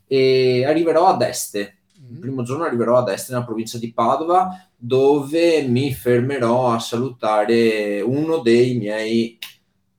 e 0.07 0.65
arriverò 0.65 1.05
ad 1.05 1.21
Este. 1.21 1.76
Il 2.09 2.17
mm. 2.17 2.21
primo 2.21 2.43
giorno 2.43 2.63
arriverò 2.63 2.97
ad 2.97 3.09
Este, 3.09 3.33
nella 3.33 3.45
provincia 3.45 3.77
di 3.77 3.93
Padova, 3.93 4.69
dove 4.75 5.63
mi 5.63 5.93
fermerò 5.93 6.71
a 6.71 6.79
salutare 6.79 8.01
uno 8.01 8.39
dei 8.39 8.77
miei 8.77 9.37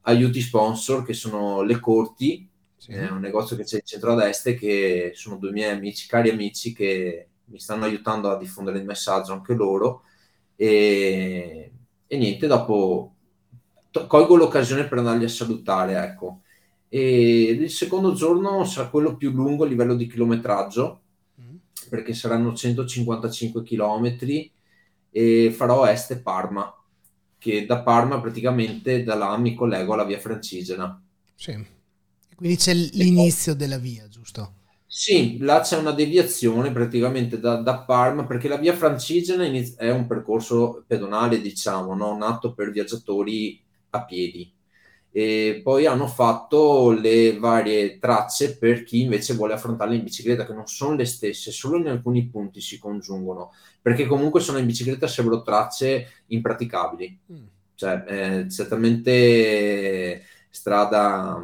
aiuti 0.02 0.40
sponsor 0.40 1.04
che 1.04 1.12
sono 1.12 1.62
Le 1.62 1.78
Corti, 1.80 2.48
sì. 2.76 2.92
è 2.92 3.10
un 3.10 3.20
negozio 3.20 3.56
che 3.56 3.64
c'è 3.64 3.76
in 3.76 3.82
centro 3.84 4.14
a 4.14 4.28
est 4.28 4.54
che 4.54 5.12
sono 5.14 5.36
due 5.36 5.50
miei 5.50 5.72
amici, 5.72 6.06
cari 6.06 6.30
amici 6.30 6.72
che 6.72 7.28
mi 7.44 7.58
stanno 7.58 7.84
aiutando 7.84 8.30
a 8.30 8.38
diffondere 8.38 8.78
il 8.78 8.84
messaggio 8.84 9.32
anche 9.32 9.54
loro 9.54 10.02
e, 10.60 11.72
e 12.06 12.16
niente, 12.16 12.46
dopo 12.46 13.14
to- 13.90 14.06
colgo 14.06 14.36
l'occasione 14.36 14.88
per 14.88 14.98
andarli 14.98 15.24
a 15.24 15.28
salutare, 15.28 15.96
ecco. 16.02 16.42
E 16.88 17.42
il 17.42 17.70
secondo 17.70 18.12
giorno 18.12 18.64
sarà 18.64 18.88
quello 18.88 19.16
più 19.16 19.30
lungo 19.30 19.64
a 19.64 19.66
livello 19.68 19.94
di 19.94 20.06
chilometraggio. 20.06 21.02
Perché 21.88 22.14
saranno 22.14 22.54
155 22.54 23.62
chilometri 23.62 24.50
e 25.10 25.52
farò 25.54 25.86
Este-Parma, 25.86 26.74
che 27.38 27.66
da 27.66 27.80
Parma 27.82 28.20
praticamente 28.20 29.02
da 29.02 29.14
là 29.14 29.36
mi 29.36 29.54
collego 29.54 29.94
alla 29.94 30.04
via 30.04 30.18
Francigena. 30.18 31.02
Sì. 31.34 31.76
Quindi 32.34 32.56
c'è 32.56 32.72
l'inizio 32.74 33.54
della 33.54 33.78
via, 33.78 34.06
giusto? 34.08 34.54
Sì, 34.86 35.38
là 35.38 35.60
c'è 35.60 35.76
una 35.76 35.92
deviazione 35.92 36.72
praticamente 36.72 37.38
da, 37.38 37.56
da 37.56 37.80
Parma 37.80 38.24
perché 38.24 38.48
la 38.48 38.56
via 38.56 38.74
Francigena 38.74 39.44
è 39.44 39.90
un 39.90 40.06
percorso 40.06 40.84
pedonale, 40.86 41.40
diciamo, 41.40 41.94
no? 41.94 42.16
nato 42.16 42.54
per 42.54 42.70
viaggiatori 42.70 43.60
a 43.90 44.04
piedi. 44.04 44.50
E 45.10 45.60
poi 45.62 45.86
hanno 45.86 46.06
fatto 46.06 46.90
le 46.90 47.38
varie 47.38 47.98
tracce 47.98 48.58
per 48.58 48.84
chi 48.84 49.00
invece 49.00 49.34
vuole 49.34 49.54
affrontarle 49.54 49.96
in 49.96 50.04
bicicletta, 50.04 50.46
che 50.46 50.52
non 50.52 50.66
sono 50.66 50.94
le 50.94 51.06
stesse, 51.06 51.50
solo 51.50 51.78
in 51.78 51.88
alcuni 51.88 52.28
punti 52.28 52.60
si 52.60 52.78
congiungono, 52.78 53.52
perché 53.80 54.06
comunque 54.06 54.40
sono 54.40 54.58
in 54.58 54.66
bicicletta 54.66 55.06
sarebbero 55.06 55.42
tracce 55.42 56.24
impraticabili. 56.26 57.20
Mm. 57.32 57.44
Cioè, 57.74 58.04
eh, 58.06 58.50
certamente 58.50 60.22
strada 60.50 61.40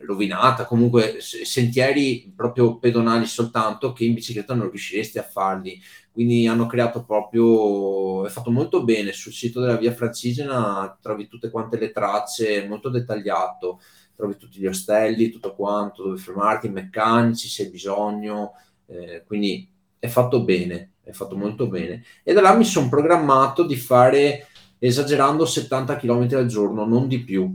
rovinata, 0.00 0.64
comunque 0.64 1.18
sentieri 1.20 2.32
proprio 2.34 2.78
pedonali 2.78 3.26
soltanto 3.26 3.92
che 3.92 4.04
in 4.04 4.14
bicicletta 4.14 4.54
non 4.54 4.70
riusciresti 4.70 5.18
a 5.18 5.22
farli. 5.22 5.80
Quindi 6.12 6.46
hanno 6.46 6.66
creato 6.66 7.04
proprio, 7.04 8.26
è 8.26 8.30
fatto 8.30 8.50
molto 8.50 8.84
bene. 8.84 9.12
Sul 9.12 9.32
sito 9.32 9.60
della 9.60 9.76
via 9.76 9.92
Francigena, 9.92 10.96
trovi 11.00 11.28
tutte 11.28 11.50
quante 11.50 11.78
le 11.78 11.92
tracce, 11.92 12.66
molto 12.66 12.88
dettagliato, 12.88 13.80
trovi 14.14 14.36
tutti 14.36 14.58
gli 14.60 14.66
ostelli, 14.66 15.30
tutto 15.30 15.54
quanto, 15.54 16.02
dove 16.04 16.18
fermarti, 16.18 16.66
i 16.66 16.70
meccanici 16.70 17.48
se 17.48 17.64
hai 17.64 17.70
bisogno, 17.70 18.52
eh, 18.86 19.24
quindi 19.26 19.68
è 19.98 20.08
fatto 20.08 20.42
bene, 20.42 20.94
è 21.02 21.12
fatto 21.12 21.36
molto 21.36 21.68
bene. 21.68 22.04
E 22.22 22.32
da 22.32 22.40
là 22.40 22.54
mi 22.54 22.64
sono 22.64 22.88
programmato 22.88 23.64
di 23.64 23.76
fare, 23.76 24.48
esagerando, 24.78 25.46
70 25.46 25.96
km 25.96 26.28
al 26.36 26.46
giorno, 26.46 26.84
non 26.86 27.08
di 27.08 27.22
più. 27.22 27.50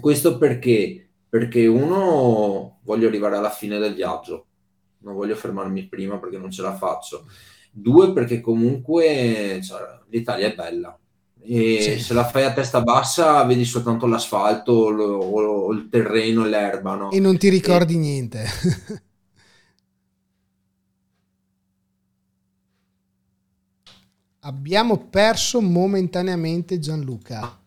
Questo 0.00 0.38
perché? 0.38 1.08
Perché 1.28 1.66
uno 1.66 2.78
voglio 2.82 3.08
arrivare 3.08 3.36
alla 3.36 3.50
fine 3.50 3.78
del 3.78 3.94
viaggio, 3.94 4.46
non 4.98 5.14
voglio 5.14 5.34
fermarmi 5.34 5.86
prima 5.86 6.18
perché 6.18 6.38
non 6.38 6.50
ce 6.50 6.62
la 6.62 6.74
faccio. 6.74 7.26
Due 7.70 8.12
perché 8.12 8.40
comunque 8.40 9.60
cioè, 9.62 9.80
l'Italia 10.08 10.48
è 10.48 10.54
bella 10.54 10.98
e 11.50 11.80
sì. 11.80 11.98
se 12.00 12.12
la 12.14 12.24
fai 12.26 12.44
a 12.44 12.52
testa 12.52 12.82
bassa 12.82 13.42
vedi 13.44 13.64
soltanto 13.64 14.06
l'asfalto 14.06 14.72
o, 14.72 15.40
o 15.40 15.72
il 15.72 15.88
terreno 15.88 16.44
e 16.44 16.48
l'erba. 16.48 16.94
No? 16.94 17.10
E 17.10 17.20
non 17.20 17.38
ti 17.38 17.48
ricordi 17.48 17.94
e... 17.94 17.96
niente. 17.96 18.44
Abbiamo 24.40 24.98
perso 24.98 25.60
momentaneamente 25.60 26.78
Gianluca. 26.78 27.58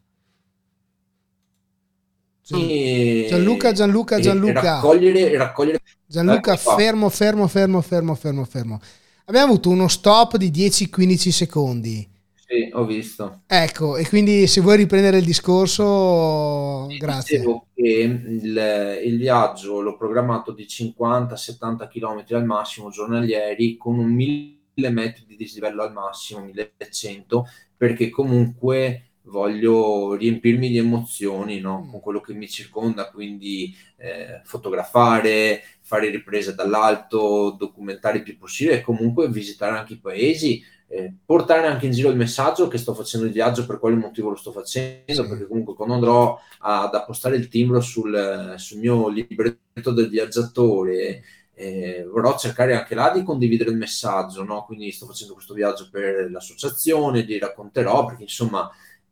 Gianluca, 2.58 3.72
Gianluca, 3.72 4.20
Gianluca. 4.20 4.62
Raccogliere, 4.62 5.38
raccogliere. 5.38 5.82
Gianluca, 6.06 6.56
fermo, 6.58 7.10
fermo, 7.10 7.48
fermo, 7.48 7.82
fermo, 7.82 8.16
fermo, 8.16 8.46
fermo. 8.46 8.80
Abbiamo 9.26 9.48
avuto 9.48 9.70
uno 9.70 9.88
stop 9.88 10.38
di 10.38 10.52
10-15 10.52 11.30
secondi. 11.30 12.10
Sì, 12.52 12.70
ho 12.74 12.84
visto. 12.84 13.44
Ecco, 13.48 13.96
e 13.96 14.06
quindi 14.10 14.46
se 14.46 14.60
vuoi 14.60 14.76
riprendere 14.76 15.20
il 15.20 15.24
discorso, 15.24 16.90
sì, 16.90 16.98
grazie. 16.98 17.38
Dicevo 17.38 17.68
che 17.74 17.84
il, 17.84 19.02
il, 19.06 19.18
viaggio 19.18 19.80
l'ho 19.80 19.96
programmato 19.96 20.52
di 20.52 20.66
50-70 20.66 21.88
km 21.88 22.26
al 22.36 22.44
massimo 22.44 22.90
giornalieri 22.90 23.78
con 23.78 23.98
un 23.98 24.12
1000 24.12 24.90
metri 24.90 25.24
di 25.26 25.38
dislivello 25.38 25.82
al 25.82 25.94
massimo, 25.94 26.44
1100, 26.44 27.46
perché 27.78 28.10
comunque 28.10 29.11
voglio 29.24 30.16
riempirmi 30.16 30.70
di 30.70 30.78
emozioni 30.78 31.60
no? 31.60 31.88
con 31.90 32.00
quello 32.00 32.22
che 32.22 32.34
mi 32.34 32.48
circonda, 32.50 33.10
quindi 33.10 33.76
eh, 33.98 34.42
fotografare, 34.44 35.62
fare 35.82 36.10
riprese 36.10 36.56
dall'alto, 36.56 37.56
documentare 37.58 38.18
il 38.18 38.24
più 38.24 38.38
possibile 38.38 38.78
e 38.78 38.82
comunque 38.82 39.30
visitare 39.30 39.78
anche 39.78 39.94
i 39.94 40.00
paesi, 40.00 40.64
eh, 40.88 41.14
portare 41.26 41.68
anche 41.68 41.86
in 41.86 41.92
giro 41.92 42.10
il 42.10 42.18
messaggio 42.18 42.68
che 42.68 42.78
sto 42.78 42.94
facendo 42.94 43.26
il 43.26 43.32
viaggio, 43.32 43.66
per 43.66 43.80
quale 43.80 43.96
motivo 43.96 44.30
lo 44.30 44.36
sto 44.36 44.52
facendo, 44.52 45.28
perché 45.28 45.48
comunque 45.48 45.76
quando 45.76 45.94
andrò 45.94 46.40
ad 46.60 46.94
appostare 46.94 47.36
il 47.36 47.48
timbro 47.48 47.80
sul, 47.80 48.56
sul 48.58 48.80
mio 48.80 49.08
libretto 49.08 49.92
del 49.92 50.10
viaggiatore, 50.10 51.24
eh, 51.54 52.08
vorrò 52.10 52.38
cercare 52.38 52.76
anche 52.76 52.96
là 52.96 53.12
di 53.12 53.24
condividere 53.24 53.70
il 53.70 53.78
messaggio, 53.78 54.44
no? 54.44 54.66
quindi 54.66 54.92
sto 54.92 55.06
facendo 55.06 55.34
questo 55.34 55.54
viaggio 55.54 55.90
per 55.92 56.30
l'associazione, 56.32 57.22
li 57.22 57.38
racconterò, 57.38 58.06
perché 58.06 58.24
insomma 58.24 58.70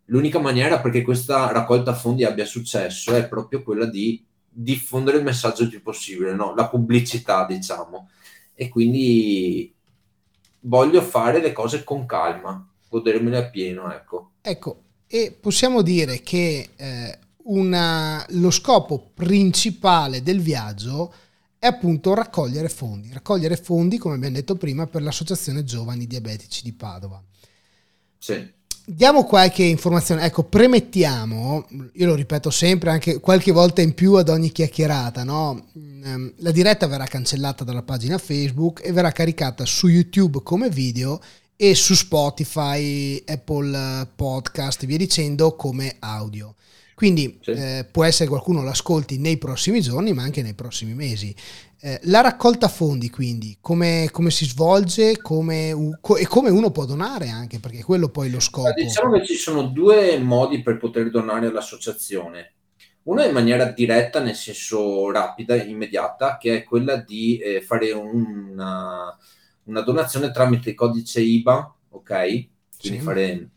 l'unica 0.10 0.40
maniera 0.40 0.80
perché 0.80 1.02
questa 1.02 1.52
raccolta 1.52 1.94
fondi 1.94 2.24
abbia 2.24 2.46
successo 2.46 3.16
è 3.16 3.28
proprio 3.28 3.64
quella 3.64 3.86
di 3.86 4.24
diffondere 4.52 5.18
il 5.18 5.24
messaggio 5.24 5.64
il 5.64 5.70
più 5.70 5.82
possibile, 5.82 6.34
no? 6.34 6.54
la 6.56 6.68
pubblicità, 6.68 7.46
diciamo. 7.46 8.10
E 8.54 8.68
quindi 8.68 9.74
voglio 10.62 11.02
fare 11.02 11.42
le 11.42 11.54
cose 11.54 11.84
con 11.84 12.06
calma, 12.06 12.68
godermele 12.90 13.38
a 13.38 13.50
pieno, 13.50 13.92
ecco. 13.94 14.32
Ecco, 14.42 14.84
e 15.08 15.36
possiamo 15.40 15.82
dire 15.82 16.22
che 16.22 16.70
eh, 16.76 17.20
una, 17.44 18.26
lo 18.30 18.52
scopo 18.52 19.12
principale 19.14 20.22
del 20.22 20.42
viaggio 20.42 21.14
è 21.58 21.68
appunto 21.68 22.14
raccogliere 22.14 22.70
fondi, 22.70 23.12
raccogliere 23.14 23.56
fondi, 23.56 23.98
come 23.98 24.16
abbiamo 24.16 24.36
detto 24.36 24.56
prima, 24.56 24.88
per 24.88 25.04
l'Associazione 25.04 25.64
Giovani 25.64 26.08
Diabetici 26.08 26.64
di 26.64 26.74
Padova. 26.74 27.22
Sì 28.18 28.58
diamo 28.90 29.24
qualche 29.24 29.64
informazione. 29.64 30.24
Ecco, 30.24 30.44
premettiamo, 30.44 31.66
io 31.94 32.06
lo 32.06 32.16
ripeto 32.16 32.50
sempre, 32.50 32.90
anche 32.90 33.20
qualche 33.20 33.52
volta 33.52 33.82
in 33.82 33.94
più 33.94 34.16
ad 34.16 34.30
ogni 34.30 34.52
chiacchierata, 34.52 35.24
no? 35.24 35.68
Ehm, 35.76 36.34
la 36.38 36.52
diretta 36.52 36.88
verrà 36.88 37.06
cancellata 37.06 37.64
dalla 37.64 37.84
pagina 37.84 38.18
Facebook 38.18 38.82
e 38.84 38.92
verrà 38.92 39.12
caricata 39.12 39.66
su 39.66 39.88
YouTube 39.88 40.42
come 40.44 40.70
video 40.70 41.22
e 41.56 41.76
su 41.76 41.94
Spotify, 41.94 43.22
Apple 43.26 44.08
Podcast 44.16 44.84
e 44.84 44.88
via 44.88 44.98
dicendo 44.98 45.56
come 45.56 45.98
audio. 46.00 46.56
Quindi 47.00 47.40
sì. 47.40 47.52
eh, 47.52 47.88
può 47.90 48.04
essere 48.04 48.26
che 48.26 48.32
qualcuno 48.32 48.62
l'ascolti 48.62 49.20
nei 49.20 49.38
prossimi 49.38 49.80
giorni, 49.80 50.12
ma 50.12 50.22
anche 50.24 50.42
nei 50.42 50.54
prossimi 50.54 50.94
mesi. 50.94 51.34
Eh, 51.80 51.98
la 52.04 52.20
raccolta 52.20 52.68
fondi, 52.68 53.10
quindi, 53.10 53.58
come, 53.62 54.10
come 54.12 54.32
si 54.32 54.44
svolge 54.44 55.16
come, 55.22 55.98
co- 56.02 56.18
e 56.18 56.28
come 56.28 56.50
uno 56.50 56.72
può 56.72 56.84
donare 56.84 57.30
anche, 57.30 57.62
perché 57.62 57.84
quello 57.84 58.10
poi 58.10 58.28
è 58.28 58.32
lo 58.32 58.42
scopo. 58.42 58.74
Diciamo 58.74 59.14
che 59.14 59.26
ci 59.26 59.36
sono 59.36 59.68
due 59.68 60.20
modi 60.20 60.62
per 60.62 60.76
poter 60.76 61.10
donare 61.10 61.48
all'associazione. 61.48 62.56
Uno 63.04 63.22
è 63.22 63.28
in 63.28 63.34
maniera 63.34 63.72
diretta, 63.72 64.20
nel 64.20 64.36
senso 64.36 65.10
rapida, 65.10 65.56
immediata, 65.56 66.36
che 66.38 66.58
è 66.58 66.64
quella 66.66 66.98
di 66.98 67.38
eh, 67.38 67.62
fare 67.62 67.94
una, 67.94 69.18
una, 69.64 69.82
donazione 69.84 70.32
tramite 70.32 70.72
il 70.72 70.76
codice 70.76 71.22
IBA, 71.22 71.76
ok? 71.92 72.08
Quindi 72.78 73.00
sì. 73.00 73.00
fare 73.00 73.50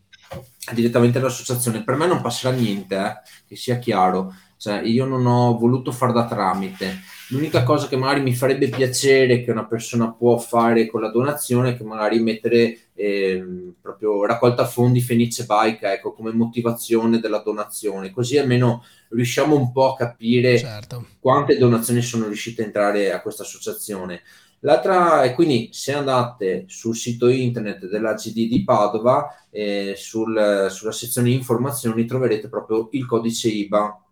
direttamente 0.72 1.18
all'associazione. 1.18 1.84
Per 1.84 1.96
me 1.96 2.06
non 2.06 2.20
passerà 2.20 2.54
niente, 2.54 2.96
eh, 2.96 3.14
che 3.48 3.56
sia 3.56 3.78
chiaro. 3.78 4.34
Cioè, 4.56 4.80
io 4.82 5.04
non 5.04 5.26
ho 5.26 5.58
voluto 5.58 5.90
far 5.90 6.12
da 6.12 6.26
tramite 6.26 7.00
L'unica 7.32 7.62
cosa 7.62 7.88
che 7.88 7.96
magari 7.96 8.20
mi 8.20 8.34
farebbe 8.34 8.68
piacere 8.68 9.42
che 9.42 9.50
una 9.50 9.64
persona 9.64 10.12
può 10.12 10.36
fare 10.36 10.86
con 10.86 11.00
la 11.00 11.08
donazione 11.08 11.70
è 11.70 11.76
che 11.76 11.82
magari 11.82 12.20
mettere 12.20 12.78
eh, 12.94 13.72
proprio 13.80 14.26
raccolta 14.26 14.66
fondi 14.66 15.00
Fenice 15.00 15.46
Bike 15.46 15.94
ecco, 15.94 16.12
come 16.12 16.30
motivazione 16.30 17.20
della 17.20 17.38
donazione, 17.38 18.10
così 18.10 18.36
almeno 18.36 18.84
riusciamo 19.08 19.56
un 19.56 19.72
po' 19.72 19.92
a 19.92 19.96
capire 19.96 20.58
certo. 20.58 21.06
quante 21.20 21.56
donazioni 21.56 22.02
sono 22.02 22.26
riuscite 22.26 22.60
a 22.60 22.66
entrare 22.66 23.12
a 23.12 23.22
questa 23.22 23.44
associazione. 23.44 24.20
L'altra 24.64 25.24
è 25.24 25.34
quindi 25.34 25.70
se 25.72 25.92
andate 25.92 26.66
sul 26.68 26.94
sito 26.94 27.28
internet 27.28 27.86
della 27.88 28.14
GD 28.14 28.48
di 28.48 28.62
Padova, 28.62 29.46
eh, 29.50 29.94
sul, 29.96 30.68
sulla 30.70 30.92
sezione 30.92 31.30
informazioni 31.30 32.04
troverete 32.04 32.48
proprio 32.48 32.88
il 32.92 33.04
codice 33.04 33.48
IBA 33.48 34.04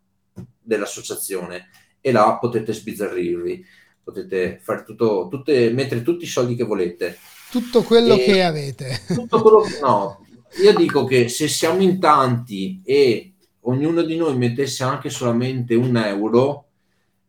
dell'associazione 0.61 1.69
e 2.01 2.11
là 2.11 2.37
potete 2.41 2.73
sbizzarrirvi, 2.73 3.65
potete 4.03 4.59
fare 4.61 4.83
tutto, 4.83 5.29
tutte, 5.31 5.71
mettere 5.71 6.03
tutti 6.03 6.25
i 6.25 6.29
soldi 6.29 6.57
che 6.57 6.65
volete. 6.65 7.17
Tutto 7.51 7.85
quello 7.85 8.15
e 8.15 8.25
che 8.25 8.43
avete. 8.43 9.03
Tutto 9.07 9.41
quello 9.43 9.61
che, 9.61 9.79
no, 9.81 10.27
io 10.63 10.75
dico 10.75 11.05
che 11.05 11.29
se 11.29 11.47
siamo 11.47 11.81
in 11.81 12.01
tanti 12.01 12.81
e 12.85 13.35
ognuno 13.61 14.03
di 14.03 14.17
noi 14.17 14.37
mettesse 14.37 14.83
anche 14.83 15.11
solamente 15.11 15.77
un 15.77 15.97
euro, 15.97 16.71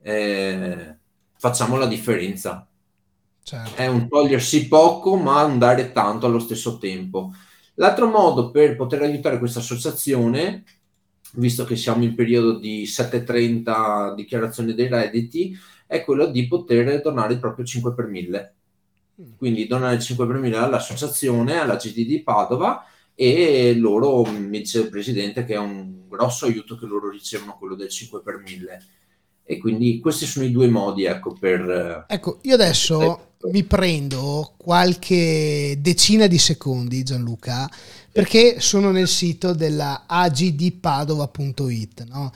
eh, 0.01 0.95
facciamo 1.37 1.77
la 1.77 1.85
differenza. 1.85 2.65
Certo. 3.51 3.75
È 3.75 3.85
un 3.85 4.07
togliersi 4.07 4.69
poco, 4.69 5.17
ma 5.17 5.43
un 5.43 5.59
dare 5.59 5.91
tanto 5.91 6.25
allo 6.25 6.39
stesso 6.39 6.77
tempo. 6.77 7.33
L'altro 7.73 8.07
modo 8.07 8.49
per 8.49 8.77
poter 8.77 9.01
aiutare 9.01 9.39
questa 9.39 9.59
associazione 9.59 10.63
visto 11.33 11.65
che 11.65 11.75
siamo 11.75 12.05
in 12.05 12.15
periodo 12.15 12.57
di 12.57 12.85
730 12.85 14.13
dichiarazione 14.15 14.73
dei 14.73 14.87
redditi, 14.87 15.53
è 15.85 16.01
quello 16.05 16.27
di 16.27 16.47
poter 16.47 17.01
donare 17.01 17.33
il 17.33 17.39
proprio 17.39 17.65
5 17.65 17.93
per 17.93 18.05
1000. 18.05 18.53
Mm. 19.21 19.25
Quindi 19.35 19.67
donare 19.67 19.95
il 19.95 20.01
5 20.01 20.25
per 20.25 20.37
1000 20.37 20.57
all'associazione, 20.57 21.59
alla 21.59 21.75
GD 21.75 22.05
di 22.05 22.23
Padova 22.23 22.85
e 23.13 23.75
loro, 23.75 24.23
mi 24.23 24.59
dice 24.59 24.79
il 24.79 24.89
presidente, 24.89 25.43
che 25.43 25.55
è 25.55 25.59
un 25.59 26.07
grosso 26.07 26.45
aiuto 26.45 26.77
che 26.77 26.85
loro 26.85 27.09
ricevono 27.09 27.57
quello 27.57 27.75
del 27.75 27.89
5 27.89 28.21
per 28.21 28.37
1000. 28.37 28.81
e 29.43 29.57
quindi 29.57 29.99
questi 29.99 30.25
sono 30.25 30.45
i 30.45 30.51
due 30.51 30.69
modi 30.69 31.03
ecco 31.03 31.33
per 31.33 32.05
ecco 32.07 32.39
io 32.43 32.53
adesso 32.53 33.30
mi 33.51 33.63
prendo 33.63 34.53
qualche 34.57 35.77
decina 35.79 36.27
di 36.27 36.37
secondi 36.37 37.03
Gianluca 37.03 37.69
perché 38.11 38.59
sono 38.59 38.91
nel 38.91 39.07
sito 39.07 39.53
della 39.53 40.03
agdpadova.it 40.05 42.03
no? 42.07 42.33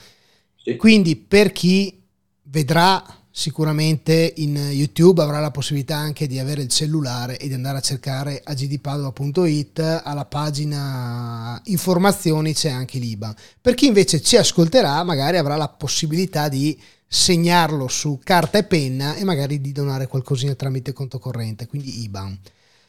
sì. 0.55 0.75
quindi 0.77 1.15
per 1.15 1.51
chi 1.51 2.01
vedrà 2.43 3.03
sicuramente 3.29 4.33
in 4.37 4.55
YouTube 4.55 5.21
avrà 5.21 5.41
la 5.41 5.51
possibilità 5.51 5.97
anche 5.97 6.25
di 6.25 6.39
avere 6.39 6.61
il 6.61 6.69
cellulare 6.69 7.37
e 7.37 7.49
di 7.49 7.53
andare 7.53 7.79
a 7.79 7.81
cercare 7.81 8.41
agdpadova.it 8.41 10.01
alla 10.03 10.23
pagina 10.23 11.61
informazioni 11.65 12.53
c'è 12.53 12.69
anche 12.69 12.97
l'IBAN 12.97 13.35
per 13.59 13.73
chi 13.75 13.87
invece 13.87 14.21
ci 14.21 14.37
ascolterà 14.37 15.03
magari 15.03 15.35
avrà 15.37 15.57
la 15.57 15.67
possibilità 15.67 16.47
di 16.47 16.79
segnarlo 17.15 17.87
su 17.87 18.19
carta 18.21 18.57
e 18.57 18.65
penna 18.65 19.15
e 19.15 19.23
magari 19.23 19.61
di 19.61 19.71
donare 19.71 20.07
qualcosina 20.07 20.53
tramite 20.53 20.91
conto 20.91 21.17
corrente 21.17 21.65
quindi 21.65 22.03
IBAN. 22.03 22.37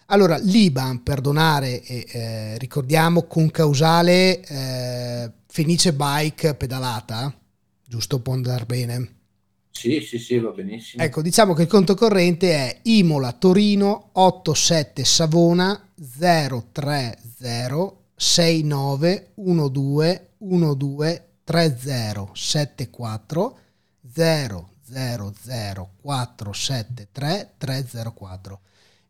Allora 0.06 0.36
l'IBAN 0.36 1.04
per 1.04 1.20
donare 1.20 1.80
eh, 1.82 2.04
eh, 2.08 2.58
ricordiamo 2.58 3.22
con 3.22 3.52
causale 3.52 4.40
eh, 4.40 5.30
Fenice 5.46 5.92
Bike 5.92 6.54
pedalata 6.54 7.32
giusto? 7.86 8.18
Può 8.18 8.32
andare 8.32 8.64
bene. 8.64 9.14
Sì, 9.70 10.00
sì, 10.00 10.18
sì, 10.18 10.38
va 10.38 10.50
benissimo. 10.50 11.04
Ecco, 11.04 11.22
diciamo 11.22 11.54
che 11.54 11.62
il 11.62 11.68
conto 11.68 11.94
corrente 11.94 12.52
è 12.52 12.80
Imola 12.84 13.30
Torino 13.32 14.08
87 14.12 15.04
Savona 15.04 15.88
030 15.94 17.94
69 18.16 19.30
12 19.36 20.20
12 20.76 21.20
30 21.44 22.30
74 22.32 23.58
000 24.16 25.90
473 26.00 27.54
304 27.58 28.60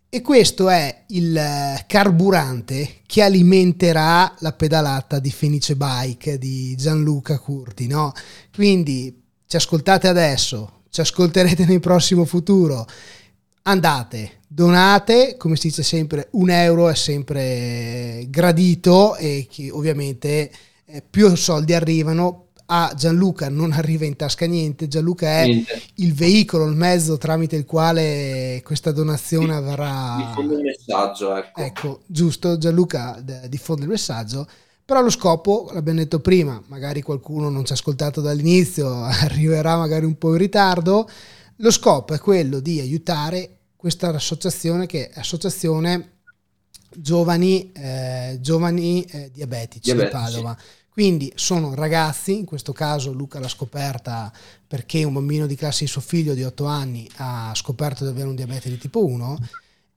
e 0.08 0.22
questo 0.22 0.70
è 0.70 1.04
il 1.08 1.38
carburante 1.86 3.00
che 3.06 3.22
alimenterà 3.22 4.34
la 4.38 4.52
pedalata 4.52 5.18
di 5.18 5.30
Fenice 5.30 5.76
Bike 5.76 6.38
di 6.38 6.74
Gianluca 6.76 7.38
Curti, 7.38 7.86
no? 7.86 8.12
Quindi 8.54 9.22
ci 9.46 9.56
ascoltate 9.56 10.08
adesso, 10.08 10.84
ci 10.88 11.00
ascolterete 11.02 11.66
nel 11.66 11.80
prossimo 11.80 12.24
futuro, 12.24 12.86
andate, 13.62 14.40
donate, 14.46 15.36
come 15.36 15.56
si 15.56 15.68
dice 15.68 15.82
sempre, 15.82 16.28
un 16.32 16.50
euro 16.50 16.88
è 16.88 16.94
sempre 16.94 18.26
gradito 18.30 19.16
e 19.16 19.48
ovviamente 19.72 20.50
eh, 20.86 21.02
più 21.02 21.34
soldi 21.34 21.74
arrivano 21.74 22.45
a 22.66 22.92
Gianluca 22.96 23.48
non 23.48 23.72
arriva 23.72 24.04
in 24.04 24.16
tasca 24.16 24.46
niente, 24.46 24.88
Gianluca 24.88 25.40
è 25.42 25.46
niente. 25.46 25.82
il 25.96 26.12
veicolo, 26.12 26.66
il 26.66 26.76
mezzo 26.76 27.16
tramite 27.16 27.56
il 27.56 27.64
quale 27.64 28.60
questa 28.64 28.92
donazione 28.92 29.46
sì, 29.46 29.52
avrà... 29.52 30.16
Diffonde 30.28 30.54
il 30.54 30.62
messaggio, 30.62 31.36
ecco. 31.36 31.60
Ecco, 31.60 32.00
giusto, 32.06 32.58
Gianluca 32.58 33.22
diffonde 33.48 33.82
il 33.84 33.90
messaggio 33.90 34.46
però 34.86 35.02
lo 35.02 35.10
scopo, 35.10 35.68
l'abbiamo 35.72 35.98
detto 35.98 36.20
prima, 36.20 36.62
magari 36.68 37.02
qualcuno 37.02 37.48
non 37.48 37.64
ci 37.64 37.72
ha 37.72 37.74
ascoltato 37.74 38.20
dall'inizio, 38.20 39.02
arriverà 39.02 39.76
magari 39.76 40.04
un 40.04 40.16
po' 40.16 40.30
in 40.30 40.38
ritardo, 40.38 41.10
lo 41.56 41.70
scopo 41.72 42.14
è 42.14 42.20
quello 42.20 42.60
di 42.60 42.78
aiutare 42.78 43.56
questa 43.74 44.10
associazione 44.10 44.86
che 44.86 45.08
è 45.08 45.18
Associazione 45.18 46.18
Giovani, 46.94 47.72
eh, 47.72 48.38
giovani 48.40 49.02
eh, 49.02 49.30
Diabetici, 49.32 49.92
Diabetici 49.92 50.04
di 50.04 50.08
Padova. 50.08 50.56
Quindi 50.96 51.30
sono 51.34 51.74
ragazzi, 51.74 52.38
in 52.38 52.46
questo 52.46 52.72
caso 52.72 53.12
Luca 53.12 53.38
l'ha 53.38 53.48
scoperta 53.48 54.32
perché 54.66 55.04
un 55.04 55.12
bambino 55.12 55.46
di 55.46 55.54
classe 55.54 55.84
di 55.84 55.90
suo 55.90 56.00
figlio 56.00 56.32
di 56.32 56.42
8 56.42 56.64
anni 56.64 57.06
ha 57.16 57.52
scoperto 57.54 58.02
di 58.04 58.08
avere 58.12 58.28
un 58.28 58.34
diabete 58.34 58.70
di 58.70 58.78
tipo 58.78 59.04
1 59.04 59.38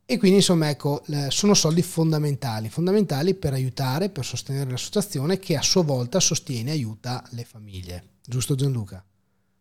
e 0.05 0.17
quindi 0.17 0.39
insomma 0.39 0.69
ecco, 0.69 1.01
sono 1.29 1.53
soldi 1.53 1.83
fondamentali, 1.83 2.67
fondamentali 2.67 3.33
per 3.33 3.53
aiutare, 3.53 4.09
per 4.09 4.25
sostenere 4.25 4.71
l'associazione 4.71 5.39
che 5.39 5.55
a 5.55 5.61
sua 5.61 5.83
volta 5.83 6.19
sostiene 6.19 6.71
e 6.71 6.73
aiuta 6.73 7.25
le 7.29 7.45
famiglie. 7.45 8.03
Giusto 8.21 8.55
Gianluca? 8.55 9.01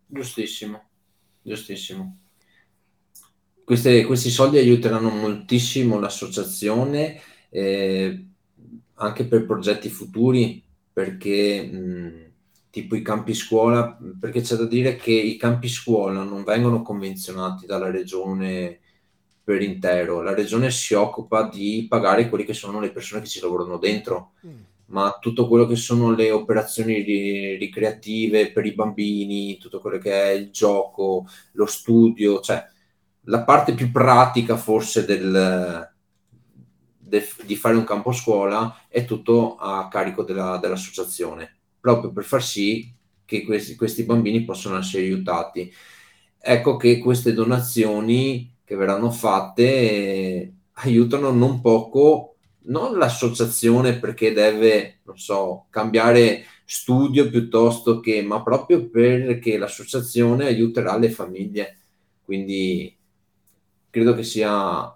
Giustissimo, 0.08 0.82
giustissimo. 1.40 2.18
Queste, 3.62 4.04
questi 4.06 4.30
soldi 4.30 4.58
aiuteranno 4.58 5.10
moltissimo 5.10 6.00
l'associazione 6.00 7.20
eh, 7.48 8.26
anche 8.94 9.24
per 9.24 9.46
progetti 9.46 9.88
futuri 9.88 10.66
perché 10.98 11.62
mh, 11.62 12.30
tipo 12.70 12.96
i 12.96 13.02
campi 13.02 13.32
scuola, 13.32 13.96
perché 14.18 14.40
c'è 14.40 14.56
da 14.56 14.64
dire 14.64 14.96
che 14.96 15.12
i 15.12 15.36
campi 15.36 15.68
scuola 15.68 16.24
non 16.24 16.42
vengono 16.42 16.82
convenzionati 16.82 17.66
dalla 17.66 17.88
regione 17.88 18.80
per 19.44 19.62
intero. 19.62 20.22
La 20.22 20.34
regione 20.34 20.72
si 20.72 20.94
occupa 20.94 21.48
di 21.48 21.86
pagare 21.88 22.28
quelli 22.28 22.42
che 22.44 22.52
sono 22.52 22.80
le 22.80 22.90
persone 22.90 23.20
che 23.22 23.28
ci 23.28 23.40
lavorano 23.40 23.78
dentro, 23.78 24.32
mm. 24.44 24.60
ma 24.86 25.16
tutto 25.20 25.46
quello 25.46 25.66
che 25.66 25.76
sono 25.76 26.10
le 26.10 26.32
operazioni 26.32 27.00
ri- 27.02 27.56
ricreative 27.58 28.50
per 28.50 28.66
i 28.66 28.74
bambini, 28.74 29.56
tutto 29.56 29.78
quello 29.78 29.98
che 29.98 30.10
è 30.10 30.30
il 30.30 30.50
gioco, 30.50 31.28
lo 31.52 31.66
studio, 31.66 32.40
cioè 32.40 32.66
la 33.26 33.44
parte 33.44 33.72
più 33.72 33.92
pratica 33.92 34.56
forse 34.56 35.04
del, 35.04 35.92
de, 37.08 37.26
di 37.44 37.56
fare 37.56 37.76
un 37.76 37.84
campo 37.84 38.12
scuola 38.12 38.84
è 38.88 39.04
tutto 39.04 39.56
a 39.56 39.88
carico 39.88 40.22
della, 40.22 40.58
dell'associazione, 40.58 41.56
proprio 41.80 42.12
per 42.12 42.24
far 42.24 42.42
sì 42.42 42.94
che 43.24 43.44
questi, 43.44 43.74
questi 43.76 44.04
bambini 44.04 44.44
possano 44.44 44.78
essere 44.78 45.02
aiutati. 45.04 45.72
Ecco 46.40 46.76
che 46.76 46.98
queste 46.98 47.32
donazioni 47.32 48.56
che 48.64 48.76
verranno 48.76 49.10
fatte 49.10 49.64
eh, 49.64 50.52
aiutano 50.74 51.30
non 51.30 51.60
poco 51.60 52.36
non 52.68 52.96
l'associazione 52.98 53.98
perché 53.98 54.32
deve, 54.32 55.00
non 55.04 55.18
so, 55.18 55.66
cambiare 55.70 56.44
studio 56.64 57.28
piuttosto 57.30 58.00
che, 58.00 58.22
ma 58.22 58.42
proprio 58.42 58.88
perché 58.88 59.56
l'associazione 59.56 60.46
aiuterà 60.46 60.96
le 60.98 61.10
famiglie. 61.10 61.78
Quindi 62.22 62.94
credo 63.90 64.14
che 64.14 64.22
sia 64.22 64.94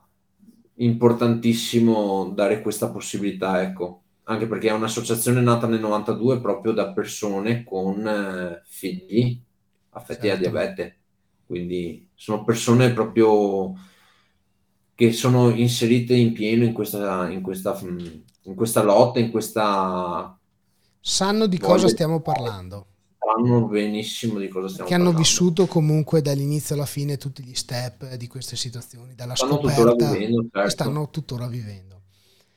importantissimo 0.84 2.32
dare 2.34 2.62
questa 2.62 2.90
possibilità, 2.90 3.62
ecco, 3.62 4.02
anche 4.24 4.46
perché 4.46 4.68
è 4.68 4.72
un'associazione 4.72 5.40
nata 5.40 5.66
nel 5.66 5.80
92 5.80 6.40
proprio 6.40 6.72
da 6.72 6.92
persone 6.92 7.64
con 7.64 8.06
eh, 8.06 8.62
figli 8.66 9.40
affetti 9.90 10.28
certo. 10.28 10.42
da 10.44 10.50
diabete 10.50 10.96
quindi 11.52 12.08
sono 12.14 12.44
persone 12.44 12.94
proprio 12.94 13.74
che 14.94 15.12
sono 15.12 15.50
inserite 15.50 16.14
in 16.14 16.32
pieno 16.32 16.64
in 16.64 16.72
questa, 16.72 17.28
in 17.28 17.42
questa, 17.42 17.78
in 17.82 18.54
questa 18.54 18.82
lotta, 18.82 19.18
in 19.18 19.30
questa... 19.30 20.38
Sanno 20.98 21.46
di 21.46 21.58
cosa 21.58 21.88
stiamo 21.88 22.22
parlando. 22.22 22.86
Sanno 23.24 23.66
benissimo 23.66 24.40
di 24.40 24.48
cosa 24.48 24.66
stiamo 24.66 24.88
che 24.88 24.96
parlando. 24.96 25.20
Che 25.20 25.24
hanno 25.24 25.30
vissuto 25.30 25.66
comunque 25.66 26.22
dall'inizio 26.22 26.74
alla 26.74 26.86
fine 26.86 27.16
tutti 27.18 27.44
gli 27.44 27.54
step 27.54 28.14
di 28.16 28.26
queste 28.26 28.56
situazioni, 28.56 29.14
dalla 29.14 29.36
stanno 29.36 29.58
scoperta 29.58 29.84
tuttora 29.84 30.10
vivendo, 30.10 30.46
certo. 30.52 30.70
stanno 30.70 31.10
tuttora 31.10 31.46
vivendo. 31.46 32.00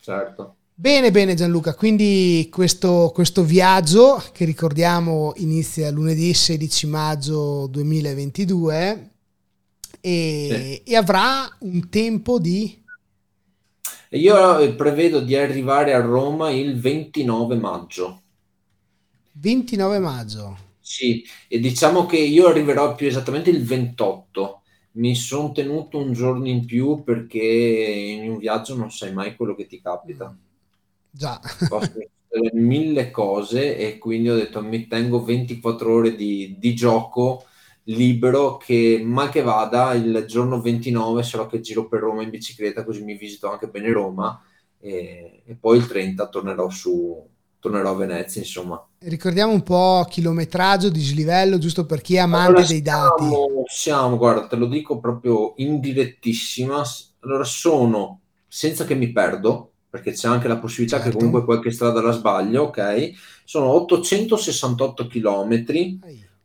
Certo. 0.01 0.55
Bene, 0.74 1.11
bene 1.11 1.36
Gianluca, 1.36 1.76
quindi 1.76 2.49
questo, 2.51 3.11
questo, 3.13 3.43
viaggio 3.43 4.22
che 4.34 4.43
ricordiamo 4.43 5.34
inizia 5.38 5.89
lunedì 5.89 6.34
16 6.34 6.88
maggio 6.88 7.68
2022 7.68 9.11
e, 10.01 10.82
sì. 10.84 10.91
e 10.91 10.95
avrà 10.95 11.47
un 11.59 11.89
tempo 11.89 12.39
di... 12.39 12.84
Io 14.09 14.76
prevedo 14.76 15.22
di 15.22 15.36
arrivare 15.36 15.93
a 15.93 16.01
Roma 16.01 16.49
il 16.49 16.80
29 16.80 17.55
maggio. 17.55 18.22
29 19.38 20.00
maggio. 20.00 20.58
Sì, 20.80 21.24
e 21.48 21.60
diciamo 21.60 22.06
che 22.06 22.18
io 22.18 22.48
arriverò 22.48 22.96
più 22.96 23.08
esattamente 23.08 23.50
il 23.50 23.64
28. 23.64 24.62
Mi 24.92 25.16
sono 25.16 25.52
tenuto 25.52 25.98
un 25.98 26.14
giorno 26.14 26.48
in 26.48 26.66
più 26.66 27.04
perché 27.04 27.40
in 27.40 28.30
un 28.30 28.38
viaggio 28.38 28.76
non 28.76 28.92
sai 28.92 29.12
mai 29.12 29.36
quello 29.36 29.56
che 29.56 29.68
ti 29.68 29.82
capita. 29.82 30.30
Mm. 30.30 30.44
Già. 31.10 31.40
Possono 31.68 32.06
mille 32.54 33.12
cose 33.12 33.78
e 33.78 33.98
quindi 33.98 34.30
ho 34.30 34.36
detto 34.36 34.62
mi 34.62 34.88
tengo 34.88 35.24
24 35.24 35.94
ore 35.94 36.16
di, 36.16 36.56
di 36.60 36.76
gioco 36.76 37.46
libero 37.84 38.58
che 38.58 39.02
mal 39.04 39.30
che 39.30 39.42
vada 39.42 39.94
il 39.94 40.26
giorno 40.28 40.60
29 40.60 41.24
sarò 41.24 41.48
che 41.48 41.62
giro 41.62 41.88
per 41.88 42.02
Roma 42.02 42.24
in 42.24 42.32
bicicletta 42.32 42.84
così 42.84 43.04
mi 43.04 43.16
visito 43.16 43.50
anche 43.50 43.68
bene 43.68 43.92
Roma 43.92 44.44
e, 44.80 45.44
e 45.46 45.56
poi 45.56 45.78
il 45.78 45.88
30 45.88 46.28
tornerò 46.28 46.70
su 46.70 47.26
tornerò 47.66 47.91
a 47.91 47.95
Venezia 47.95 48.41
insomma 48.41 48.84
ricordiamo 48.99 49.51
un 49.51 49.63
po' 49.63 50.05
chilometraggio 50.07 50.89
dislivello 50.89 51.57
giusto 51.57 51.86
per 51.86 52.01
chi 52.01 52.16
è 52.16 52.20
amante 52.20 52.49
allora, 52.49 52.68
dei 52.68 52.84
siamo, 52.84 53.07
dati 53.07 53.26
siamo 53.66 54.18
guarda 54.18 54.47
te 54.47 54.55
lo 54.55 54.68
dico 54.68 54.99
proprio 54.99 55.53
in 55.57 55.80
direttissima 55.80 56.84
allora 57.22 57.43
sono 57.43 58.20
senza 58.47 58.86
che 58.86 58.93
mi 58.93 59.11
perdo 59.11 59.72
perché 59.95 60.11
c'è 60.11 60.28
anche 60.28 60.49
la 60.49 60.57
possibilità 60.57 60.97
certo. 60.97 61.11
che 61.11 61.16
comunque 61.16 61.45
qualche 61.45 61.72
strada 61.72 62.01
la 62.01 62.11
sbaglio, 62.11 62.63
ok? 62.63 63.11
Sono 63.45 63.70
868 63.70 65.07
km 65.07 65.63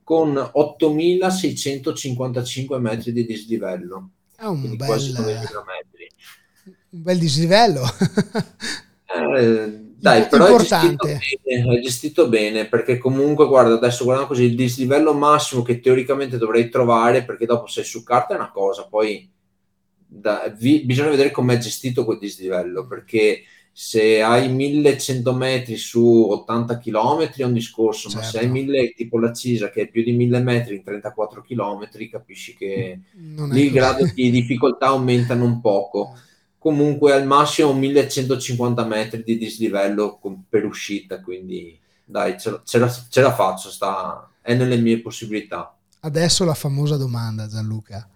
con 0.04 0.34
8.655 0.34 2.78
metri 2.78 3.12
di 3.12 3.26
dislivello. 3.26 4.10
È 4.36 4.44
un 4.44 4.76
bel, 4.76 5.12
un 6.90 7.02
bel 7.02 7.18
dislivello. 7.18 7.82
eh, 9.36 9.89
dai, 10.00 10.26
però 10.28 10.46
è 10.46 10.56
gestito, 10.56 11.06
bene, 11.06 11.76
è 11.76 11.80
gestito, 11.80 12.28
bene, 12.28 12.66
perché 12.66 12.98
comunque, 12.98 13.46
guarda, 13.46 13.74
adesso 13.74 14.04
guardando 14.04 14.30
così, 14.30 14.44
il 14.44 14.56
dislivello 14.56 15.12
massimo 15.12 15.62
che 15.62 15.80
teoricamente 15.80 16.38
dovrei 16.38 16.68
trovare, 16.68 17.24
perché 17.24 17.46
dopo 17.46 17.66
sei 17.66 17.84
su 17.84 18.02
carta 18.02 18.34
è 18.34 18.36
una 18.36 18.50
cosa, 18.50 18.86
poi 18.86 19.30
da, 20.06 20.52
vi, 20.56 20.84
bisogna 20.84 21.10
vedere 21.10 21.30
com'è 21.30 21.58
gestito 21.58 22.04
quel 22.04 22.18
dislivello, 22.18 22.86
perché 22.86 23.42
se 23.72 24.20
hai 24.20 24.48
1100 24.48 25.32
metri 25.32 25.76
su 25.76 26.26
80 26.30 26.78
km 26.78 27.30
è 27.36 27.44
un 27.44 27.52
discorso, 27.52 28.08
certo. 28.08 28.24
ma 28.24 28.30
se 28.30 28.38
hai 28.40 28.48
1000 28.48 28.78
certo. 28.78 28.94
tipo 28.96 29.18
la 29.18 29.32
Cisa 29.32 29.70
che 29.70 29.82
è 29.82 29.88
più 29.88 30.02
di 30.02 30.12
1000 30.12 30.40
metri 30.40 30.76
in 30.76 30.82
34 30.82 31.42
km, 31.42 31.88
capisci 32.10 32.56
che 32.56 33.00
lì 33.14 33.64
il 33.66 33.70
grado 33.70 34.04
di 34.12 34.30
difficoltà 34.30 34.86
aumentano 34.86 35.44
un 35.44 35.60
poco. 35.60 36.14
Comunque 36.60 37.12
al 37.12 37.26
massimo 37.26 37.72
1150 37.72 38.84
metri 38.84 39.22
di 39.24 39.38
dislivello 39.38 40.20
per 40.48 40.64
uscita, 40.64 41.20
quindi 41.20 41.76
dai, 42.04 42.38
ce 42.38 42.50
la, 42.50 42.60
ce 42.62 42.78
la, 42.78 42.88
ce 43.08 43.20
la 43.22 43.32
faccio, 43.32 43.70
sta, 43.70 44.28
è 44.42 44.54
nelle 44.54 44.76
mie 44.76 45.00
possibilità. 45.00 45.74
Adesso 46.00 46.44
la 46.44 46.54
famosa 46.54 46.96
domanda 46.96 47.48
Gianluca 47.48 48.06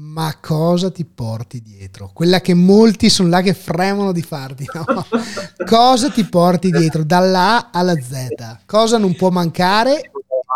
ma 0.00 0.36
cosa 0.40 0.92
ti 0.92 1.04
porti 1.04 1.60
dietro? 1.60 2.10
Quella 2.14 2.40
che 2.40 2.54
molti 2.54 3.08
sono 3.08 3.30
là 3.30 3.40
che 3.40 3.52
fremono 3.52 4.12
di 4.12 4.22
farti, 4.22 4.64
no? 4.72 4.84
cosa 5.66 6.08
ti 6.08 6.24
porti 6.24 6.70
dietro 6.70 7.02
dalla 7.02 7.56
A 7.56 7.70
alla 7.72 7.94
Z? 7.94 8.58
Cosa 8.64 8.96
non 8.96 9.16
può 9.16 9.30
mancare? 9.30 10.10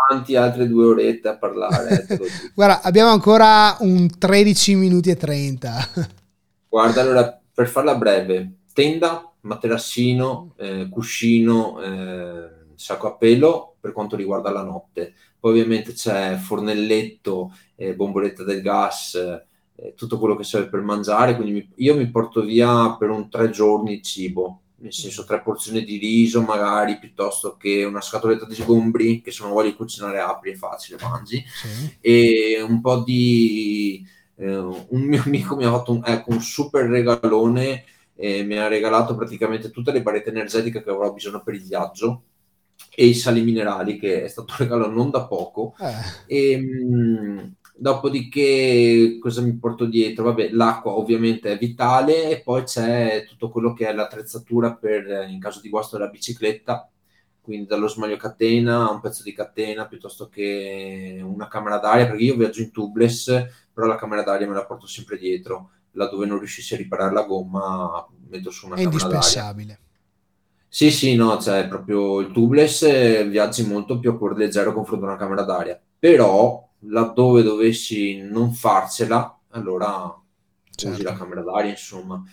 avanti 0.09 0.35
altre 0.35 0.67
due 0.67 0.85
orette 0.85 1.29
a 1.29 1.35
parlare. 1.35 2.05
Eh, 2.07 2.19
Guarda, 2.53 2.81
abbiamo 2.81 3.11
ancora 3.11 3.75
un 3.79 4.09
13 4.17 4.75
minuti 4.75 5.09
e 5.09 5.17
30. 5.17 5.89
Guarda, 6.73 7.01
allora, 7.01 7.39
per 7.53 7.67
farla 7.67 7.93
breve, 7.93 8.61
tenda, 8.73 9.31
materassino, 9.41 10.55
eh, 10.57 10.89
cuscino, 10.89 11.79
eh, 11.79 12.49
sacco 12.73 13.05
a 13.05 13.15
pelo 13.15 13.75
per 13.79 13.91
quanto 13.91 14.15
riguarda 14.15 14.49
la 14.49 14.63
notte. 14.63 15.13
Poi 15.39 15.51
ovviamente 15.51 15.93
c'è 15.93 16.35
fornelletto, 16.35 17.55
eh, 17.75 17.93
bomboletta 17.93 18.43
del 18.43 18.63
gas, 18.63 19.13
eh, 19.75 19.93
tutto 19.93 20.17
quello 20.17 20.35
che 20.35 20.43
serve 20.43 20.69
per 20.69 20.81
mangiare, 20.81 21.35
quindi 21.35 21.53
mi, 21.53 21.69
io 21.75 21.95
mi 21.95 22.09
porto 22.09 22.41
via 22.41 22.95
per 22.97 23.11
un 23.11 23.29
tre 23.29 23.51
giorni 23.51 24.01
cibo, 24.01 24.61
nel 24.77 24.93
senso 24.93 25.25
tre 25.25 25.43
porzioni 25.43 25.83
di 25.83 25.97
riso 25.97 26.41
magari, 26.41 26.97
piuttosto 26.97 27.55
che 27.55 27.83
una 27.83 28.01
scatoletta 28.01 28.47
di 28.47 28.55
sgombri, 28.55 29.21
che 29.21 29.29
se 29.29 29.43
non 29.43 29.53
voglio 29.53 29.75
cucinare 29.75 30.21
apri 30.21 30.53
è 30.53 30.55
facile, 30.55 30.97
mangi, 31.03 31.45
sì. 31.45 31.97
e 32.01 32.65
un 32.67 32.81
po' 32.81 33.03
di... 33.03 34.12
Eh, 34.35 34.57
un 34.57 35.01
mio 35.01 35.21
amico 35.25 35.55
mi 35.55 35.65
ha 35.65 35.71
fatto 35.71 35.93
un, 35.93 36.01
ecco, 36.05 36.31
un 36.31 36.41
super 36.41 36.85
regalone, 36.85 37.83
eh, 38.15 38.43
mi 38.43 38.57
ha 38.57 38.67
regalato 38.67 39.15
praticamente 39.15 39.71
tutte 39.71 39.91
le 39.91 40.01
barrette 40.01 40.29
energetiche 40.29 40.83
che 40.83 40.89
avrò 40.89 41.11
bisogno 41.11 41.41
per 41.43 41.55
il 41.55 41.63
viaggio, 41.63 42.23
e 42.95 43.05
i 43.05 43.13
sali 43.13 43.41
minerali, 43.41 43.97
che 43.97 44.23
è 44.23 44.27
stato 44.27 44.53
un 44.53 44.57
regalo 44.65 44.89
non 44.89 45.09
da 45.09 45.25
poco. 45.25 45.75
Eh. 46.27 46.53
E, 46.53 46.57
mh, 46.57 47.55
dopodiché, 47.75 49.17
cosa 49.19 49.41
mi 49.41 49.53
porto 49.57 49.85
dietro? 49.85 50.25
Vabbè, 50.25 50.49
l'acqua 50.51 50.93
ovviamente 50.93 51.51
è 51.51 51.57
vitale 51.57 52.29
e 52.29 52.41
poi 52.41 52.63
c'è 52.63 53.25
tutto 53.27 53.49
quello 53.49 53.73
che 53.73 53.87
è 53.87 53.93
l'attrezzatura 53.93 54.75
per, 54.75 55.27
in 55.29 55.39
caso 55.39 55.59
di 55.59 55.69
guasto 55.69 55.97
della 55.97 56.09
bicicletta, 56.09 56.87
quindi 57.43 57.67
dallo 57.67 57.89
smaglio 57.89 58.15
catena 58.15 58.87
a 58.87 58.91
un 58.91 59.01
pezzo 59.01 59.21
di 59.21 59.33
catena 59.33 59.85
piuttosto 59.85 60.29
che 60.29 61.19
una 61.21 61.49
camera 61.49 61.77
d'aria, 61.77 62.07
perché 62.07 62.23
io 62.23 62.37
viaggio 62.37 62.61
in 62.61 62.71
tubeless, 62.71 63.45
però 63.73 63.85
la 63.85 63.97
camera 63.97 64.23
d'aria 64.23 64.47
me 64.47 64.53
la 64.53 64.65
porto 64.65 64.87
sempre 64.87 65.17
dietro, 65.17 65.71
laddove 65.91 66.25
non 66.25 66.39
riuscissi 66.39 66.73
a 66.73 66.77
riparare 66.77 67.13
la 67.13 67.23
gomma 67.23 68.07
metto 68.29 68.49
su 68.49 68.67
una 68.67 68.75
è 68.75 68.83
camera 68.83 68.97
d'aria. 68.97 69.09
È 69.09 69.15
indispensabile. 69.15 69.79
Sì, 70.69 70.89
sì, 70.89 71.15
no, 71.15 71.37
cioè 71.37 71.67
proprio 71.67 72.21
il 72.21 72.31
tubeless 72.31 72.83
eh, 72.83 73.27
viaggi 73.27 73.67
molto 73.67 73.99
più 73.99 74.11
a 74.11 74.17
cuore 74.17 74.37
leggero 74.37 74.73
confronto 74.73 75.05
a 75.05 75.09
una 75.09 75.17
camera 75.17 75.43
d'aria, 75.43 75.79
però 75.99 76.65
laddove 76.85 77.43
dovessi 77.43 78.21
non 78.21 78.53
farcela, 78.53 79.37
allora 79.49 80.17
certo. 80.71 80.95
usi 80.95 81.03
la 81.03 81.13
camera 81.13 81.41
d'aria, 81.41 81.71
insomma. 81.71 82.23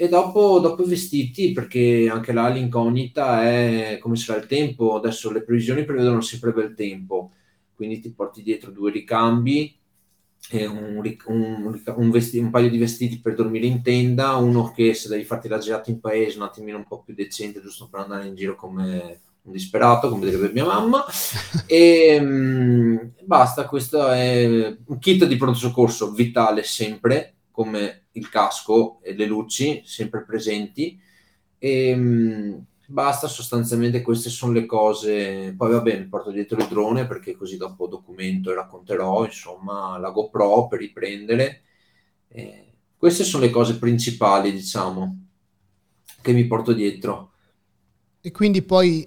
E 0.00 0.08
dopo, 0.08 0.60
dopo, 0.60 0.84
i 0.84 0.88
vestiti, 0.88 1.50
perché 1.50 2.08
anche 2.08 2.32
là 2.32 2.48
l'incognita 2.48 3.42
è 3.44 3.98
come 4.00 4.14
sarà 4.14 4.38
il 4.38 4.46
tempo. 4.46 4.94
Adesso 4.94 5.32
le 5.32 5.42
previsioni 5.42 5.84
prevedono 5.84 6.20
sempre 6.20 6.52
bel 6.52 6.74
tempo, 6.74 7.32
quindi 7.74 7.98
ti 7.98 8.12
porti 8.12 8.42
dietro 8.42 8.70
due 8.70 8.92
ricambi 8.92 9.76
un, 10.50 11.02
un, 11.26 11.82
un, 11.96 12.10
vesti, 12.10 12.38
un, 12.38 12.50
paio 12.50 12.70
di 12.70 12.78
vestiti 12.78 13.20
per 13.20 13.34
dormire 13.34 13.66
in 13.66 13.82
tenda, 13.82 14.36
uno 14.36 14.72
che 14.72 14.94
se 14.94 15.08
devi 15.08 15.24
farti 15.24 15.48
la 15.48 15.58
girata 15.58 15.90
in 15.90 16.00
paese 16.00 16.38
un 16.38 16.44
attimino 16.44 16.78
un 16.78 16.86
po' 16.86 17.02
più 17.02 17.14
decente, 17.14 17.60
giusto 17.60 17.88
per 17.90 18.00
andare 18.00 18.26
in 18.26 18.34
giro 18.34 18.54
come 18.54 19.20
un 19.42 19.52
disperato, 19.52 20.08
come 20.08 20.24
direbbe 20.24 20.52
mia 20.52 20.64
mamma, 20.64 21.04
e 21.66 22.20
mh, 22.20 23.12
basta, 23.24 23.66
questo 23.66 24.08
è 24.08 24.76
un 24.86 24.98
kit 24.98 25.26
di 25.26 25.36
pronto 25.36 25.58
soccorso 25.58 26.12
vitale 26.12 26.62
sempre, 26.62 27.34
come 27.58 28.04
il 28.12 28.28
casco 28.28 29.00
e 29.02 29.14
le 29.14 29.26
luci, 29.26 29.82
sempre 29.84 30.24
presenti, 30.24 30.98
e 31.58 31.94
mh, 31.96 32.66
Basta, 32.90 33.28
sostanzialmente 33.28 34.00
queste 34.00 34.30
sono 34.30 34.52
le 34.52 34.64
cose. 34.64 35.52
Poi 35.54 35.70
va 35.70 35.80
bene, 35.82 36.06
porto 36.08 36.30
dietro 36.30 36.58
il 36.58 36.68
drone 36.68 37.06
perché 37.06 37.36
così 37.36 37.58
dopo 37.58 37.86
documento 37.86 38.50
e 38.50 38.54
racconterò, 38.54 39.26
insomma, 39.26 39.98
la 39.98 40.08
GoPro 40.10 40.68
per 40.68 40.78
riprendere. 40.78 41.64
Eh, 42.28 42.72
queste 42.96 43.24
sono 43.24 43.44
le 43.44 43.50
cose 43.50 43.78
principali, 43.78 44.50
diciamo, 44.52 45.26
che 46.22 46.32
mi 46.32 46.46
porto 46.46 46.72
dietro. 46.72 47.32
E 48.20 48.32
quindi 48.32 48.62
poi 48.62 49.06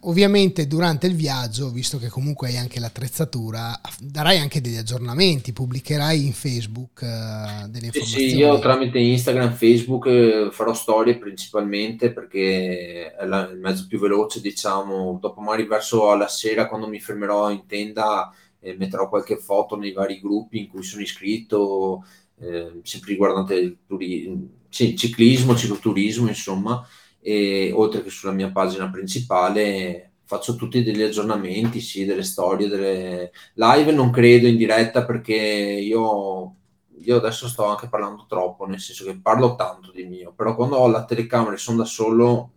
ovviamente 0.00 0.66
durante 0.66 1.06
il 1.06 1.14
viaggio, 1.14 1.70
visto 1.70 1.98
che 1.98 2.08
comunque 2.08 2.48
hai 2.48 2.56
anche 2.56 2.80
l'attrezzatura, 2.80 3.78
darai 4.00 4.38
anche 4.38 4.62
degli 4.62 4.76
aggiornamenti, 4.76 5.52
pubblicherai 5.52 6.24
in 6.24 6.32
Facebook 6.32 7.02
uh, 7.02 7.68
delle 7.68 7.86
informazioni. 7.86 8.24
Sì, 8.24 8.30
sì, 8.30 8.36
io 8.36 8.58
tramite 8.58 8.98
Instagram, 8.98 9.52
Facebook 9.52 10.06
eh, 10.06 10.48
farò 10.52 10.72
storie 10.72 11.18
principalmente 11.18 12.12
perché 12.12 13.14
è 13.14 13.26
la, 13.26 13.46
il 13.46 13.58
mezzo 13.58 13.86
più 13.86 13.98
veloce, 13.98 14.40
diciamo, 14.40 15.18
dopo 15.20 15.42
magari 15.42 15.66
verso 15.66 16.14
la 16.16 16.28
sera 16.28 16.66
quando 16.66 16.88
mi 16.88 16.98
fermerò 16.98 17.50
in 17.50 17.66
tenda 17.66 18.34
eh, 18.58 18.74
metterò 18.74 19.10
qualche 19.10 19.36
foto 19.36 19.76
nei 19.76 19.92
vari 19.92 20.18
gruppi 20.18 20.60
in 20.60 20.68
cui 20.68 20.82
sono 20.82 21.02
iscritto, 21.02 22.06
eh, 22.40 22.80
sempre 22.84 23.10
riguardante 23.10 23.54
il 23.54 23.76
turi- 23.86 24.48
sì, 24.70 24.96
ciclismo, 24.96 25.54
cicloturismo, 25.54 26.26
insomma 26.26 26.82
e 27.20 27.72
oltre 27.74 28.02
che 28.02 28.10
sulla 28.10 28.32
mia 28.32 28.50
pagina 28.50 28.90
principale 28.90 30.10
faccio 30.24 30.54
tutti 30.54 30.84
degli 30.84 31.02
aggiornamenti, 31.02 31.80
sì, 31.80 32.04
delle 32.04 32.22
storie, 32.22 32.68
delle 32.68 33.32
live 33.54 33.90
non 33.90 34.10
credo 34.10 34.46
in 34.46 34.56
diretta 34.56 35.04
perché 35.04 35.34
io, 35.34 36.54
io 37.00 37.16
adesso 37.16 37.48
sto 37.48 37.64
anche 37.64 37.88
parlando 37.88 38.26
troppo, 38.28 38.64
nel 38.64 38.78
senso 38.78 39.04
che 39.04 39.18
parlo 39.20 39.56
tanto 39.56 39.90
di 39.90 40.04
mio, 40.04 40.32
però 40.32 40.54
quando 40.54 40.76
ho 40.76 40.86
la 40.86 41.04
telecamera 41.04 41.54
e 41.54 41.58
sono 41.58 41.78
da 41.78 41.84
solo 41.84 42.52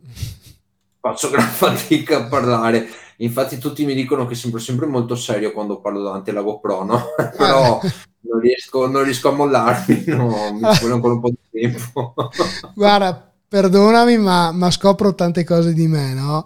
faccio 1.00 1.32
gran 1.32 1.48
fatica 1.50 2.18
a 2.18 2.28
parlare. 2.28 2.88
Infatti 3.18 3.58
tutti 3.58 3.86
mi 3.86 3.96
dicono 3.96 4.28
che 4.28 4.36
sembro 4.36 4.60
sempre 4.60 4.86
molto 4.86 5.16
serio 5.16 5.52
quando 5.52 5.82
parlo 5.82 6.04
davanti 6.04 6.30
alla 6.30 6.42
GoPro, 6.42 6.84
no? 6.84 7.06
però 7.36 7.80
non 8.20 8.40
riesco, 8.40 8.88
non 8.88 9.04
riesco 9.04 9.30
a 9.30 9.34
mollarmi, 9.34 10.04
no? 10.08 10.28
mi 10.54 10.60
vuole 10.60 10.94
ancora 10.94 11.14
un 11.14 11.22
po' 11.22 11.30
di 11.30 11.60
tempo. 11.60 12.14
Guarda, 12.76 13.33
perdonami, 13.54 14.18
ma, 14.18 14.52
ma 14.52 14.72
scopro 14.72 15.14
tante 15.14 15.44
cose 15.44 15.76
di 15.76 15.86
me, 15.86 16.16
no? 16.16 16.44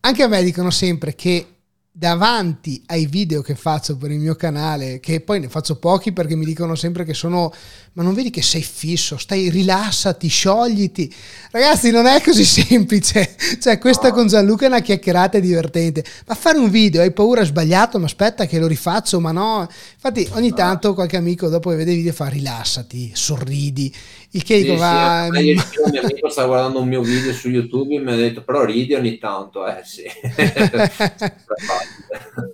Anche 0.00 0.22
a 0.22 0.28
me 0.28 0.42
dicono 0.42 0.68
sempre 0.68 1.14
che 1.14 1.46
davanti 1.94 2.82
ai 2.86 3.06
video 3.06 3.42
che 3.42 3.54
faccio 3.54 3.96
per 3.96 4.10
il 4.10 4.18
mio 4.18 4.34
canale, 4.34 5.00
che 5.00 5.20
poi 5.20 5.40
ne 5.40 5.48
faccio 5.48 5.76
pochi 5.76 6.12
perché 6.12 6.34
mi 6.34 6.44
dicono 6.44 6.74
sempre 6.74 7.04
che 7.04 7.14
sono, 7.14 7.52
ma 7.92 8.02
non 8.02 8.12
vedi 8.12 8.28
che 8.28 8.42
sei 8.42 8.62
fisso, 8.62 9.16
stai 9.16 9.48
rilassati, 9.48 10.28
sciogliti. 10.28 11.14
Ragazzi, 11.50 11.90
non 11.90 12.04
è 12.04 12.20
così 12.22 12.44
semplice. 12.46 13.34
Cioè, 13.58 13.78
questa 13.78 14.10
con 14.10 14.26
Gianluca 14.26 14.64
è 14.64 14.68
una 14.68 14.80
chiacchierata 14.80 15.38
divertente. 15.38 16.04
Ma 16.26 16.34
fare 16.34 16.58
un 16.58 16.68
video, 16.68 17.00
hai 17.00 17.12
paura, 17.12 17.42
è 17.42 17.46
sbagliato, 17.46 17.98
ma 17.98 18.04
aspetta 18.06 18.46
che 18.46 18.58
lo 18.58 18.66
rifaccio, 18.66 19.20
ma 19.20 19.32
no. 19.32 19.66
Infatti, 19.94 20.28
ogni 20.32 20.52
tanto 20.52 20.92
qualche 20.92 21.16
amico 21.16 21.48
dopo 21.48 21.70
che 21.70 21.76
vede 21.76 21.92
i 21.92 21.96
video 21.96 22.12
fa 22.12 22.28
rilassati, 22.28 23.12
sorridi. 23.14 23.94
Il 24.34 24.42
che 24.42 24.60
dico, 24.62 24.74
sì, 24.74 24.78
va... 24.78 25.28
Sì, 25.30 25.38
ieri 25.40 25.60
un 25.84 25.90
mio 25.90 26.00
amico 26.02 26.28
stava 26.28 26.48
guardando 26.48 26.80
un 26.80 26.88
mio 26.88 27.02
video 27.02 27.32
su 27.32 27.48
YouTube 27.48 27.94
e 27.94 28.00
mi 28.00 28.12
ha 28.12 28.16
detto, 28.16 28.42
però 28.42 28.64
ridi 28.64 28.94
ogni 28.94 29.18
tanto, 29.18 29.66
eh 29.66 29.82
sì. 29.84 30.04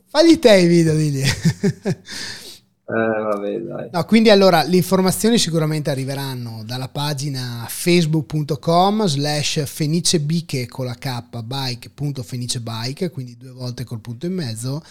Fagli 0.08 0.38
te 0.38 0.56
i 0.56 0.66
video, 0.66 0.94
digli. 0.94 1.22
Eh, 2.90 3.20
vabbè, 3.20 3.58
dai. 3.58 3.88
No, 3.92 4.04
quindi 4.06 4.30
allora 4.30 4.62
le 4.62 4.76
informazioni 4.76 5.36
sicuramente 5.36 5.90
arriveranno 5.90 6.62
dalla 6.64 6.88
pagina 6.88 7.66
facebook.com 7.68 9.04
slash 9.04 9.62
fenicebiche 9.66 10.66
con 10.66 10.86
la 10.86 10.94
k 10.94 11.22
bike.fenicebike, 11.44 13.10
quindi 13.10 13.36
due 13.36 13.50
volte 13.50 13.84
col 13.84 14.00
punto 14.00 14.24
in 14.24 14.32
mezzo 14.32 14.82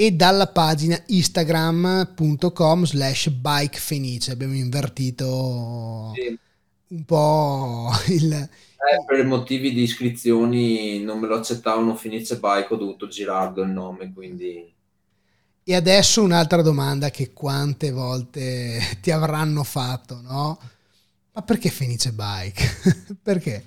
e 0.00 0.12
dalla 0.12 0.46
pagina 0.46 0.98
instagram.com 1.08 2.84
slash 2.86 3.28
bikefenice. 3.28 4.32
Abbiamo 4.32 4.54
invertito 4.54 6.12
sì. 6.14 6.38
un 6.88 7.04
po' 7.04 7.90
il... 8.08 8.32
Eh, 8.32 9.04
per 9.06 9.26
motivi 9.26 9.74
di 9.74 9.82
iscrizioni 9.82 11.02
non 11.02 11.18
me 11.18 11.26
lo 11.26 11.34
accettavano 11.34 11.94
Fenice 11.96 12.38
Bike, 12.38 12.72
ho 12.72 12.76
dovuto 12.78 13.08
girarlo 13.08 13.62
il 13.62 13.68
nome, 13.68 14.10
quindi... 14.14 14.72
E 15.62 15.74
adesso 15.74 16.22
un'altra 16.22 16.62
domanda 16.62 17.10
che 17.10 17.34
quante 17.34 17.90
volte 17.90 18.80
ti 19.02 19.10
avranno 19.10 19.64
fatto, 19.64 20.22
no? 20.22 20.58
Ma 21.32 21.42
perché 21.42 21.68
Fenice 21.68 22.12
Bike? 22.12 23.16
perché? 23.22 23.66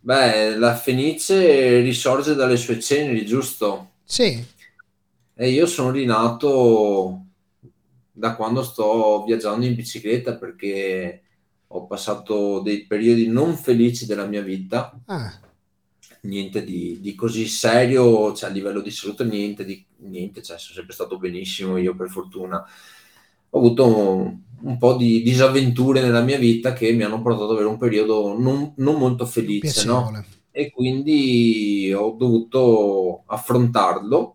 Beh, 0.00 0.58
la 0.58 0.76
Fenice 0.76 1.80
risorge 1.80 2.34
dalle 2.34 2.58
sue 2.58 2.78
ceneri, 2.78 3.24
giusto? 3.24 3.92
Sì. 4.04 4.58
E 5.40 5.48
io 5.48 5.64
sono 5.64 5.90
rinato 5.90 7.24
da 8.12 8.36
quando 8.36 8.62
sto 8.62 9.24
viaggiando 9.24 9.64
in 9.64 9.74
bicicletta 9.74 10.36
perché 10.36 11.22
ho 11.66 11.86
passato 11.86 12.60
dei 12.60 12.84
periodi 12.84 13.26
non 13.26 13.56
felici 13.56 14.04
della 14.04 14.26
mia 14.26 14.42
vita. 14.42 15.00
Ah. 15.06 15.32
Niente 16.24 16.62
di, 16.62 16.98
di, 17.00 17.14
così 17.14 17.46
serio, 17.46 18.34
cioè 18.34 18.50
a 18.50 18.52
livello 18.52 18.82
di 18.82 18.90
salute, 18.90 19.24
niente, 19.24 19.64
di, 19.64 19.82
niente, 20.00 20.42
cioè 20.42 20.58
sono 20.58 20.74
sempre 20.74 20.92
stato 20.92 21.16
benissimo 21.16 21.78
io 21.78 21.96
per 21.96 22.10
fortuna. 22.10 22.62
Ho 23.48 23.58
avuto 23.58 23.86
un, 23.86 24.38
un 24.60 24.76
po' 24.76 24.94
di 24.96 25.22
disavventure 25.22 26.02
nella 26.02 26.20
mia 26.20 26.36
vita 26.36 26.74
che 26.74 26.92
mi 26.92 27.02
hanno 27.02 27.22
portato 27.22 27.46
ad 27.46 27.52
avere 27.52 27.66
un 27.66 27.78
periodo 27.78 28.38
non, 28.38 28.74
non 28.76 28.98
molto 28.98 29.24
felice, 29.24 29.86
no? 29.86 30.22
E 30.50 30.70
quindi 30.70 31.90
ho 31.96 32.10
dovuto 32.10 33.22
affrontarlo 33.24 34.34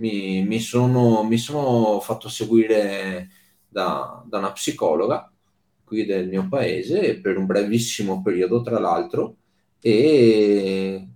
mi, 0.00 0.42
mi, 0.44 0.58
sono, 0.58 1.22
mi 1.22 1.36
sono, 1.38 2.00
fatto 2.00 2.28
seguire 2.28 3.28
da, 3.68 4.24
da, 4.26 4.38
una 4.38 4.52
psicologa 4.52 5.30
qui 5.84 6.04
del 6.06 6.28
mio 6.28 6.48
paese 6.48 7.20
per 7.20 7.36
un 7.36 7.46
brevissimo 7.46 8.22
periodo, 8.22 8.62
tra 8.62 8.78
l'altro, 8.78 9.36
e 9.80 11.06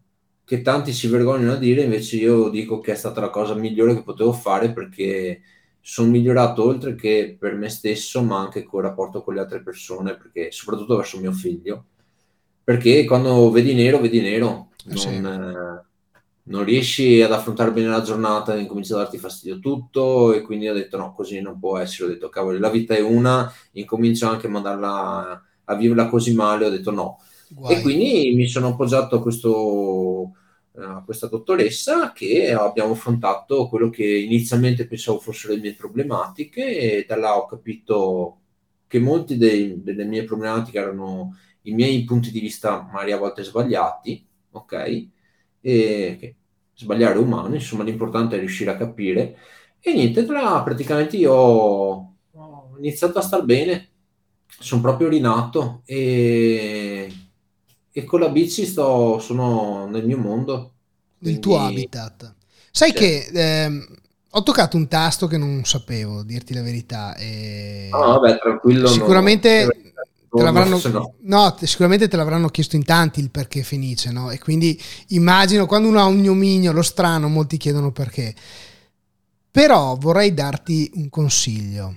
che 0.44 0.62
tanti 0.62 0.92
si 0.92 1.06
vergognano 1.08 1.52
a 1.52 1.56
dire, 1.56 1.82
invece 1.82 2.16
io 2.16 2.50
dico 2.50 2.80
che 2.80 2.92
è 2.92 2.96
stata 2.96 3.20
la 3.20 3.30
cosa 3.30 3.54
migliore 3.54 3.94
che 3.94 4.02
potevo 4.02 4.32
fare 4.32 4.72
perché 4.72 5.40
sono 5.80 6.10
migliorato 6.10 6.64
oltre 6.64 6.94
che 6.94 7.36
per 7.38 7.54
me 7.54 7.68
stesso, 7.68 8.22
ma 8.22 8.40
anche 8.40 8.62
col 8.62 8.82
rapporto 8.82 9.22
con 9.22 9.34
le 9.34 9.40
altre 9.40 9.62
persone, 9.62 10.16
perché 10.16 10.50
soprattutto 10.50 10.96
verso 10.96 11.18
mio 11.18 11.32
figlio. 11.32 11.86
Perché 12.64 13.04
quando 13.04 13.50
vedi 13.50 13.74
nero, 13.74 14.00
vedi 14.00 14.20
nero. 14.20 14.70
Non, 14.86 14.96
sì. 14.96 15.08
eh, 15.08 15.93
non 16.46 16.64
riesci 16.64 17.22
ad 17.22 17.32
affrontare 17.32 17.72
bene 17.72 17.88
la 17.88 18.02
giornata, 18.02 18.56
incomincia 18.56 18.94
a 18.94 18.98
darti 18.98 19.18
fastidio 19.18 19.58
tutto 19.60 20.32
e 20.34 20.42
quindi 20.42 20.68
ho 20.68 20.74
detto 20.74 20.96
no, 20.96 21.14
così 21.14 21.40
non 21.40 21.58
può 21.58 21.78
essere, 21.78 22.08
ho 22.08 22.12
detto 22.12 22.28
cavolo, 22.28 22.58
la 22.58 22.70
vita 22.70 22.94
è 22.94 23.00
una, 23.00 23.50
incomincio 23.72 24.28
anche 24.28 24.46
a 24.46 24.50
mandarla 24.50 25.42
a 25.64 25.74
viverla 25.74 26.08
così 26.08 26.34
male, 26.34 26.66
ho 26.66 26.70
detto 26.70 26.90
no. 26.90 27.18
Guai. 27.48 27.76
E 27.76 27.80
quindi 27.82 28.34
mi 28.34 28.46
sono 28.46 28.68
appoggiato 28.68 29.16
a, 29.16 29.22
questo, 29.22 30.32
a 30.74 31.02
questa 31.04 31.28
dottoressa 31.28 32.12
che 32.12 32.52
abbiamo 32.52 32.92
affrontato 32.92 33.68
quello 33.68 33.90
che 33.90 34.04
inizialmente 34.04 34.86
pensavo 34.86 35.20
fossero 35.20 35.54
le 35.54 35.60
mie 35.60 35.74
problematiche 35.74 36.78
e 36.78 37.04
da 37.06 37.16
là 37.16 37.36
ho 37.36 37.46
capito 37.46 38.38
che 38.86 38.98
molti 38.98 39.36
dei, 39.36 39.82
delle 39.82 40.04
mie 40.04 40.24
problematiche 40.24 40.78
erano 40.78 41.36
i 41.62 41.72
miei 41.72 42.04
punti 42.04 42.30
di 42.30 42.40
vista 42.40 42.82
magari 42.82 43.12
a 43.12 43.18
volte 43.18 43.42
sbagliati, 43.42 44.26
ok? 44.52 45.08
E 45.64 46.34
sbagliare 46.74 47.14
è 47.14 47.18
umano, 47.18 47.54
insomma 47.54 47.84
l'importante 47.84 48.36
è 48.36 48.38
riuscire 48.38 48.70
a 48.70 48.76
capire 48.76 49.36
e 49.86 49.92
niente, 49.92 50.24
tra 50.24 50.62
praticamente 50.62 51.18
io 51.18 51.32
ho 51.34 52.74
iniziato 52.78 53.18
a 53.18 53.22
star 53.22 53.44
bene, 53.44 53.90
sono 54.46 54.80
proprio 54.80 55.08
rinato 55.08 55.82
e, 55.84 57.12
e 57.92 58.04
con 58.04 58.20
la 58.20 58.30
bici 58.30 58.64
sto, 58.64 59.18
sono 59.18 59.86
nel 59.86 60.06
mio 60.06 60.16
mondo. 60.16 60.72
Nel 61.18 61.38
tuo 61.38 61.58
habitat. 61.58 62.34
Sai 62.70 62.90
sì. 62.90 62.96
che 62.96 63.28
eh, 63.30 63.86
ho 64.30 64.42
toccato 64.42 64.78
un 64.78 64.88
tasto 64.88 65.26
che 65.26 65.36
non 65.36 65.64
sapevo, 65.64 66.22
dirti 66.22 66.54
la 66.54 66.62
verità. 66.62 67.14
E... 67.16 67.88
Ah, 67.92 68.18
vabbè, 68.18 68.38
tranquillo. 68.38 68.86
Sicuramente... 68.86 69.64
Non 69.64 69.92
te 70.36 70.42
l'avranno, 70.42 70.80
no. 70.90 71.14
no. 71.20 71.56
sicuramente 71.62 72.08
te 72.08 72.16
l'avranno 72.16 72.48
chiesto 72.48 72.76
in 72.76 72.84
tanti 72.84 73.20
il 73.20 73.30
perché 73.30 73.62
Fenice, 73.62 74.10
no? 74.10 74.30
E 74.30 74.38
quindi 74.38 74.80
immagino 75.08 75.66
quando 75.66 75.88
uno 75.88 76.00
ha 76.00 76.04
un 76.06 76.20
gnominio, 76.20 76.72
lo 76.72 76.82
strano, 76.82 77.28
molti 77.28 77.56
chiedono 77.56 77.92
perché. 77.92 78.34
Però 79.50 79.96
vorrei 79.96 80.34
darti 80.34 80.90
un 80.94 81.08
consiglio. 81.08 81.96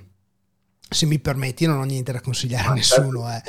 Se 0.90 1.06
mi 1.06 1.20
permetti, 1.20 1.66
non 1.66 1.80
ho 1.80 1.84
niente 1.84 2.12
da 2.12 2.22
consigliare 2.22 2.68
a 2.68 2.74
nessuno. 2.74 3.28
Eh. 3.30 3.42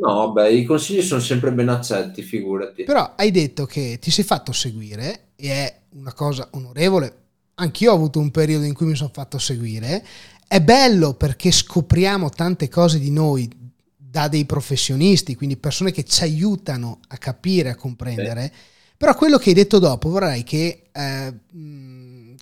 No, 0.00 0.30
beh, 0.30 0.52
i 0.52 0.64
consigli 0.64 1.02
sono 1.02 1.20
sempre 1.20 1.52
ben 1.52 1.68
accetti, 1.68 2.22
figurati. 2.22 2.84
Però 2.84 3.14
hai 3.16 3.30
detto 3.30 3.66
che 3.66 3.98
ti 4.00 4.10
sei 4.10 4.24
fatto 4.24 4.52
seguire 4.52 5.30
e 5.34 5.50
è 5.50 5.80
una 5.94 6.12
cosa 6.12 6.48
onorevole. 6.52 7.16
Anch'io 7.54 7.90
ho 7.90 7.96
avuto 7.96 8.20
un 8.20 8.30
periodo 8.30 8.64
in 8.64 8.74
cui 8.74 8.86
mi 8.86 8.94
sono 8.94 9.10
fatto 9.12 9.38
seguire. 9.38 10.04
È 10.46 10.60
bello 10.60 11.14
perché 11.14 11.50
scopriamo 11.50 12.30
tante 12.30 12.68
cose 12.68 13.00
di 13.00 13.10
noi 13.10 13.50
da 14.10 14.28
dei 14.28 14.46
professionisti, 14.46 15.34
quindi 15.34 15.56
persone 15.56 15.90
che 15.90 16.04
ci 16.04 16.22
aiutano 16.22 17.00
a 17.08 17.18
capire, 17.18 17.70
a 17.70 17.76
comprendere. 17.76 18.50
Sì. 18.52 18.60
Però 18.96 19.14
quello 19.14 19.38
che 19.38 19.50
hai 19.50 19.54
detto 19.54 19.78
dopo 19.78 20.08
vorrei 20.08 20.42
che, 20.42 20.84
eh, 20.90 21.34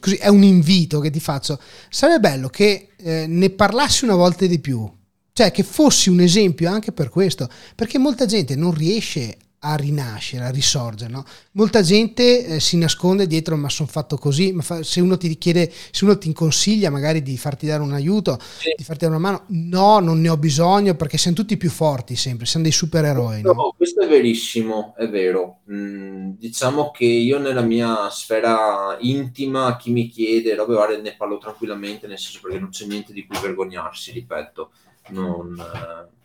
così 0.00 0.16
è 0.16 0.28
un 0.28 0.42
invito 0.42 1.00
che 1.00 1.10
ti 1.10 1.20
faccio, 1.20 1.60
sarebbe 1.90 2.28
bello 2.28 2.48
che 2.48 2.88
eh, 2.96 3.26
ne 3.26 3.50
parlassi 3.50 4.04
una 4.04 4.14
volta 4.14 4.46
di 4.46 4.58
più, 4.58 4.90
cioè 5.32 5.50
che 5.50 5.62
fossi 5.62 6.08
un 6.08 6.20
esempio 6.20 6.70
anche 6.70 6.92
per 6.92 7.10
questo, 7.10 7.48
perché 7.74 7.98
molta 7.98 8.24
gente 8.26 8.56
non 8.56 8.72
riesce 8.72 9.36
a 9.60 9.74
rinascere, 9.74 10.44
a 10.44 10.50
risorgere. 10.50 11.10
No? 11.10 11.24
Molta 11.52 11.82
gente 11.82 12.46
eh, 12.46 12.60
si 12.60 12.76
nasconde 12.76 13.26
dietro, 13.26 13.56
ma 13.56 13.68
sono 13.68 13.88
fatto 13.88 14.16
così. 14.16 14.52
Ma 14.52 14.62
fa, 14.62 14.82
se 14.82 15.00
uno 15.00 15.16
ti 15.16 15.36
chiede, 15.38 15.72
se 15.90 16.04
uno 16.04 16.18
ti 16.18 16.32
consiglia 16.32 16.90
magari 16.90 17.22
di 17.22 17.36
farti 17.36 17.66
dare 17.66 17.82
un 17.82 17.92
aiuto, 17.92 18.38
sì. 18.40 18.74
di 18.76 18.84
farti 18.84 19.04
dare 19.04 19.16
una 19.16 19.30
mano, 19.30 19.44
no, 19.48 19.98
non 19.98 20.20
ne 20.20 20.28
ho 20.28 20.36
bisogno 20.36 20.94
perché 20.94 21.18
siamo 21.18 21.36
tutti 21.36 21.56
più 21.56 21.70
forti 21.70 22.16
sempre, 22.16 22.46
siamo 22.46 22.64
dei 22.64 22.74
supereroi. 22.74 23.42
No, 23.42 23.52
no? 23.52 23.74
questo 23.76 24.02
è 24.02 24.08
verissimo, 24.08 24.94
è 24.96 25.08
vero. 25.08 25.60
Mm, 25.70 26.32
diciamo 26.38 26.90
che 26.90 27.04
io 27.04 27.38
nella 27.38 27.62
mia 27.62 28.08
sfera 28.10 28.96
intima, 29.00 29.76
chi 29.76 29.90
mi 29.90 30.08
chiede 30.08 30.54
robe 30.54 30.74
varie, 30.74 31.00
ne 31.00 31.14
parlo 31.16 31.38
tranquillamente, 31.38 32.06
nel 32.06 32.18
senso 32.18 32.40
perché 32.42 32.58
non 32.58 32.70
c'è 32.70 32.86
niente 32.86 33.12
di 33.12 33.26
cui 33.26 33.38
vergognarsi, 33.40 34.12
ripeto. 34.12 34.70
Non, 35.08 35.56
eh, 35.56 36.15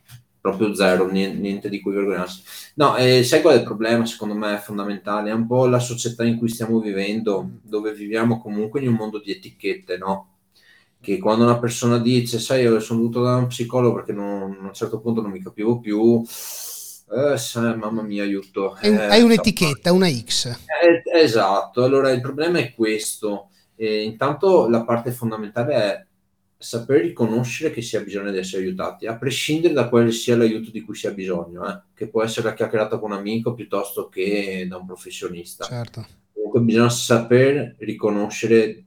proprio 0.42 0.74
zero, 0.74 1.08
niente, 1.08 1.70
di 1.70 1.80
cui 1.80 1.94
vergognarsi. 1.94 2.42
No, 2.76 2.98
eh, 2.98 3.24
sai 3.24 3.42
qual 3.42 3.56
è 3.56 3.58
il 3.60 3.64
problema? 3.64 4.06
Secondo 4.08 4.34
me 4.34 4.56
è 4.56 4.60
fondamentale, 4.60 5.30
è 5.30 5.34
un 5.34 5.46
po' 5.46 5.68
la 5.68 5.80
società 5.80 6.24
in 6.24 6.38
cui 6.38 6.50
stiamo 6.50 6.80
vivendo, 6.80 7.48
dove 7.62 7.94
viviamo 7.94 8.42
comunque 8.42 8.82
in 8.82 8.88
un 8.88 8.96
mondo 8.96 9.20
di 9.20 9.32
etichette, 9.32 9.98
no? 9.98 10.30
Che 11.00 11.20
quando 11.20 11.44
una 11.44 11.60
persona 11.60 12.00
dice, 12.00 12.40
sai, 12.40 12.64
io 12.64 12.80
sono 12.80 13.00
dovuto 13.02 13.22
da 13.22 13.36
un 13.36 13.48
psicologo 13.48 13.96
perché 13.96 14.14
non, 14.14 14.58
a 14.62 14.66
un 14.66 14.74
certo 14.74 15.00
punto 15.00 15.22
non 15.22 15.32
mi 15.32 15.42
capivo 15.42 15.80
più, 15.80 16.22
eh, 16.22 17.38
sai, 17.38 17.78
mamma 17.78 18.02
mia, 18.02 18.24
aiuto. 18.24 18.76
Eh, 18.82 18.96
hai 18.96 19.22
un'etichetta, 19.22 19.92
una 19.92 20.10
X. 20.10 20.46
Eh, 20.46 21.04
esatto, 21.20 21.84
allora 21.84 22.10
il 22.12 22.22
problema 22.22 22.58
è 22.58 22.74
questo. 22.74 23.50
intanto 23.76 24.68
la 24.70 24.84
parte 24.84 25.12
fondamentale 25.12 25.74
è 25.76 26.06
saper 26.62 27.02
riconoscere 27.02 27.72
che 27.72 27.82
si 27.82 27.98
ha 27.98 28.02
bisogno 28.02 28.30
di 28.30 28.38
essere 28.38 28.62
aiutati, 28.62 29.08
a 29.08 29.18
prescindere 29.18 29.74
da 29.74 29.90
quale 29.90 30.12
sia 30.12 30.38
l'aiuto 30.38 30.70
di 30.70 30.82
cui 30.82 30.94
si 30.94 31.08
ha 31.08 31.12
bisogno, 31.12 31.68
eh? 31.68 31.82
che 31.96 32.08
può 32.08 32.22
essere 32.22 32.50
la 32.50 32.54
chiacchierata 32.54 33.00
con 33.00 33.12
un 33.12 33.18
amico 33.18 33.56
piuttosto 33.56 34.10
che 34.10 34.68
da 34.70 34.78
un 34.78 34.86
professionista. 34.86 35.66
Certo. 35.66 36.06
Comunque 36.32 36.62
bisogna 36.62 36.90
saper 36.90 37.76
riconoscere 37.80 38.86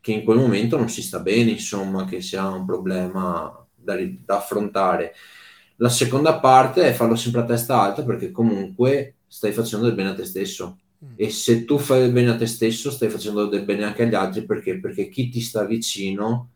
che 0.00 0.12
in 0.12 0.24
quel 0.24 0.38
momento 0.38 0.76
non 0.76 0.90
si 0.90 1.00
sta 1.00 1.20
bene, 1.20 1.52
insomma, 1.52 2.04
che 2.04 2.20
si 2.20 2.36
ha 2.36 2.48
un 2.48 2.66
problema 2.66 3.66
da, 3.74 3.96
da 4.24 4.36
affrontare. 4.36 5.14
La 5.76 5.88
seconda 5.88 6.38
parte 6.38 6.82
è 6.82 6.92
farlo 6.92 7.16
sempre 7.16 7.40
a 7.40 7.44
testa 7.44 7.80
alta 7.80 8.04
perché 8.04 8.30
comunque 8.30 9.16
stai 9.26 9.52
facendo 9.52 9.86
del 9.86 9.94
bene 9.94 10.10
a 10.10 10.14
te 10.14 10.26
stesso. 10.26 10.78
Mm. 11.02 11.12
E 11.16 11.30
se 11.30 11.64
tu 11.64 11.78
fai 11.78 12.00
del 12.00 12.12
bene 12.12 12.32
a 12.32 12.36
te 12.36 12.44
stesso, 12.44 12.90
stai 12.90 13.08
facendo 13.08 13.46
del 13.46 13.64
bene 13.64 13.84
anche 13.84 14.02
agli 14.02 14.14
altri 14.14 14.44
perché? 14.44 14.78
Perché 14.78 15.08
chi 15.08 15.30
ti 15.30 15.40
sta 15.40 15.64
vicino 15.64 16.50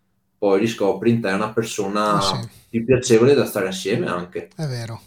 poi 0.45 0.61
riscopri 0.61 1.09
in 1.09 1.22
te 1.22 1.30
una 1.30 1.55
persona 1.55 2.16
ah, 2.16 2.20
sì. 2.20 2.49
più 2.68 2.84
piacevole 2.84 3.32
da 3.32 3.47
stare 3.47 3.68
assieme 3.68 4.09
anche. 4.09 4.51
È 4.55 4.66
vero. 4.66 5.01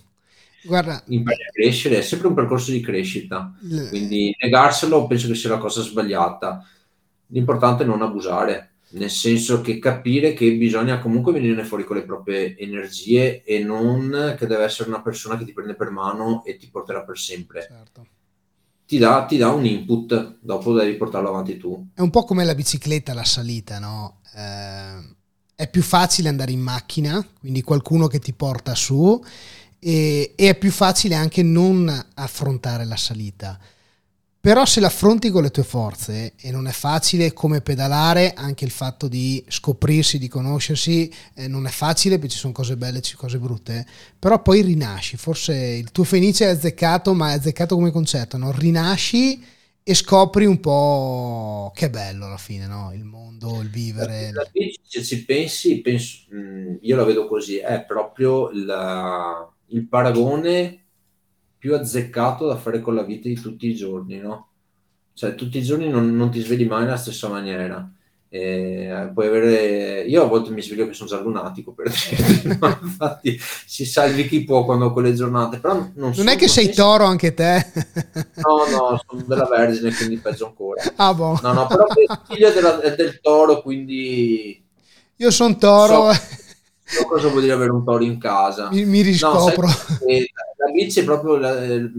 Guarda, 0.64 1.04
impari 1.10 1.44
a 1.44 1.52
crescere, 1.52 2.00
è 2.00 2.02
sempre 2.02 2.30
un 2.30 2.34
percorso 2.34 2.72
di 2.72 2.82
crescita, 2.82 3.54
le... 3.60 3.88
quindi 3.90 4.36
negarselo 4.42 5.06
penso 5.06 5.28
che 5.28 5.36
sia 5.36 5.52
la 5.52 5.60
cosa 5.60 5.84
sbagliata. 5.84 6.66
L'importante 7.28 7.84
è 7.84 7.86
non 7.86 8.02
abusare, 8.02 8.72
nel 8.94 9.12
senso 9.12 9.62
che 9.62 9.78
capire 9.78 10.34
che 10.34 10.52
bisogna 10.54 10.98
comunque 10.98 11.34
venire 11.34 11.64
fuori 11.64 11.84
con 11.84 11.98
le 11.98 12.04
proprie 12.04 12.58
energie 12.58 13.44
e 13.44 13.64
non 13.64 14.34
che 14.40 14.48
deve 14.48 14.64
essere 14.64 14.90
una 14.90 15.04
persona 15.04 15.38
che 15.38 15.46
ti 15.46 15.54
prende 15.54 15.76
per 15.76 15.92
mano 15.92 16.44
e 16.46 16.58
ti 16.58 16.68
porterà 16.68 17.04
per 17.04 17.20
sempre. 17.20 17.62
Certo. 17.62 18.08
ti 18.88 18.98
dà, 18.98 19.24
ti 19.26 19.38
dà 19.38 19.52
un 19.52 19.68
input, 19.68 20.38
dopo 20.40 20.74
devi 20.74 20.96
portarlo 20.96 21.30
avanti 21.30 21.58
tu. 21.58 21.90
È 21.94 22.02
un 22.02 22.10
po' 22.10 22.24
come 22.24 22.44
la 22.44 22.56
bicicletta, 22.56 23.14
la 23.14 23.24
salita, 23.24 23.78
no? 23.78 24.22
Eh, 24.36 25.16
è 25.60 25.68
più 25.68 25.82
facile 25.82 26.30
andare 26.30 26.52
in 26.52 26.60
macchina, 26.60 27.28
quindi 27.40 27.64
qualcuno 27.64 28.06
che 28.06 28.20
ti 28.20 28.32
porta 28.32 28.76
su, 28.76 29.20
e, 29.80 30.34
e 30.36 30.50
è 30.50 30.56
più 30.56 30.70
facile 30.70 31.16
anche 31.16 31.42
non 31.42 32.06
affrontare 32.14 32.86
la 32.86 32.96
salita. 32.96 33.60
Però 34.40 34.66
se 34.66 34.80
l'affronti 34.80 35.32
con 35.32 35.42
le 35.42 35.50
tue 35.50 35.64
forze 35.64 36.34
e 36.40 36.52
non 36.52 36.68
è 36.68 36.72
facile 36.72 37.34
come 37.34 37.62
pedalare, 37.62 38.36
anche 38.36 38.66
il 38.66 38.72
fatto 38.72 39.08
di 39.08 39.44
scoprirsi, 39.48 40.20
di 40.20 40.28
conoscersi, 40.28 41.12
eh, 41.34 41.48
non 41.48 41.66
è 41.66 41.72
facile 41.72 42.20
perché 42.20 42.34
ci 42.34 42.40
sono 42.40 42.54
cose 42.54 42.78
belle 42.78 43.00
e 43.00 43.16
cose 43.16 43.40
brutte, 43.40 43.84
però 44.20 44.40
poi 44.40 44.62
rinasci, 44.62 45.18
forse 45.18 45.56
il 45.56 45.92
tuo 45.92 46.04
Fenice 46.04 46.46
è 46.46 46.50
azzeccato, 46.50 47.16
ma 47.16 47.32
è 47.32 47.34
azzeccato 47.34 47.74
come 47.74 47.90
concetto, 47.90 48.38
no? 48.38 48.52
rinasci 48.52 49.44
e 49.90 49.94
scopri 49.94 50.46
un 50.46 50.60
po' 50.60 51.72
che 51.74 51.90
bello 51.90 52.26
alla 52.26 52.36
fine, 52.36 52.68
no? 52.68 52.92
il 52.94 53.06
mondo, 53.06 53.62
il 53.62 53.70
vivere. 53.70 54.34
La 54.34 54.46
bici, 54.52 54.82
se 54.84 55.02
ci 55.02 55.24
pensi, 55.24 55.80
penso, 55.80 56.26
mm, 56.36 56.76
io 56.82 56.96
la 56.98 57.06
vedo 57.06 57.26
così, 57.26 57.60
è 57.60 57.86
proprio 57.86 58.50
la, 58.52 59.50
il 59.68 59.88
paragone 59.88 60.88
più 61.58 61.74
azzeccato 61.74 62.46
da 62.48 62.58
fare 62.58 62.82
con 62.82 62.96
la 62.96 63.04
vita 63.04 63.30
di 63.30 63.40
tutti 63.40 63.70
i 63.70 63.76
giorni, 63.76 64.18
no? 64.18 64.50
Cioè, 65.14 65.36
tutti 65.36 65.58
i 65.58 65.64
giorni 65.64 65.88
non, 65.88 66.14
non 66.14 66.32
ti 66.32 66.42
svegli 66.42 66.68
mai 66.68 66.84
nella 66.84 66.98
stessa 66.98 67.30
maniera. 67.30 67.90
E 68.30 69.10
puoi 69.14 69.28
avere 69.28 70.02
io 70.02 70.24
a 70.24 70.28
volte 70.28 70.50
mi 70.50 70.62
sveglio 70.62 70.86
che 70.86 70.94
sono 70.94 71.10
già 71.10 71.18
lunatico 71.22 71.72
per 71.72 71.90
dire 71.90 72.58
no? 72.60 72.78
infatti 72.82 73.40
si 73.66 73.86
salvi 73.86 74.28
chi 74.28 74.44
può 74.44 74.66
quando 74.66 74.88
ho 74.88 74.92
quelle 74.92 75.14
giornate 75.14 75.60
però 75.60 75.76
non, 75.76 75.94
non 75.96 76.14
sono, 76.14 76.30
è 76.30 76.36
che 76.36 76.50
sei 76.50 76.66
penso... 76.66 76.82
toro 76.82 77.06
anche 77.06 77.34
te? 77.34 77.66
No 78.36 78.66
no 78.70 79.02
sono 79.08 79.24
della 79.26 79.48
vergine 79.48 79.94
quindi 79.94 80.18
peggio 80.18 80.48
ancora. 80.48 80.84
Ah, 80.98 81.14
boh. 81.14 81.40
no 81.42 81.54
no 81.54 81.68
però 81.68 81.86
figlio 82.28 82.52
della, 82.52 82.82
è 82.82 82.96
del 82.96 83.22
toro 83.22 83.62
quindi 83.62 84.62
io 85.20 85.32
sono 85.32 85.58
toro. 85.58 86.12
So, 86.14 86.22
so 86.84 87.06
cosa 87.06 87.28
vuol 87.30 87.42
dire 87.42 87.54
avere 87.54 87.72
un 87.72 87.84
toro 87.84 88.04
in 88.04 88.20
casa. 88.20 88.70
Mi, 88.70 88.86
mi 88.86 89.02
riscopro. 89.02 89.66
no, 89.66 89.74
sai, 89.74 90.32
la 90.58 90.72
bici 90.72 91.00
è 91.00 91.04
proprio 91.04 91.38
la, 91.38 91.64
il 91.64 91.92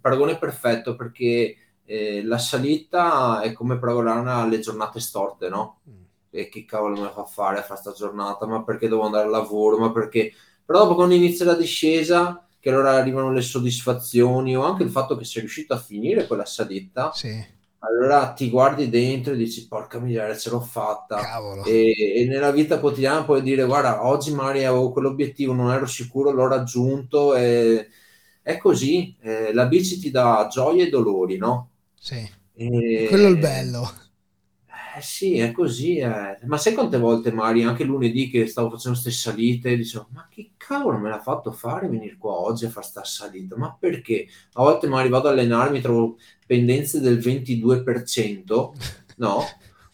paragone 0.00 0.36
perfetto 0.36 0.94
perché 0.96 1.56
eh, 1.84 2.22
la 2.24 2.38
salita 2.38 3.40
è 3.40 3.52
come 3.52 3.78
paragonare 3.78 4.42
alle 4.42 4.58
giornate 4.60 5.00
storte, 5.00 5.48
no? 5.48 5.80
Mm. 5.88 6.02
E 6.30 6.48
che 6.48 6.64
cavolo 6.64 7.00
mi 7.00 7.10
fa 7.12 7.24
fare 7.24 7.58
a 7.58 7.62
fare 7.62 7.80
questa 7.80 7.92
giornata? 7.92 8.46
Ma 8.46 8.62
perché 8.62 8.88
devo 8.88 9.02
andare 9.02 9.24
al 9.24 9.30
lavoro? 9.30 9.78
Ma 9.78 9.92
perché? 9.92 10.32
Però 10.64 10.80
dopo 10.80 10.94
quando 10.94 11.14
inizia 11.14 11.44
la 11.44 11.54
discesa, 11.54 12.46
che 12.62 12.70
allora 12.70 12.92
arrivano 12.92 13.32
le 13.32 13.40
soddisfazioni 13.40 14.56
o 14.56 14.62
anche 14.62 14.84
il 14.84 14.90
fatto 14.90 15.16
che 15.16 15.24
sei 15.24 15.40
riuscito 15.40 15.74
a 15.74 15.78
finire 15.78 16.28
quella 16.28 16.44
salita, 16.44 17.10
sì. 17.12 17.44
allora 17.80 18.32
ti 18.34 18.48
guardi 18.48 18.88
dentro 18.88 19.32
e 19.32 19.36
dici 19.36 19.66
porca 19.66 19.98
miseria 19.98 20.36
ce 20.36 20.48
l'ho 20.50 20.60
fatta 20.60 21.18
e, 21.64 22.20
e, 22.20 22.24
nella 22.26 22.52
vita 22.52 22.78
quotidiana 22.78 23.24
puoi 23.24 23.42
dire 23.42 23.64
guarda 23.64 24.06
oggi 24.06 24.32
magari 24.32 24.64
avevo 24.64 24.92
quell'obiettivo 24.92 25.52
non 25.52 25.72
ero 25.72 25.86
sicuro 25.86 26.30
l'ho 26.30 26.46
raggiunto 26.46 27.34
e 27.34 27.88
è 28.42 28.56
così 28.58 29.16
eh, 29.20 29.52
la 29.52 29.66
bici 29.66 29.98
ti 29.98 30.12
dà 30.12 30.46
gioie 30.48 30.86
e 30.86 30.88
dolori 30.88 31.38
no? 31.38 31.71
Sì. 32.02 32.28
E... 32.54 33.06
Quello 33.08 33.28
è 33.28 33.30
il 33.30 33.38
bello. 33.38 33.88
Eh, 34.66 35.00
sì, 35.00 35.38
è 35.38 35.52
così. 35.52 35.98
Eh. 35.98 36.36
Ma 36.46 36.56
sai 36.56 36.74
quante 36.74 36.98
volte, 36.98 37.30
Mari, 37.30 37.62
anche 37.62 37.84
lunedì 37.84 38.28
che 38.28 38.48
stavo 38.48 38.70
facendo 38.70 38.98
queste 38.98 39.12
salite, 39.12 39.76
dicevo, 39.76 40.08
ma 40.10 40.26
che 40.28 40.50
cavolo 40.56 40.98
me 40.98 41.08
l'ha 41.08 41.20
fatto 41.20 41.52
fare 41.52 41.88
venire 41.88 42.16
qua 42.18 42.32
oggi 42.32 42.64
a 42.64 42.70
fare 42.70 42.86
sta 42.86 43.04
salita? 43.04 43.56
Ma 43.56 43.76
perché? 43.78 44.26
A 44.54 44.62
volte 44.64 44.88
magari 44.88 45.10
vado 45.10 45.28
ad 45.28 45.38
allenarmi, 45.38 45.80
trovo 45.80 46.16
pendenze 46.44 46.98
del 46.98 47.18
22%, 47.18 48.72
no? 49.18 49.44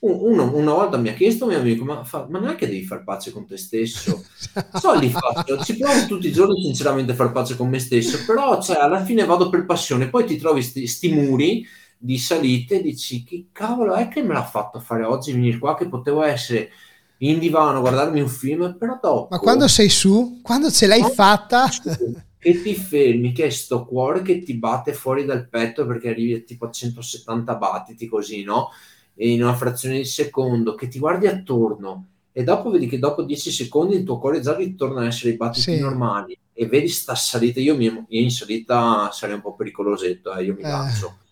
Uno, 0.01 0.55
una 0.55 0.73
volta 0.73 0.97
mi 0.97 1.11
ha 1.11 1.15
chiesto 1.15 1.45
un 1.45 1.51
mio 1.51 1.61
amico, 1.61 1.85
ma, 1.85 2.05
fa, 2.05 2.27
ma 2.31 2.39
non 2.39 2.51
è 2.51 2.55
che 2.55 2.69
devi 2.69 2.87
far 2.87 3.05
pace 3.05 3.33
con 3.33 3.47
te 3.47 3.59
stesso? 3.59 4.25
So, 4.81 4.95
li 4.95 5.11
faccio, 5.11 5.63
ci 5.63 5.77
provo 5.77 6.07
tutti 6.07 6.29
i 6.29 6.33
giorni 6.33 6.63
sinceramente 6.63 7.13
a 7.13 7.15
far 7.15 7.33
pace 7.33 7.55
con 7.55 7.69
me 7.69 7.79
stesso, 7.79 8.25
però 8.25 8.63
cioè, 8.63 8.79
alla 8.79 9.05
fine 9.05 9.27
vado 9.27 9.51
per 9.51 9.67
passione, 9.67 10.09
poi 10.09 10.25
ti 10.25 10.37
trovi 10.37 10.63
sti, 10.63 10.87
sti 10.87 11.13
muri 11.13 11.67
di 11.99 12.17
salite 12.17 12.81
dici 12.81 13.25
che 13.25 13.49
cavolo 13.51 13.95
è 13.95 14.07
che 14.07 14.23
me 14.23 14.33
l'ha 14.33 14.45
fatto 14.45 14.79
fare 14.79 15.03
oggi 15.03 15.33
venire 15.33 15.59
qua 15.59 15.77
che 15.77 15.89
potevo 15.89 16.23
essere 16.23 16.71
in 17.19 17.41
divano 17.41 17.79
a 17.79 17.81
guardarmi 17.81 18.21
un 18.21 18.29
film 18.29 18.77
però 18.79 18.99
dopo 19.03 19.29
ma 19.31 19.41
quando 19.41 19.67
sei 19.67 19.89
su 19.89 20.39
quando 20.41 20.71
ce 20.71 20.87
l'hai 20.87 21.03
fatta 21.03 21.69
che 22.39 22.63
ti 22.63 22.75
fermi 22.77 23.33
che 23.33 23.47
è 23.47 23.51
sto 23.51 23.85
cuore 23.85 24.23
che 24.23 24.43
ti 24.43 24.55
batte 24.55 24.93
fuori 24.93 25.25
dal 25.25 25.49
petto 25.49 25.85
perché 25.87 26.11
arrivi 26.11 26.35
a 26.35 26.41
tipo 26.41 26.67
a 26.67 26.71
170 26.71 27.57
battiti 27.57 28.07
così 28.07 28.45
no 28.45 28.71
e 29.17 29.33
in 29.33 29.43
una 29.43 29.55
frazione 29.55 29.97
di 29.97 30.05
secondo 30.05 30.77
che 30.77 30.87
ti 30.87 31.01
guardi 31.01 31.27
attorno 31.27 32.07
e 32.31 32.45
dopo 32.45 32.71
vedi 32.71 32.87
che 32.87 33.01
dopo 33.01 33.23
10 33.23 33.51
secondi 33.51 33.97
il 33.97 34.05
tuo 34.05 34.21
cuore 34.21 34.41
già 34.41 34.55
ritorna 34.55 35.01
a 35.01 35.07
essere 35.07 35.33
i 35.33 35.37
battiti 35.37 35.75
sì. 35.75 35.81
normali 35.81 36.39
e 36.53 36.67
vedi 36.67 36.87
sta 36.87 37.17
salita 37.17 37.59
io, 37.59 37.75
mi, 37.75 37.87
io 37.87 38.05
in 38.09 38.31
salita 38.31 39.11
sarei 39.11 39.35
un 39.35 39.41
po' 39.41 39.57
pericolosetto 39.57 40.33
eh, 40.35 40.45
io 40.45 40.55
mi 40.55 40.63
eh. 40.63 41.27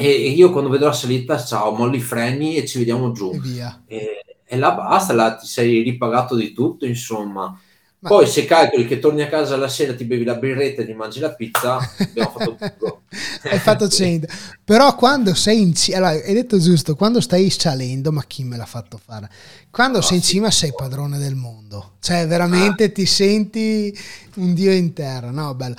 E, 0.00 0.30
io 0.30 0.52
quando 0.52 0.70
vedo 0.70 0.86
la 0.86 0.92
salita, 0.92 1.42
ciao, 1.42 1.72
molli 1.72 1.96
i 1.96 2.00
freni 2.00 2.54
e 2.54 2.64
ci 2.64 2.78
vediamo 2.78 3.10
giù. 3.10 3.32
E 3.34 3.40
via. 3.40 3.82
E, 3.86 4.24
e 4.44 4.56
là 4.56 4.70
basta, 4.70 5.12
là 5.12 5.34
ti 5.34 5.46
sei 5.46 5.82
ripagato 5.82 6.36
di 6.36 6.52
tutto, 6.52 6.86
insomma. 6.86 7.58
Ma... 8.00 8.08
Poi 8.08 8.28
se 8.28 8.44
calcoli 8.44 8.86
che 8.86 9.00
torni 9.00 9.22
a 9.22 9.28
casa 9.28 9.56
la 9.56 9.66
sera, 9.66 9.96
ti 9.96 10.04
bevi 10.04 10.22
la 10.22 10.36
birretta 10.36 10.82
e 10.82 10.86
ti 10.86 10.92
mangi 10.92 11.18
la 11.18 11.34
pizza, 11.34 11.78
abbiamo 11.98 12.30
fatto 12.30 12.54
tutto. 12.78 13.02
hai 13.42 13.58
fatto 13.58 13.88
100. 13.90 14.28
Però 14.62 14.94
quando 14.94 15.34
sei 15.34 15.60
in 15.60 15.74
cima, 15.74 15.96
allora, 15.96 16.12
hai 16.12 16.32
detto 16.32 16.60
giusto, 16.60 16.94
quando 16.94 17.20
stai 17.20 17.50
salendo, 17.50 18.12
ma 18.12 18.22
chi 18.22 18.44
me 18.44 18.56
l'ha 18.56 18.66
fatto 18.66 19.00
fare? 19.04 19.28
Quando 19.68 19.98
no, 19.98 20.04
sei 20.04 20.18
in 20.18 20.22
cima 20.22 20.52
sei 20.52 20.72
padrone 20.76 21.18
del 21.18 21.34
mondo. 21.34 21.94
Cioè 21.98 22.24
veramente 22.28 22.84
ah. 22.84 22.90
ti 22.90 23.04
senti 23.04 23.92
un 24.36 24.54
dio 24.54 24.70
in 24.70 24.92
terra, 24.92 25.32
no? 25.32 25.56
Bello. 25.56 25.74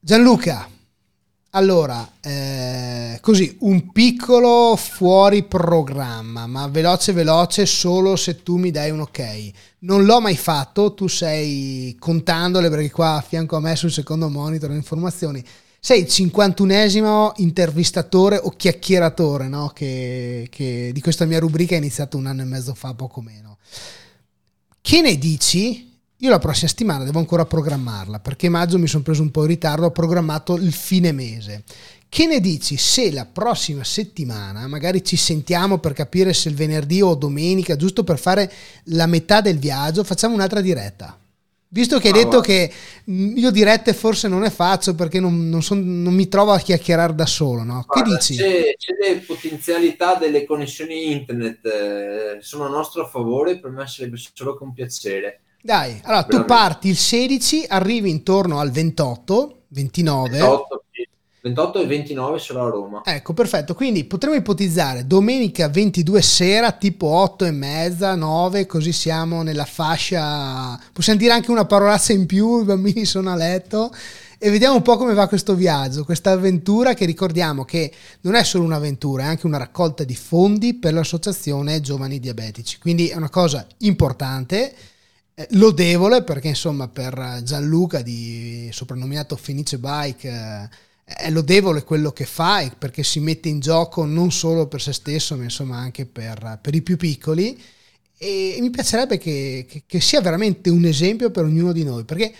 Gianluca, 0.00 0.68
allora, 1.58 2.08
eh, 2.20 3.18
così, 3.20 3.56
un 3.60 3.90
piccolo 3.90 4.76
fuori 4.76 5.42
programma, 5.42 6.46
ma 6.46 6.68
veloce 6.68 7.12
veloce 7.12 7.66
solo 7.66 8.14
se 8.14 8.44
tu 8.44 8.56
mi 8.56 8.70
dai 8.70 8.92
un 8.92 9.00
ok. 9.00 9.50
Non 9.80 10.04
l'ho 10.04 10.20
mai 10.20 10.36
fatto, 10.36 10.94
tu 10.94 11.08
sei 11.08 11.96
contandole 11.98 12.70
perché 12.70 12.92
qua 12.92 13.16
a 13.16 13.20
fianco 13.20 13.56
a 13.56 13.60
me 13.60 13.74
sul 13.74 13.90
secondo 13.90 14.28
monitor 14.28 14.70
informazioni. 14.70 15.44
Sei 15.80 16.00
il 16.00 16.06
51esimo 16.06 17.32
intervistatore 17.36 18.36
o 18.36 18.50
chiacchieratore 18.50 19.48
no? 19.48 19.72
che, 19.74 20.46
che 20.50 20.90
di 20.92 21.00
questa 21.00 21.24
mia 21.24 21.40
rubrica 21.40 21.74
è 21.74 21.78
iniziato 21.78 22.16
un 22.16 22.26
anno 22.26 22.42
e 22.42 22.46
mezzo 22.46 22.74
fa, 22.74 22.94
poco 22.94 23.20
meno. 23.20 23.58
Che 24.80 25.00
ne 25.00 25.18
dici 25.18 25.87
io 26.20 26.30
la 26.30 26.38
prossima 26.40 26.68
settimana 26.68 27.04
devo 27.04 27.20
ancora 27.20 27.44
programmarla 27.44 28.18
perché 28.18 28.48
maggio 28.48 28.78
mi 28.78 28.88
sono 28.88 29.04
preso 29.04 29.22
un 29.22 29.30
po' 29.30 29.42
in 29.42 29.48
ritardo, 29.48 29.86
ho 29.86 29.90
programmato 29.92 30.56
il 30.56 30.72
fine 30.72 31.12
mese. 31.12 31.62
Che 32.08 32.26
ne 32.26 32.40
dici 32.40 32.76
se 32.76 33.12
la 33.12 33.26
prossima 33.26 33.84
settimana 33.84 34.66
magari 34.66 35.04
ci 35.04 35.16
sentiamo 35.16 35.78
per 35.78 35.92
capire 35.92 36.32
se 36.32 36.48
il 36.48 36.56
venerdì 36.56 37.02
o 37.02 37.14
domenica, 37.14 37.76
giusto 37.76 38.02
per 38.02 38.18
fare 38.18 38.50
la 38.84 39.06
metà 39.06 39.40
del 39.40 39.58
viaggio, 39.58 40.02
facciamo 40.02 40.34
un'altra 40.34 40.60
diretta? 40.60 41.16
Visto 41.70 41.98
che 41.98 42.08
hai 42.08 42.14
ah, 42.14 42.16
detto 42.16 42.40
guarda. 42.40 42.46
che 42.46 42.72
io 43.04 43.50
dirette 43.50 43.92
forse 43.92 44.26
non 44.26 44.40
ne 44.40 44.50
faccio 44.50 44.94
perché 44.94 45.20
non, 45.20 45.50
non, 45.50 45.62
son, 45.62 46.02
non 46.02 46.14
mi 46.14 46.26
trovo 46.26 46.52
a 46.52 46.58
chiacchierare 46.58 47.14
da 47.14 47.26
solo, 47.26 47.62
no? 47.62 47.84
Guarda, 47.86 48.10
che 48.10 48.16
dici? 48.16 48.36
C'è, 48.36 48.74
c'è 48.76 48.94
le 48.98 49.18
potenzialità 49.18 50.14
delle 50.14 50.46
connessioni 50.46 51.12
internet, 51.12 51.66
eh, 51.66 52.38
sono 52.40 52.64
a 52.64 52.70
nostro 52.70 53.06
favore, 53.06 53.60
per 53.60 53.70
me 53.70 53.86
sarebbe 53.86 54.16
solo 54.16 54.56
che 54.56 54.64
un 54.64 54.72
piacere. 54.72 55.42
Dai, 55.60 56.00
allora 56.04 56.22
Veramente. 56.22 56.36
tu 56.36 56.44
parti 56.44 56.88
il 56.88 56.96
16, 56.96 57.64
arrivi 57.68 58.10
intorno 58.10 58.60
al 58.60 58.70
28, 58.70 59.62
29. 59.68 60.30
28, 60.38 60.84
28 61.40 61.80
e 61.80 61.86
29 61.86 62.38
sono 62.38 62.64
a 62.64 62.68
Roma. 62.68 63.02
Ecco, 63.04 63.32
perfetto. 63.32 63.74
Quindi 63.74 64.04
potremmo 64.04 64.36
ipotizzare 64.36 65.06
domenica 65.06 65.68
22 65.68 66.22
sera, 66.22 66.72
tipo 66.72 67.06
8 67.06 67.44
e 67.44 67.50
mezza, 67.50 68.14
9, 68.14 68.66
così 68.66 68.92
siamo 68.92 69.42
nella 69.42 69.64
fascia. 69.64 70.78
Possiamo 70.92 71.18
dire 71.18 71.32
anche 71.32 71.50
una 71.50 71.64
parolazza 71.64 72.12
in 72.12 72.26
più, 72.26 72.60
i 72.60 72.64
bambini 72.64 73.04
sono 73.04 73.30
a 73.30 73.36
letto. 73.36 73.92
E 74.40 74.50
vediamo 74.50 74.76
un 74.76 74.82
po' 74.82 74.96
come 74.96 75.14
va 75.14 75.26
questo 75.26 75.56
viaggio, 75.56 76.04
questa 76.04 76.30
avventura 76.30 76.94
che 76.94 77.04
ricordiamo 77.04 77.64
che 77.64 77.92
non 78.20 78.36
è 78.36 78.44
solo 78.44 78.62
un'avventura, 78.62 79.24
è 79.24 79.26
anche 79.26 79.46
una 79.46 79.58
raccolta 79.58 80.04
di 80.04 80.14
fondi 80.14 80.74
per 80.74 80.92
l'associazione 80.92 81.80
Giovani 81.80 82.20
Diabetici. 82.20 82.78
Quindi 82.78 83.08
è 83.08 83.16
una 83.16 83.30
cosa 83.30 83.66
importante 83.78 84.72
lodevole 85.50 86.22
perché 86.22 86.48
insomma 86.48 86.88
per 86.88 87.40
Gianluca 87.44 88.02
di 88.02 88.68
soprannominato 88.72 89.36
Fenice 89.36 89.78
Bike 89.78 90.28
eh, 90.28 90.68
è 91.04 91.30
lodevole 91.30 91.84
quello 91.84 92.10
che 92.10 92.26
fa 92.26 92.68
perché 92.76 93.02
si 93.02 93.20
mette 93.20 93.48
in 93.48 93.60
gioco 93.60 94.04
non 94.04 94.32
solo 94.32 94.66
per 94.66 94.82
se 94.82 94.92
stesso 94.92 95.36
ma 95.36 95.44
insomma 95.44 95.76
anche 95.76 96.06
per, 96.06 96.58
per 96.60 96.74
i 96.74 96.82
più 96.82 96.96
piccoli 96.96 97.60
e 98.18 98.58
mi 98.60 98.70
piacerebbe 98.70 99.16
che, 99.16 99.64
che, 99.68 99.84
che, 99.86 100.00
sia 100.00 100.20
veramente 100.20 100.70
un 100.70 100.84
esempio 100.84 101.30
per 101.30 101.44
ognuno 101.44 101.72
di 101.72 101.84
noi 101.84 102.04
perché 102.04 102.34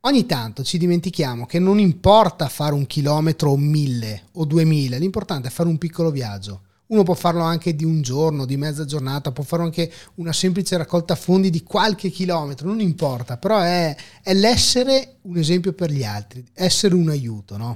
ogni 0.00 0.24
tanto 0.24 0.64
ci 0.64 0.78
dimentichiamo 0.78 1.44
che 1.44 1.58
non 1.58 1.78
importa 1.78 2.48
fare 2.48 2.72
un 2.72 2.86
chilometro 2.86 3.50
o 3.50 3.56
mille 3.56 4.22
o 4.32 4.46
duemila, 4.46 4.96
l'importante 4.96 5.48
è 5.48 5.50
fare 5.50 5.68
un 5.68 5.76
piccolo 5.76 6.10
viaggio. 6.10 6.62
Uno 6.88 7.02
può 7.02 7.14
farlo 7.14 7.42
anche 7.42 7.74
di 7.74 7.84
un 7.84 8.02
giorno, 8.02 8.44
di 8.44 8.56
mezza 8.56 8.84
giornata, 8.84 9.32
può 9.32 9.44
fare 9.44 9.62
anche 9.62 9.92
una 10.16 10.32
semplice 10.32 10.76
raccolta 10.76 11.14
fondi 11.14 11.50
di 11.50 11.62
qualche 11.62 12.10
chilometro, 12.10 12.66
non 12.66 12.80
importa, 12.80 13.36
però 13.36 13.60
è, 13.60 13.94
è 14.22 14.32
l'essere 14.34 15.16
un 15.22 15.36
esempio 15.36 15.72
per 15.72 15.90
gli 15.90 16.04
altri, 16.04 16.44
essere 16.54 16.94
un 16.94 17.10
aiuto, 17.10 17.56
no? 17.56 17.74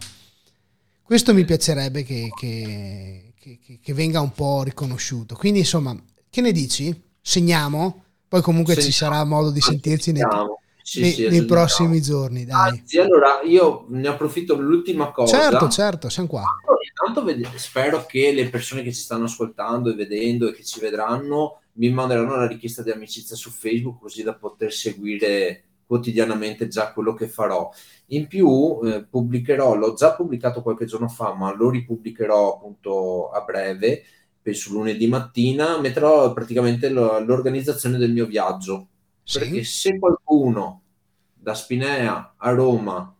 Questo 1.02 1.34
mi 1.34 1.44
piacerebbe 1.44 2.04
che, 2.04 2.30
che, 2.34 3.34
che, 3.38 3.78
che 3.82 3.92
venga 3.92 4.20
un 4.20 4.32
po' 4.32 4.62
riconosciuto. 4.62 5.34
Quindi, 5.36 5.58
insomma, 5.58 5.94
che 6.30 6.40
ne 6.40 6.52
dici? 6.52 6.98
Segniamo? 7.20 8.04
Poi 8.26 8.40
comunque 8.40 8.72
Segniamo. 8.72 8.92
ci 8.92 8.98
sarà 8.98 9.24
modo 9.24 9.50
di 9.50 9.60
sentirci 9.60 10.12
nei, 10.12 10.22
sì, 10.82 11.00
nei, 11.00 11.12
sì, 11.12 11.28
nei 11.28 11.44
prossimi 11.44 12.00
giorni. 12.00 12.44
Dai. 12.44 12.70
Anzi, 12.70 12.98
allora 12.98 13.40
io 13.42 13.86
ne 13.88 14.08
approfitto 14.08 14.56
per 14.56 14.64
l'ultima 14.64 15.10
cosa. 15.10 15.38
Certo, 15.38 15.68
certo, 15.68 16.08
siamo 16.08 16.28
qua. 16.28 16.44
Intanto 17.04 17.24
spero 17.56 18.04
che 18.06 18.32
le 18.32 18.48
persone 18.48 18.82
che 18.82 18.92
ci 18.92 19.00
stanno 19.00 19.24
ascoltando 19.24 19.90
e 19.90 19.94
vedendo 19.94 20.48
e 20.48 20.52
che 20.52 20.64
ci 20.64 20.80
vedranno 20.80 21.60
mi 21.74 21.90
manderanno 21.90 22.36
la 22.36 22.46
richiesta 22.46 22.82
di 22.82 22.90
amicizia 22.90 23.36
su 23.36 23.50
Facebook 23.50 24.00
così 24.00 24.22
da 24.22 24.34
poter 24.34 24.72
seguire 24.72 25.64
quotidianamente 25.86 26.68
già 26.68 26.92
quello 26.92 27.14
che 27.14 27.28
farò. 27.28 27.70
In 28.06 28.26
più 28.26 28.80
eh, 28.84 29.04
pubblicherò, 29.04 29.74
l'ho 29.74 29.94
già 29.94 30.14
pubblicato 30.14 30.62
qualche 30.62 30.86
giorno 30.86 31.08
fa, 31.08 31.34
ma 31.34 31.54
lo 31.54 31.70
ripubblicherò 31.70 32.56
appunto 32.56 33.30
a 33.30 33.40
breve, 33.42 34.02
penso 34.40 34.72
lunedì 34.72 35.06
mattina, 35.06 35.78
metterò 35.78 36.32
praticamente 36.32 36.88
l'organizzazione 36.88 37.98
del 37.98 38.12
mio 38.12 38.26
viaggio. 38.26 38.88
Sì. 39.32 39.38
Perché 39.38 39.64
se 39.64 39.98
qualcuno 39.98 40.82
da 41.32 41.54
Spinea 41.54 42.34
a 42.36 42.50
Roma, 42.50 43.16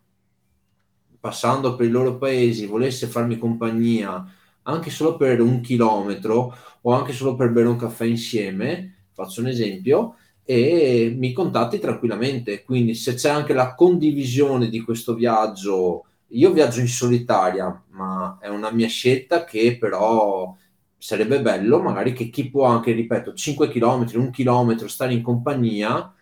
passando 1.18 1.74
per 1.74 1.86
i 1.86 1.90
loro 1.90 2.18
paesi, 2.18 2.66
volesse 2.66 3.06
farmi 3.06 3.38
compagnia 3.38 4.22
anche 4.64 4.90
solo 4.90 5.16
per 5.16 5.40
un 5.40 5.62
chilometro 5.62 6.54
o 6.82 6.92
anche 6.92 7.14
solo 7.14 7.34
per 7.34 7.50
bere 7.50 7.68
un 7.68 7.76
caffè 7.76 8.04
insieme, 8.04 9.06
faccio 9.12 9.40
un 9.40 9.46
esempio, 9.46 10.16
e 10.44 11.14
mi 11.16 11.32
contatti 11.32 11.78
tranquillamente. 11.78 12.62
Quindi 12.62 12.94
se 12.94 13.14
c'è 13.14 13.30
anche 13.30 13.54
la 13.54 13.74
condivisione 13.74 14.68
di 14.68 14.80
questo 14.80 15.14
viaggio, 15.14 16.04
io 16.28 16.52
viaggio 16.52 16.80
in 16.80 16.88
solitaria, 16.88 17.84
ma 17.92 18.36
è 18.38 18.48
una 18.48 18.70
mia 18.70 18.88
scelta 18.88 19.44
che 19.44 19.78
però 19.78 20.54
sarebbe 21.02 21.42
bello 21.42 21.82
magari 21.82 22.12
che 22.12 22.30
chi 22.30 22.48
può 22.48 22.64
anche, 22.64 22.92
ripeto, 22.92 23.34
5 23.34 23.68
km, 23.68 24.06
1 24.14 24.30
km, 24.30 24.86
stare 24.86 25.12
in 25.12 25.20
compagnia, 25.20 26.14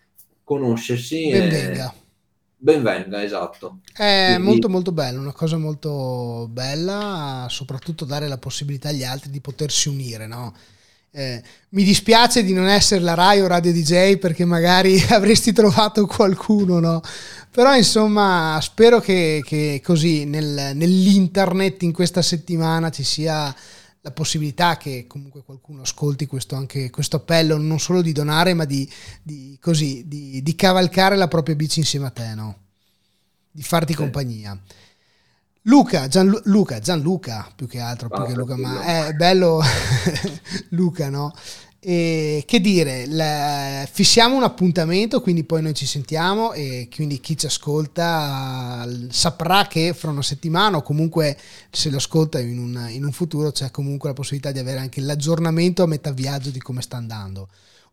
conoscersi. 0.43 1.29
Benvenga. 1.29 1.93
Benvenga, 2.57 3.23
esatto. 3.23 3.81
È 3.93 4.31
Quindi... 4.33 4.43
molto 4.43 4.69
molto 4.69 4.91
bello, 4.91 5.19
una 5.19 5.33
cosa 5.33 5.57
molto 5.57 6.47
bella, 6.49 7.45
soprattutto 7.47 8.05
dare 8.05 8.27
la 8.27 8.39
possibilità 8.39 8.89
agli 8.89 9.03
altri 9.03 9.29
di 9.29 9.39
potersi 9.39 9.87
unire, 9.87 10.25
no? 10.25 10.51
Eh, 11.11 11.43
mi 11.69 11.83
dispiace 11.83 12.43
di 12.43 12.53
non 12.53 12.67
essere 12.67 13.01
la 13.01 13.13
Rai 13.13 13.41
o 13.41 13.47
Radio 13.47 13.71
DJ 13.71 14.17
perché 14.17 14.45
magari 14.45 14.99
avresti 15.09 15.53
trovato 15.53 16.07
qualcuno, 16.07 16.79
no? 16.79 17.01
Però 17.51 17.75
insomma 17.75 18.57
spero 18.61 18.99
che, 18.99 19.41
che 19.45 19.79
così 19.83 20.25
nel, 20.25 20.71
nell'internet 20.73 21.83
in 21.83 21.93
questa 21.93 22.23
settimana 22.23 22.89
ci 22.89 23.03
sia 23.03 23.53
la 24.01 24.11
possibilità 24.11 24.77
che 24.77 25.05
comunque 25.07 25.43
qualcuno 25.43 25.83
ascolti 25.83 26.25
questo, 26.25 26.55
anche, 26.55 26.89
questo 26.89 27.17
appello 27.17 27.57
non 27.57 27.79
solo 27.79 28.01
di 28.01 28.11
donare 28.11 28.53
ma 28.53 28.65
di, 28.65 28.89
di, 29.21 29.57
così, 29.61 30.07
di, 30.07 30.41
di 30.41 30.55
cavalcare 30.55 31.15
la 31.15 31.27
propria 31.27 31.55
bici 31.55 31.79
insieme 31.79 32.07
a 32.07 32.11
te, 32.11 32.33
no? 32.33 32.57
di 33.51 33.63
farti 33.63 33.93
sì. 33.93 33.99
compagnia. 33.99 34.57
Luca, 35.65 36.07
Gianlu- 36.07 36.41
Luca, 36.45 36.79
Gianluca 36.79 37.51
più 37.55 37.67
che 37.67 37.79
altro, 37.79 38.09
più 38.09 38.25
che 38.25 38.33
Luca, 38.33 38.57
ma 38.57 39.07
è 39.07 39.13
bello 39.13 39.61
Luca, 40.69 41.09
no? 41.09 41.33
E 41.83 42.43
che 42.45 42.61
dire, 42.61 43.07
la, 43.07 43.87
fissiamo 43.91 44.35
un 44.35 44.43
appuntamento, 44.43 45.19
quindi 45.19 45.43
poi 45.43 45.63
noi 45.63 45.73
ci 45.73 45.87
sentiamo 45.87 46.53
e 46.53 46.87
quindi 46.93 47.19
chi 47.19 47.35
ci 47.35 47.47
ascolta 47.47 48.87
saprà 49.09 49.65
che 49.65 49.95
fra 49.95 50.11
una 50.11 50.21
settimana 50.21 50.77
o 50.77 50.83
comunque 50.83 51.35
se 51.71 51.89
lo 51.89 51.97
ascolta 51.97 52.39
in 52.39 52.59
un, 52.59 52.87
in 52.91 53.03
un 53.03 53.11
futuro 53.11 53.51
c'è 53.51 53.71
comunque 53.71 54.09
la 54.09 54.15
possibilità 54.15 54.51
di 54.51 54.59
avere 54.59 54.77
anche 54.77 55.01
l'aggiornamento 55.01 55.81
a 55.81 55.87
metà 55.87 56.11
viaggio 56.11 56.51
di 56.51 56.59
come 56.59 56.83
sta 56.83 56.97
andando. 56.97 57.49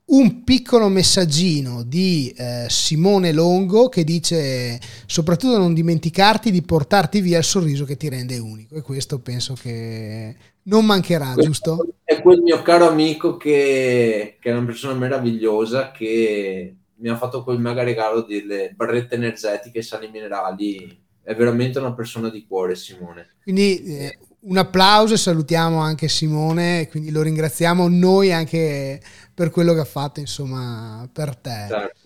Un 0.08 0.44
piccolo 0.44 0.88
messaggino 0.88 1.82
di 1.82 2.30
eh, 2.36 2.66
Simone 2.68 3.32
Longo 3.32 3.88
che 3.88 4.04
dice 4.04 4.78
soprattutto 5.06 5.56
non 5.56 5.72
dimenticarti 5.72 6.50
di 6.50 6.60
portarti 6.60 7.22
via 7.22 7.38
il 7.38 7.44
sorriso 7.44 7.86
che 7.86 7.96
ti 7.96 8.10
rende 8.10 8.36
unico 8.36 8.74
e 8.74 8.82
questo 8.82 9.18
penso 9.18 9.54
che 9.54 10.34
non 10.68 10.84
mancherà, 10.84 11.32
questo 11.32 11.42
giusto? 11.42 11.88
È 12.04 12.20
quel 12.20 12.40
mio 12.40 12.62
caro 12.62 12.88
amico 12.88 13.36
che, 13.36 14.36
che, 14.40 14.50
è 14.50 14.52
una 14.52 14.64
persona 14.64 14.94
meravigliosa 14.94 15.90
che 15.90 16.74
mi 16.94 17.08
ha 17.08 17.16
fatto 17.16 17.42
quel 17.42 17.58
mega 17.58 17.82
regalo 17.82 18.22
delle 18.22 18.72
barrette 18.74 19.14
energetiche 19.14 19.78
e 19.78 19.82
sali 19.82 20.08
minerali. 20.10 21.06
È 21.22 21.34
veramente 21.34 21.78
una 21.78 21.92
persona 21.92 22.30
di 22.30 22.46
cuore, 22.46 22.74
Simone. 22.74 23.36
Quindi 23.42 23.82
eh, 23.84 24.18
un 24.40 24.56
applauso 24.56 25.14
e 25.14 25.18
salutiamo 25.18 25.78
anche 25.78 26.08
Simone, 26.08 26.88
quindi 26.88 27.10
lo 27.10 27.22
ringraziamo 27.22 27.88
noi 27.88 28.32
anche 28.32 29.00
per 29.34 29.50
quello 29.50 29.74
che 29.74 29.80
ha 29.80 29.84
fatto, 29.84 30.20
insomma, 30.20 31.08
per 31.12 31.36
te. 31.36 31.66
Certo. 31.68 31.97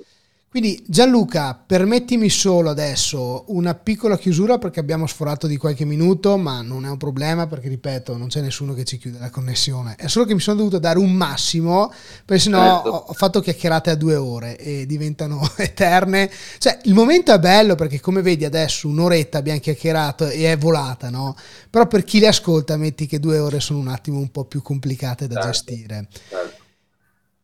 Quindi 0.52 0.84
Gianluca, 0.86 1.54
permettimi 1.54 2.28
solo 2.28 2.68
adesso 2.68 3.44
una 3.46 3.74
piccola 3.74 4.18
chiusura 4.18 4.58
perché 4.58 4.80
abbiamo 4.80 5.06
sforato 5.06 5.46
di 5.46 5.56
qualche 5.56 5.86
minuto, 5.86 6.36
ma 6.36 6.60
non 6.60 6.84
è 6.84 6.90
un 6.90 6.98
problema 6.98 7.46
perché, 7.46 7.68
ripeto, 7.68 8.18
non 8.18 8.28
c'è 8.28 8.42
nessuno 8.42 8.74
che 8.74 8.84
ci 8.84 8.98
chiude 8.98 9.18
la 9.18 9.30
connessione. 9.30 9.94
È 9.96 10.08
solo 10.08 10.26
che 10.26 10.34
mi 10.34 10.40
sono 10.40 10.58
dovuto 10.58 10.78
dare 10.78 10.98
un 10.98 11.10
massimo, 11.10 11.90
perché 12.26 12.42
sennò 12.42 12.82
certo. 12.82 12.90
ho, 12.90 13.12
fatto 13.14 13.40
chiacchierate 13.40 13.88
a 13.88 13.94
due 13.94 14.14
ore 14.14 14.58
e 14.58 14.84
diventano 14.84 15.40
eterne. 15.56 16.30
Cioè, 16.58 16.80
il 16.82 16.92
momento 16.92 17.32
è 17.32 17.38
bello 17.38 17.74
perché, 17.74 17.98
come 17.98 18.20
vedi 18.20 18.44
adesso, 18.44 18.88
un'oretta 18.88 19.38
abbiamo 19.38 19.58
chiacchierato 19.58 20.28
e 20.28 20.52
è 20.52 20.58
volata, 20.58 21.08
no? 21.08 21.34
Però 21.70 21.86
per 21.86 22.04
chi 22.04 22.18
le 22.18 22.26
ascolta, 22.26 22.76
metti 22.76 23.06
che 23.06 23.18
due 23.18 23.38
ore 23.38 23.58
sono 23.58 23.78
un 23.78 23.88
attimo 23.88 24.18
un 24.18 24.30
po' 24.30 24.44
più 24.44 24.60
complicate 24.60 25.26
da 25.26 25.36
certo. 25.36 25.48
gestire. 25.48 26.08
Certo. 26.28 26.61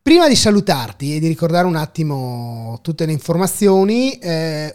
Prima 0.08 0.24
di 0.26 0.36
salutarti 0.36 1.14
e 1.14 1.20
di 1.20 1.26
ricordare 1.26 1.66
un 1.66 1.76
attimo 1.76 2.78
tutte 2.80 3.04
le 3.04 3.12
informazioni, 3.12 4.12
eh, 4.12 4.72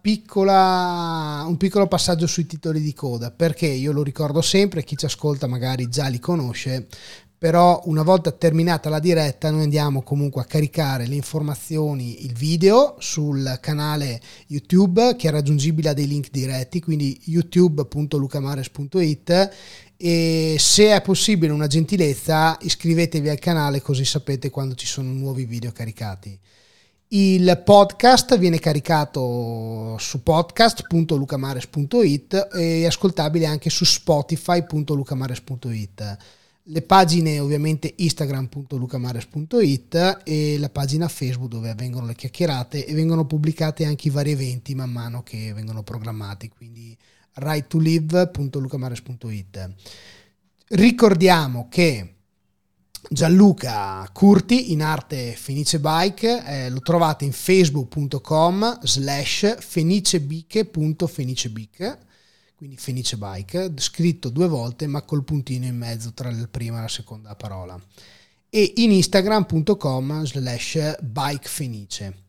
piccola, 0.00 1.44
un 1.46 1.56
piccolo 1.56 1.86
passaggio 1.86 2.26
sui 2.26 2.44
titoli 2.44 2.80
di 2.80 2.92
coda, 2.92 3.30
perché 3.30 3.66
io 3.66 3.92
lo 3.92 4.02
ricordo 4.02 4.40
sempre, 4.40 4.82
chi 4.82 4.96
ci 4.96 5.04
ascolta 5.04 5.46
magari 5.46 5.88
già 5.88 6.08
li 6.08 6.18
conosce, 6.18 6.88
però 7.38 7.82
una 7.84 8.02
volta 8.02 8.32
terminata 8.32 8.88
la 8.88 8.98
diretta 8.98 9.52
noi 9.52 9.62
andiamo 9.62 10.02
comunque 10.02 10.42
a 10.42 10.46
caricare 10.46 11.06
le 11.06 11.14
informazioni, 11.14 12.24
il 12.24 12.32
video 12.32 12.96
sul 12.98 13.58
canale 13.60 14.20
YouTube 14.48 15.14
che 15.14 15.28
è 15.28 15.30
raggiungibile 15.30 15.90
a 15.90 15.92
dei 15.92 16.08
link 16.08 16.30
diretti, 16.32 16.80
quindi 16.80 17.16
youtube.lucamares.it 17.26 19.50
e 19.96 20.56
se 20.58 20.94
è 20.94 21.00
possibile 21.02 21.52
una 21.52 21.66
gentilezza 21.66 22.56
iscrivetevi 22.60 23.28
al 23.28 23.38
canale 23.38 23.80
così 23.80 24.04
sapete 24.04 24.50
quando 24.50 24.74
ci 24.74 24.86
sono 24.86 25.12
nuovi 25.12 25.44
video 25.44 25.72
caricati. 25.72 26.38
Il 27.08 27.60
podcast 27.64 28.38
viene 28.38 28.58
caricato 28.58 29.96
su 29.98 30.22
podcast.lucamares.it 30.22 32.48
e 32.54 32.86
ascoltabile 32.86 33.44
anche 33.46 33.70
su 33.70 33.84
spotify.lucamares.it. 33.84 36.16
Le 36.64 36.82
pagine 36.82 37.38
ovviamente 37.38 37.92
instagram.lucamares.it 37.94 40.22
e 40.24 40.58
la 40.58 40.70
pagina 40.70 41.06
Facebook 41.08 41.50
dove 41.50 41.70
avvengono 41.70 42.06
le 42.06 42.14
chiacchierate 42.14 42.86
e 42.86 42.94
vengono 42.94 43.26
pubblicati 43.26 43.84
anche 43.84 44.08
i 44.08 44.10
vari 44.10 44.30
eventi 44.32 44.74
man 44.74 44.90
mano 44.90 45.22
che 45.22 45.52
vengono 45.52 45.82
programmati, 45.82 46.48
quindi 46.48 46.96
right2live.lucamares.it. 47.36 49.74
Ricordiamo 50.68 51.68
che 51.68 52.14
Gianluca 53.10 54.08
Curti 54.12 54.72
in 54.72 54.82
arte 54.82 55.32
Fenice 55.32 55.78
Bike 55.78 56.42
eh, 56.44 56.70
lo 56.70 56.80
trovate 56.80 57.26
in 57.26 57.32
facebook.com 57.32 58.78
slash 58.82 59.56
fenicebiche.fenicebiche 59.58 61.98
quindi 62.54 62.78
Fenice 62.78 63.18
Bike 63.18 63.74
scritto 63.76 64.30
due 64.30 64.48
volte 64.48 64.86
ma 64.86 65.02
col 65.02 65.22
puntino 65.22 65.66
in 65.66 65.76
mezzo 65.76 66.14
tra 66.14 66.30
la 66.30 66.48
prima 66.50 66.78
e 66.78 66.82
la 66.82 66.88
seconda 66.88 67.36
parola 67.36 67.78
e 68.48 68.72
in 68.76 68.90
instagram.com 68.92 70.24
slash 70.24 70.96
bikefenice 71.02 72.22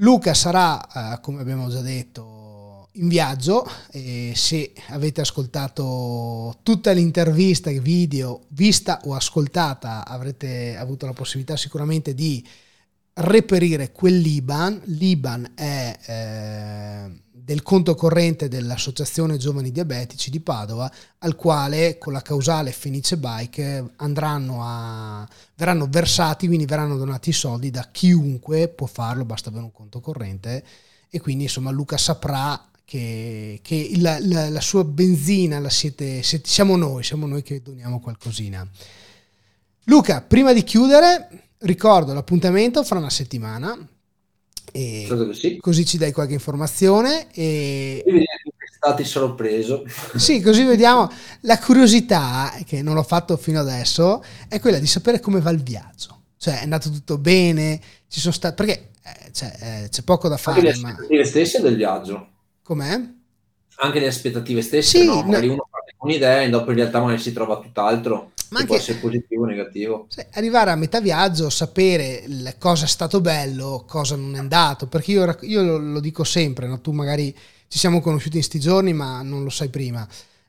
Luca 0.00 0.34
sarà 0.34 1.14
eh, 1.14 1.20
come 1.20 1.40
abbiamo 1.40 1.68
già 1.68 1.82
detto 1.82 2.35
in 2.96 3.08
viaggio 3.08 3.68
e 3.90 4.32
se 4.34 4.72
avete 4.88 5.20
ascoltato 5.20 6.58
tutta 6.62 6.92
l'intervista, 6.92 7.70
video, 7.70 8.44
vista 8.48 9.00
o 9.04 9.14
ascoltata, 9.14 10.06
avrete 10.06 10.76
avuto 10.76 11.06
la 11.06 11.12
possibilità 11.12 11.56
sicuramente 11.56 12.14
di 12.14 12.46
reperire 13.14 13.92
quell'IBAN. 13.92 14.82
L'IBAN 14.84 15.52
è 15.54 15.98
eh, 16.06 17.20
del 17.32 17.62
conto 17.62 17.94
corrente 17.94 18.48
dell'Associazione 18.48 19.36
Giovani 19.36 19.70
Diabetici 19.70 20.30
di 20.30 20.40
Padova, 20.40 20.90
al 21.18 21.36
quale 21.36 21.98
con 21.98 22.12
la 22.12 22.22
causale 22.22 22.72
Fenice 22.72 23.16
Bike 23.18 23.92
andranno 23.96 24.58
a, 24.62 25.28
verranno 25.54 25.86
versati, 25.88 26.46
quindi 26.46 26.66
verranno 26.66 26.96
donati 26.96 27.30
i 27.30 27.34
soldi 27.34 27.70
da 27.70 27.88
chiunque 27.90 28.68
può 28.68 28.86
farlo, 28.86 29.24
basta 29.24 29.50
avere 29.50 29.64
un 29.64 29.72
conto 29.72 30.00
corrente 30.00 30.64
e 31.08 31.20
quindi 31.20 31.44
insomma 31.44 31.70
Luca 31.70 31.96
saprà 31.96 32.70
che, 32.86 33.58
che 33.62 33.90
la, 33.96 34.16
la, 34.22 34.48
la, 34.48 34.60
sua 34.62 34.84
benzina 34.84 35.58
la 35.58 35.68
siete, 35.68 36.22
siete, 36.22 36.48
siamo 36.48 36.76
noi, 36.76 37.02
siamo 37.02 37.26
noi 37.26 37.42
che 37.42 37.60
doniamo 37.60 38.00
qualcosina. 38.00 38.66
Luca, 39.84 40.22
prima 40.22 40.54
di 40.54 40.64
chiudere, 40.64 41.48
ricordo 41.58 42.14
l'appuntamento 42.14 42.82
fra 42.82 42.98
una 42.98 43.10
settimana 43.10 43.76
sì. 45.32 45.56
Così 45.60 45.86
ci 45.86 45.96
dai 45.96 46.12
qualche 46.12 46.34
informazione. 46.34 47.28
E... 47.32 48.04
stati 48.76 49.04
sorpreso. 49.04 49.84
Sì, 50.16 50.40
così 50.40 50.64
vediamo. 50.64 51.10
La 51.42 51.58
curiosità, 51.58 52.52
che 52.64 52.82
non 52.82 52.94
l'ho 52.94 53.02
fatto 53.02 53.36
fino 53.36 53.60
adesso, 53.60 54.22
è 54.48 54.60
quella 54.60 54.78
di 54.78 54.86
sapere 54.86 55.20
come 55.20 55.40
va 55.40 55.50
il 55.50 55.62
viaggio. 55.62 56.22
Cioè, 56.36 56.60
è 56.60 56.62
andato 56.62 56.90
tutto 56.90 57.18
bene, 57.18 57.80
ci 58.08 58.20
sono 58.20 58.34
stati... 58.34 58.54
Perché 58.54 58.90
eh, 59.02 59.32
cioè, 59.32 59.56
eh, 59.60 59.88
c'è 59.88 60.02
poco 60.02 60.28
da 60.28 60.36
fare. 60.36 60.70
Anche 60.70 61.06
le 61.08 61.18
ma... 61.18 61.24
stesse 61.24 61.60
del 61.60 61.76
viaggio. 61.76 62.32
Com'è? 62.66 63.00
Anche 63.76 64.00
le 64.00 64.08
aspettative 64.08 64.60
stesse, 64.60 64.98
sì, 64.98 65.06
no? 65.06 65.22
Magari 65.22 65.46
no... 65.46 65.52
uno 65.52 65.68
con 65.70 66.10
un'idea 66.10 66.42
e 66.42 66.48
dopo 66.48 66.70
in 66.70 66.78
realtà 66.78 66.98
magari 66.98 67.20
si 67.20 67.32
trova 67.32 67.60
tutt'altro 67.60 68.32
ma 68.48 68.58
anche, 68.58 68.66
può 68.66 68.76
essere 68.76 68.98
positivo 68.98 69.42
o 69.44 69.46
negativo. 69.46 70.08
arrivare 70.32 70.70
a 70.72 70.76
metà 70.76 71.00
viaggio, 71.00 71.48
sapere 71.48 72.24
cosa 72.58 72.84
è 72.84 72.88
stato 72.88 73.20
bello, 73.20 73.84
cosa 73.86 74.16
non 74.16 74.34
è 74.34 74.38
andato, 74.38 74.88
perché 74.88 75.12
io, 75.12 75.38
io 75.42 75.62
lo, 75.62 75.78
lo, 75.78 76.00
dico 76.00 76.24
sempre, 76.24 76.66
no? 76.66 76.80
tu 76.80 76.90
magari 76.90 77.32
ci 77.68 77.78
siamo 77.78 78.00
conosciuti 78.00 78.38
in 78.38 78.42
sti 78.42 78.58
giorni 78.58 78.92
ma 78.92 79.22
non 79.22 79.44
lo 79.44 79.50
sai 79.50 79.68
prima. 79.68 80.06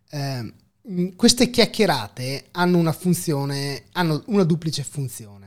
Eh, 0.09 0.53
queste 1.15 1.51
chiacchierate 1.51 2.45
hanno 2.51 2.77
una 2.79 2.93
funzione, 2.93 3.83
hanno 3.91 4.23
una 4.27 4.43
duplice 4.43 4.83
funzione. 4.83 5.46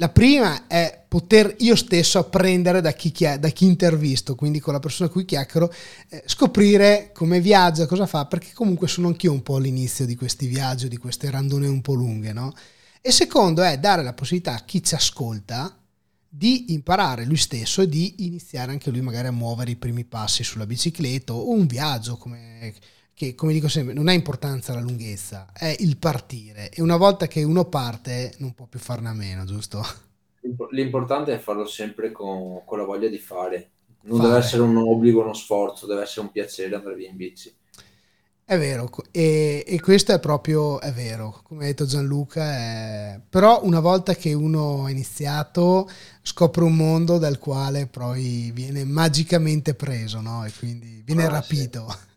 La 0.00 0.10
prima 0.10 0.68
è 0.68 1.04
poter 1.08 1.56
io 1.58 1.74
stesso 1.74 2.20
apprendere 2.20 2.80
da 2.80 2.92
chi, 2.92 3.12
da 3.36 3.48
chi 3.48 3.64
intervisto, 3.66 4.36
quindi 4.36 4.60
con 4.60 4.72
la 4.72 4.78
persona 4.78 5.08
a 5.08 5.12
cui 5.12 5.24
chiacchiero, 5.24 5.72
eh, 6.10 6.22
scoprire 6.24 7.10
come 7.12 7.40
viaggia, 7.40 7.86
cosa 7.86 8.06
fa, 8.06 8.26
perché 8.26 8.52
comunque 8.52 8.86
sono 8.86 9.08
anch'io 9.08 9.32
un 9.32 9.42
po' 9.42 9.56
all'inizio 9.56 10.06
di 10.06 10.14
questi 10.14 10.46
viaggi, 10.46 10.86
di 10.86 10.98
queste 10.98 11.28
randone 11.30 11.66
un 11.66 11.80
po' 11.80 11.94
lunghe, 11.94 12.32
no? 12.32 12.54
E 13.00 13.10
secondo 13.10 13.60
è 13.62 13.76
dare 13.80 14.04
la 14.04 14.12
possibilità 14.12 14.54
a 14.54 14.64
chi 14.64 14.84
ci 14.84 14.94
ascolta 14.94 15.76
di 16.28 16.72
imparare 16.74 17.24
lui 17.24 17.36
stesso 17.36 17.82
e 17.82 17.88
di 17.88 18.26
iniziare 18.26 18.70
anche 18.70 18.90
lui 18.90 19.00
magari 19.00 19.26
a 19.26 19.32
muovere 19.32 19.72
i 19.72 19.76
primi 19.76 20.04
passi 20.04 20.44
sulla 20.44 20.66
bicicletta 20.66 21.32
o 21.32 21.50
un 21.50 21.66
viaggio 21.66 22.16
come 22.16 22.72
che 23.18 23.34
come 23.34 23.52
dico 23.52 23.66
sempre 23.66 23.94
non 23.94 24.06
ha 24.06 24.12
importanza 24.12 24.72
la 24.74 24.80
lunghezza, 24.80 25.48
è 25.52 25.74
il 25.80 25.96
partire 25.96 26.70
e 26.70 26.80
una 26.80 26.96
volta 26.96 27.26
che 27.26 27.42
uno 27.42 27.64
parte 27.64 28.32
non 28.38 28.54
può 28.54 28.66
più 28.66 28.78
farne 28.78 29.08
a 29.08 29.12
meno, 29.12 29.44
giusto? 29.44 29.84
L'importante 30.70 31.34
è 31.34 31.38
farlo 31.38 31.66
sempre 31.66 32.12
con, 32.12 32.62
con 32.64 32.78
la 32.78 32.84
voglia 32.84 33.08
di 33.08 33.18
fare, 33.18 33.70
non 34.02 34.18
fare. 34.18 34.28
deve 34.28 34.40
essere 34.40 34.62
un 34.62 34.76
obbligo, 34.76 35.20
uno 35.20 35.34
sforzo, 35.34 35.86
deve 35.86 36.02
essere 36.02 36.26
un 36.26 36.30
piacere 36.30 36.76
andare 36.76 36.94
via 36.94 37.08
in 37.08 37.16
bici. 37.16 37.52
È 38.44 38.56
vero, 38.56 38.88
e, 39.10 39.64
e, 39.66 39.80
questo 39.80 40.12
è 40.12 40.20
proprio, 40.20 40.80
è 40.80 40.92
vero, 40.92 41.40
come 41.42 41.64
ha 41.64 41.66
detto 41.66 41.86
Gianluca, 41.86 42.44
è... 42.52 43.20
però 43.28 43.62
una 43.64 43.80
volta 43.80 44.14
che 44.14 44.32
uno 44.32 44.84
ha 44.84 44.90
iniziato 44.90 45.90
scopre 46.22 46.62
un 46.62 46.76
mondo 46.76 47.18
dal 47.18 47.38
quale 47.40 47.88
poi 47.88 48.52
viene 48.54 48.84
magicamente 48.84 49.74
preso, 49.74 50.20
no? 50.20 50.44
E 50.46 50.52
quindi 50.56 51.02
viene 51.04 51.24
ah, 51.24 51.30
rapito. 51.30 51.88
Sì. 51.90 52.07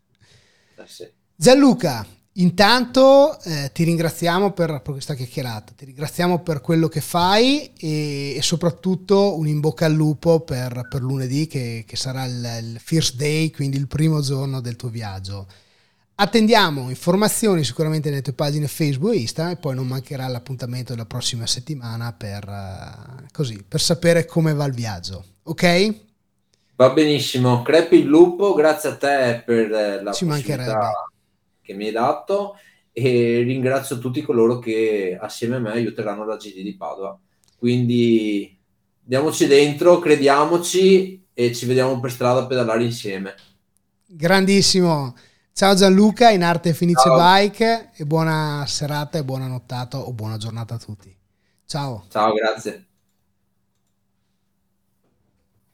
Sì. 0.87 1.07
Gianluca, 1.35 2.05
intanto 2.33 3.39
eh, 3.41 3.71
ti 3.73 3.83
ringraziamo 3.83 4.51
per, 4.51 4.81
per, 4.81 4.93
questa 4.93 5.15
chiacchierata, 5.15 5.73
ti 5.75 5.85
ringraziamo 5.85 6.39
per 6.39 6.61
quello 6.61 6.87
che 6.87 7.01
fai 7.01 7.71
e, 7.77 8.35
e 8.35 8.41
soprattutto 8.41 9.37
un 9.37 9.47
in 9.47 9.59
bocca 9.59 9.85
al 9.85 9.93
lupo 9.93 10.41
per, 10.41 10.87
per 10.89 11.01
lunedì 11.01 11.47
che, 11.47 11.83
che 11.87 11.95
sarà 11.95 12.25
il, 12.25 12.59
il 12.61 12.79
first 12.79 13.15
day, 13.15 13.49
quindi 13.51 13.77
il 13.77 13.87
primo 13.87 14.21
giorno 14.21 14.61
del 14.61 14.75
tuo 14.75 14.89
viaggio. 14.89 15.47
Attendiamo 16.15 16.89
informazioni 16.89 17.63
sicuramente 17.63 18.09
nelle 18.09 18.21
tue 18.21 18.33
pagine 18.33 18.67
Facebook 18.67 19.15
e 19.15 19.21
Instagram 19.21 19.53
e 19.55 19.57
poi 19.57 19.73
non 19.73 19.87
mancherà 19.87 20.27
l'appuntamento 20.27 20.91
della 20.93 21.07
prossima 21.07 21.47
settimana 21.47 22.13
per, 22.13 22.47
uh, 22.47 23.25
così, 23.31 23.63
per 23.67 23.81
sapere 23.81 24.25
come 24.25 24.53
va 24.53 24.65
il 24.65 24.73
viaggio. 24.73 25.25
Ok? 25.43 26.09
Va 26.81 26.89
benissimo, 26.89 27.61
crepi 27.61 27.97
il 27.97 28.07
lupo, 28.07 28.55
grazie 28.55 28.89
a 28.89 28.95
te 28.95 29.43
per 29.45 29.71
eh, 29.71 30.01
la 30.01 30.11
Ci 30.13 30.25
che 31.61 31.73
mi 31.75 31.85
hai 31.85 31.91
dato 31.91 32.55
e 32.91 33.43
ringrazio 33.45 33.99
tutti 33.99 34.23
coloro 34.23 34.57
che 34.57 35.15
assieme 35.21 35.57
a 35.57 35.59
me 35.59 35.73
aiuteranno 35.73 36.25
la 36.25 36.37
GD 36.37 36.63
di 36.63 36.75
Padova. 36.75 37.15
Quindi 37.55 38.57
diamoci 38.99 39.45
dentro, 39.45 39.99
crediamoci 39.99 41.23
e 41.31 41.53
ci 41.53 41.67
vediamo 41.67 41.99
per 41.99 42.09
strada 42.09 42.39
a 42.39 42.47
pedalare 42.47 42.83
insieme. 42.83 43.35
Grandissimo. 44.03 45.15
Ciao 45.53 45.75
Gianluca, 45.75 46.31
in 46.31 46.41
arte 46.41 46.73
Fenice 46.73 47.03
Ciao. 47.03 47.15
Bike 47.15 47.91
e 47.95 48.05
buona 48.07 48.63
serata 48.65 49.19
e 49.19 49.23
buona 49.23 49.45
nottata 49.45 49.99
o 49.99 50.11
buona 50.13 50.37
giornata 50.37 50.73
a 50.73 50.79
tutti. 50.79 51.15
Ciao. 51.63 52.05
Ciao, 52.09 52.33
grazie. 52.33 52.87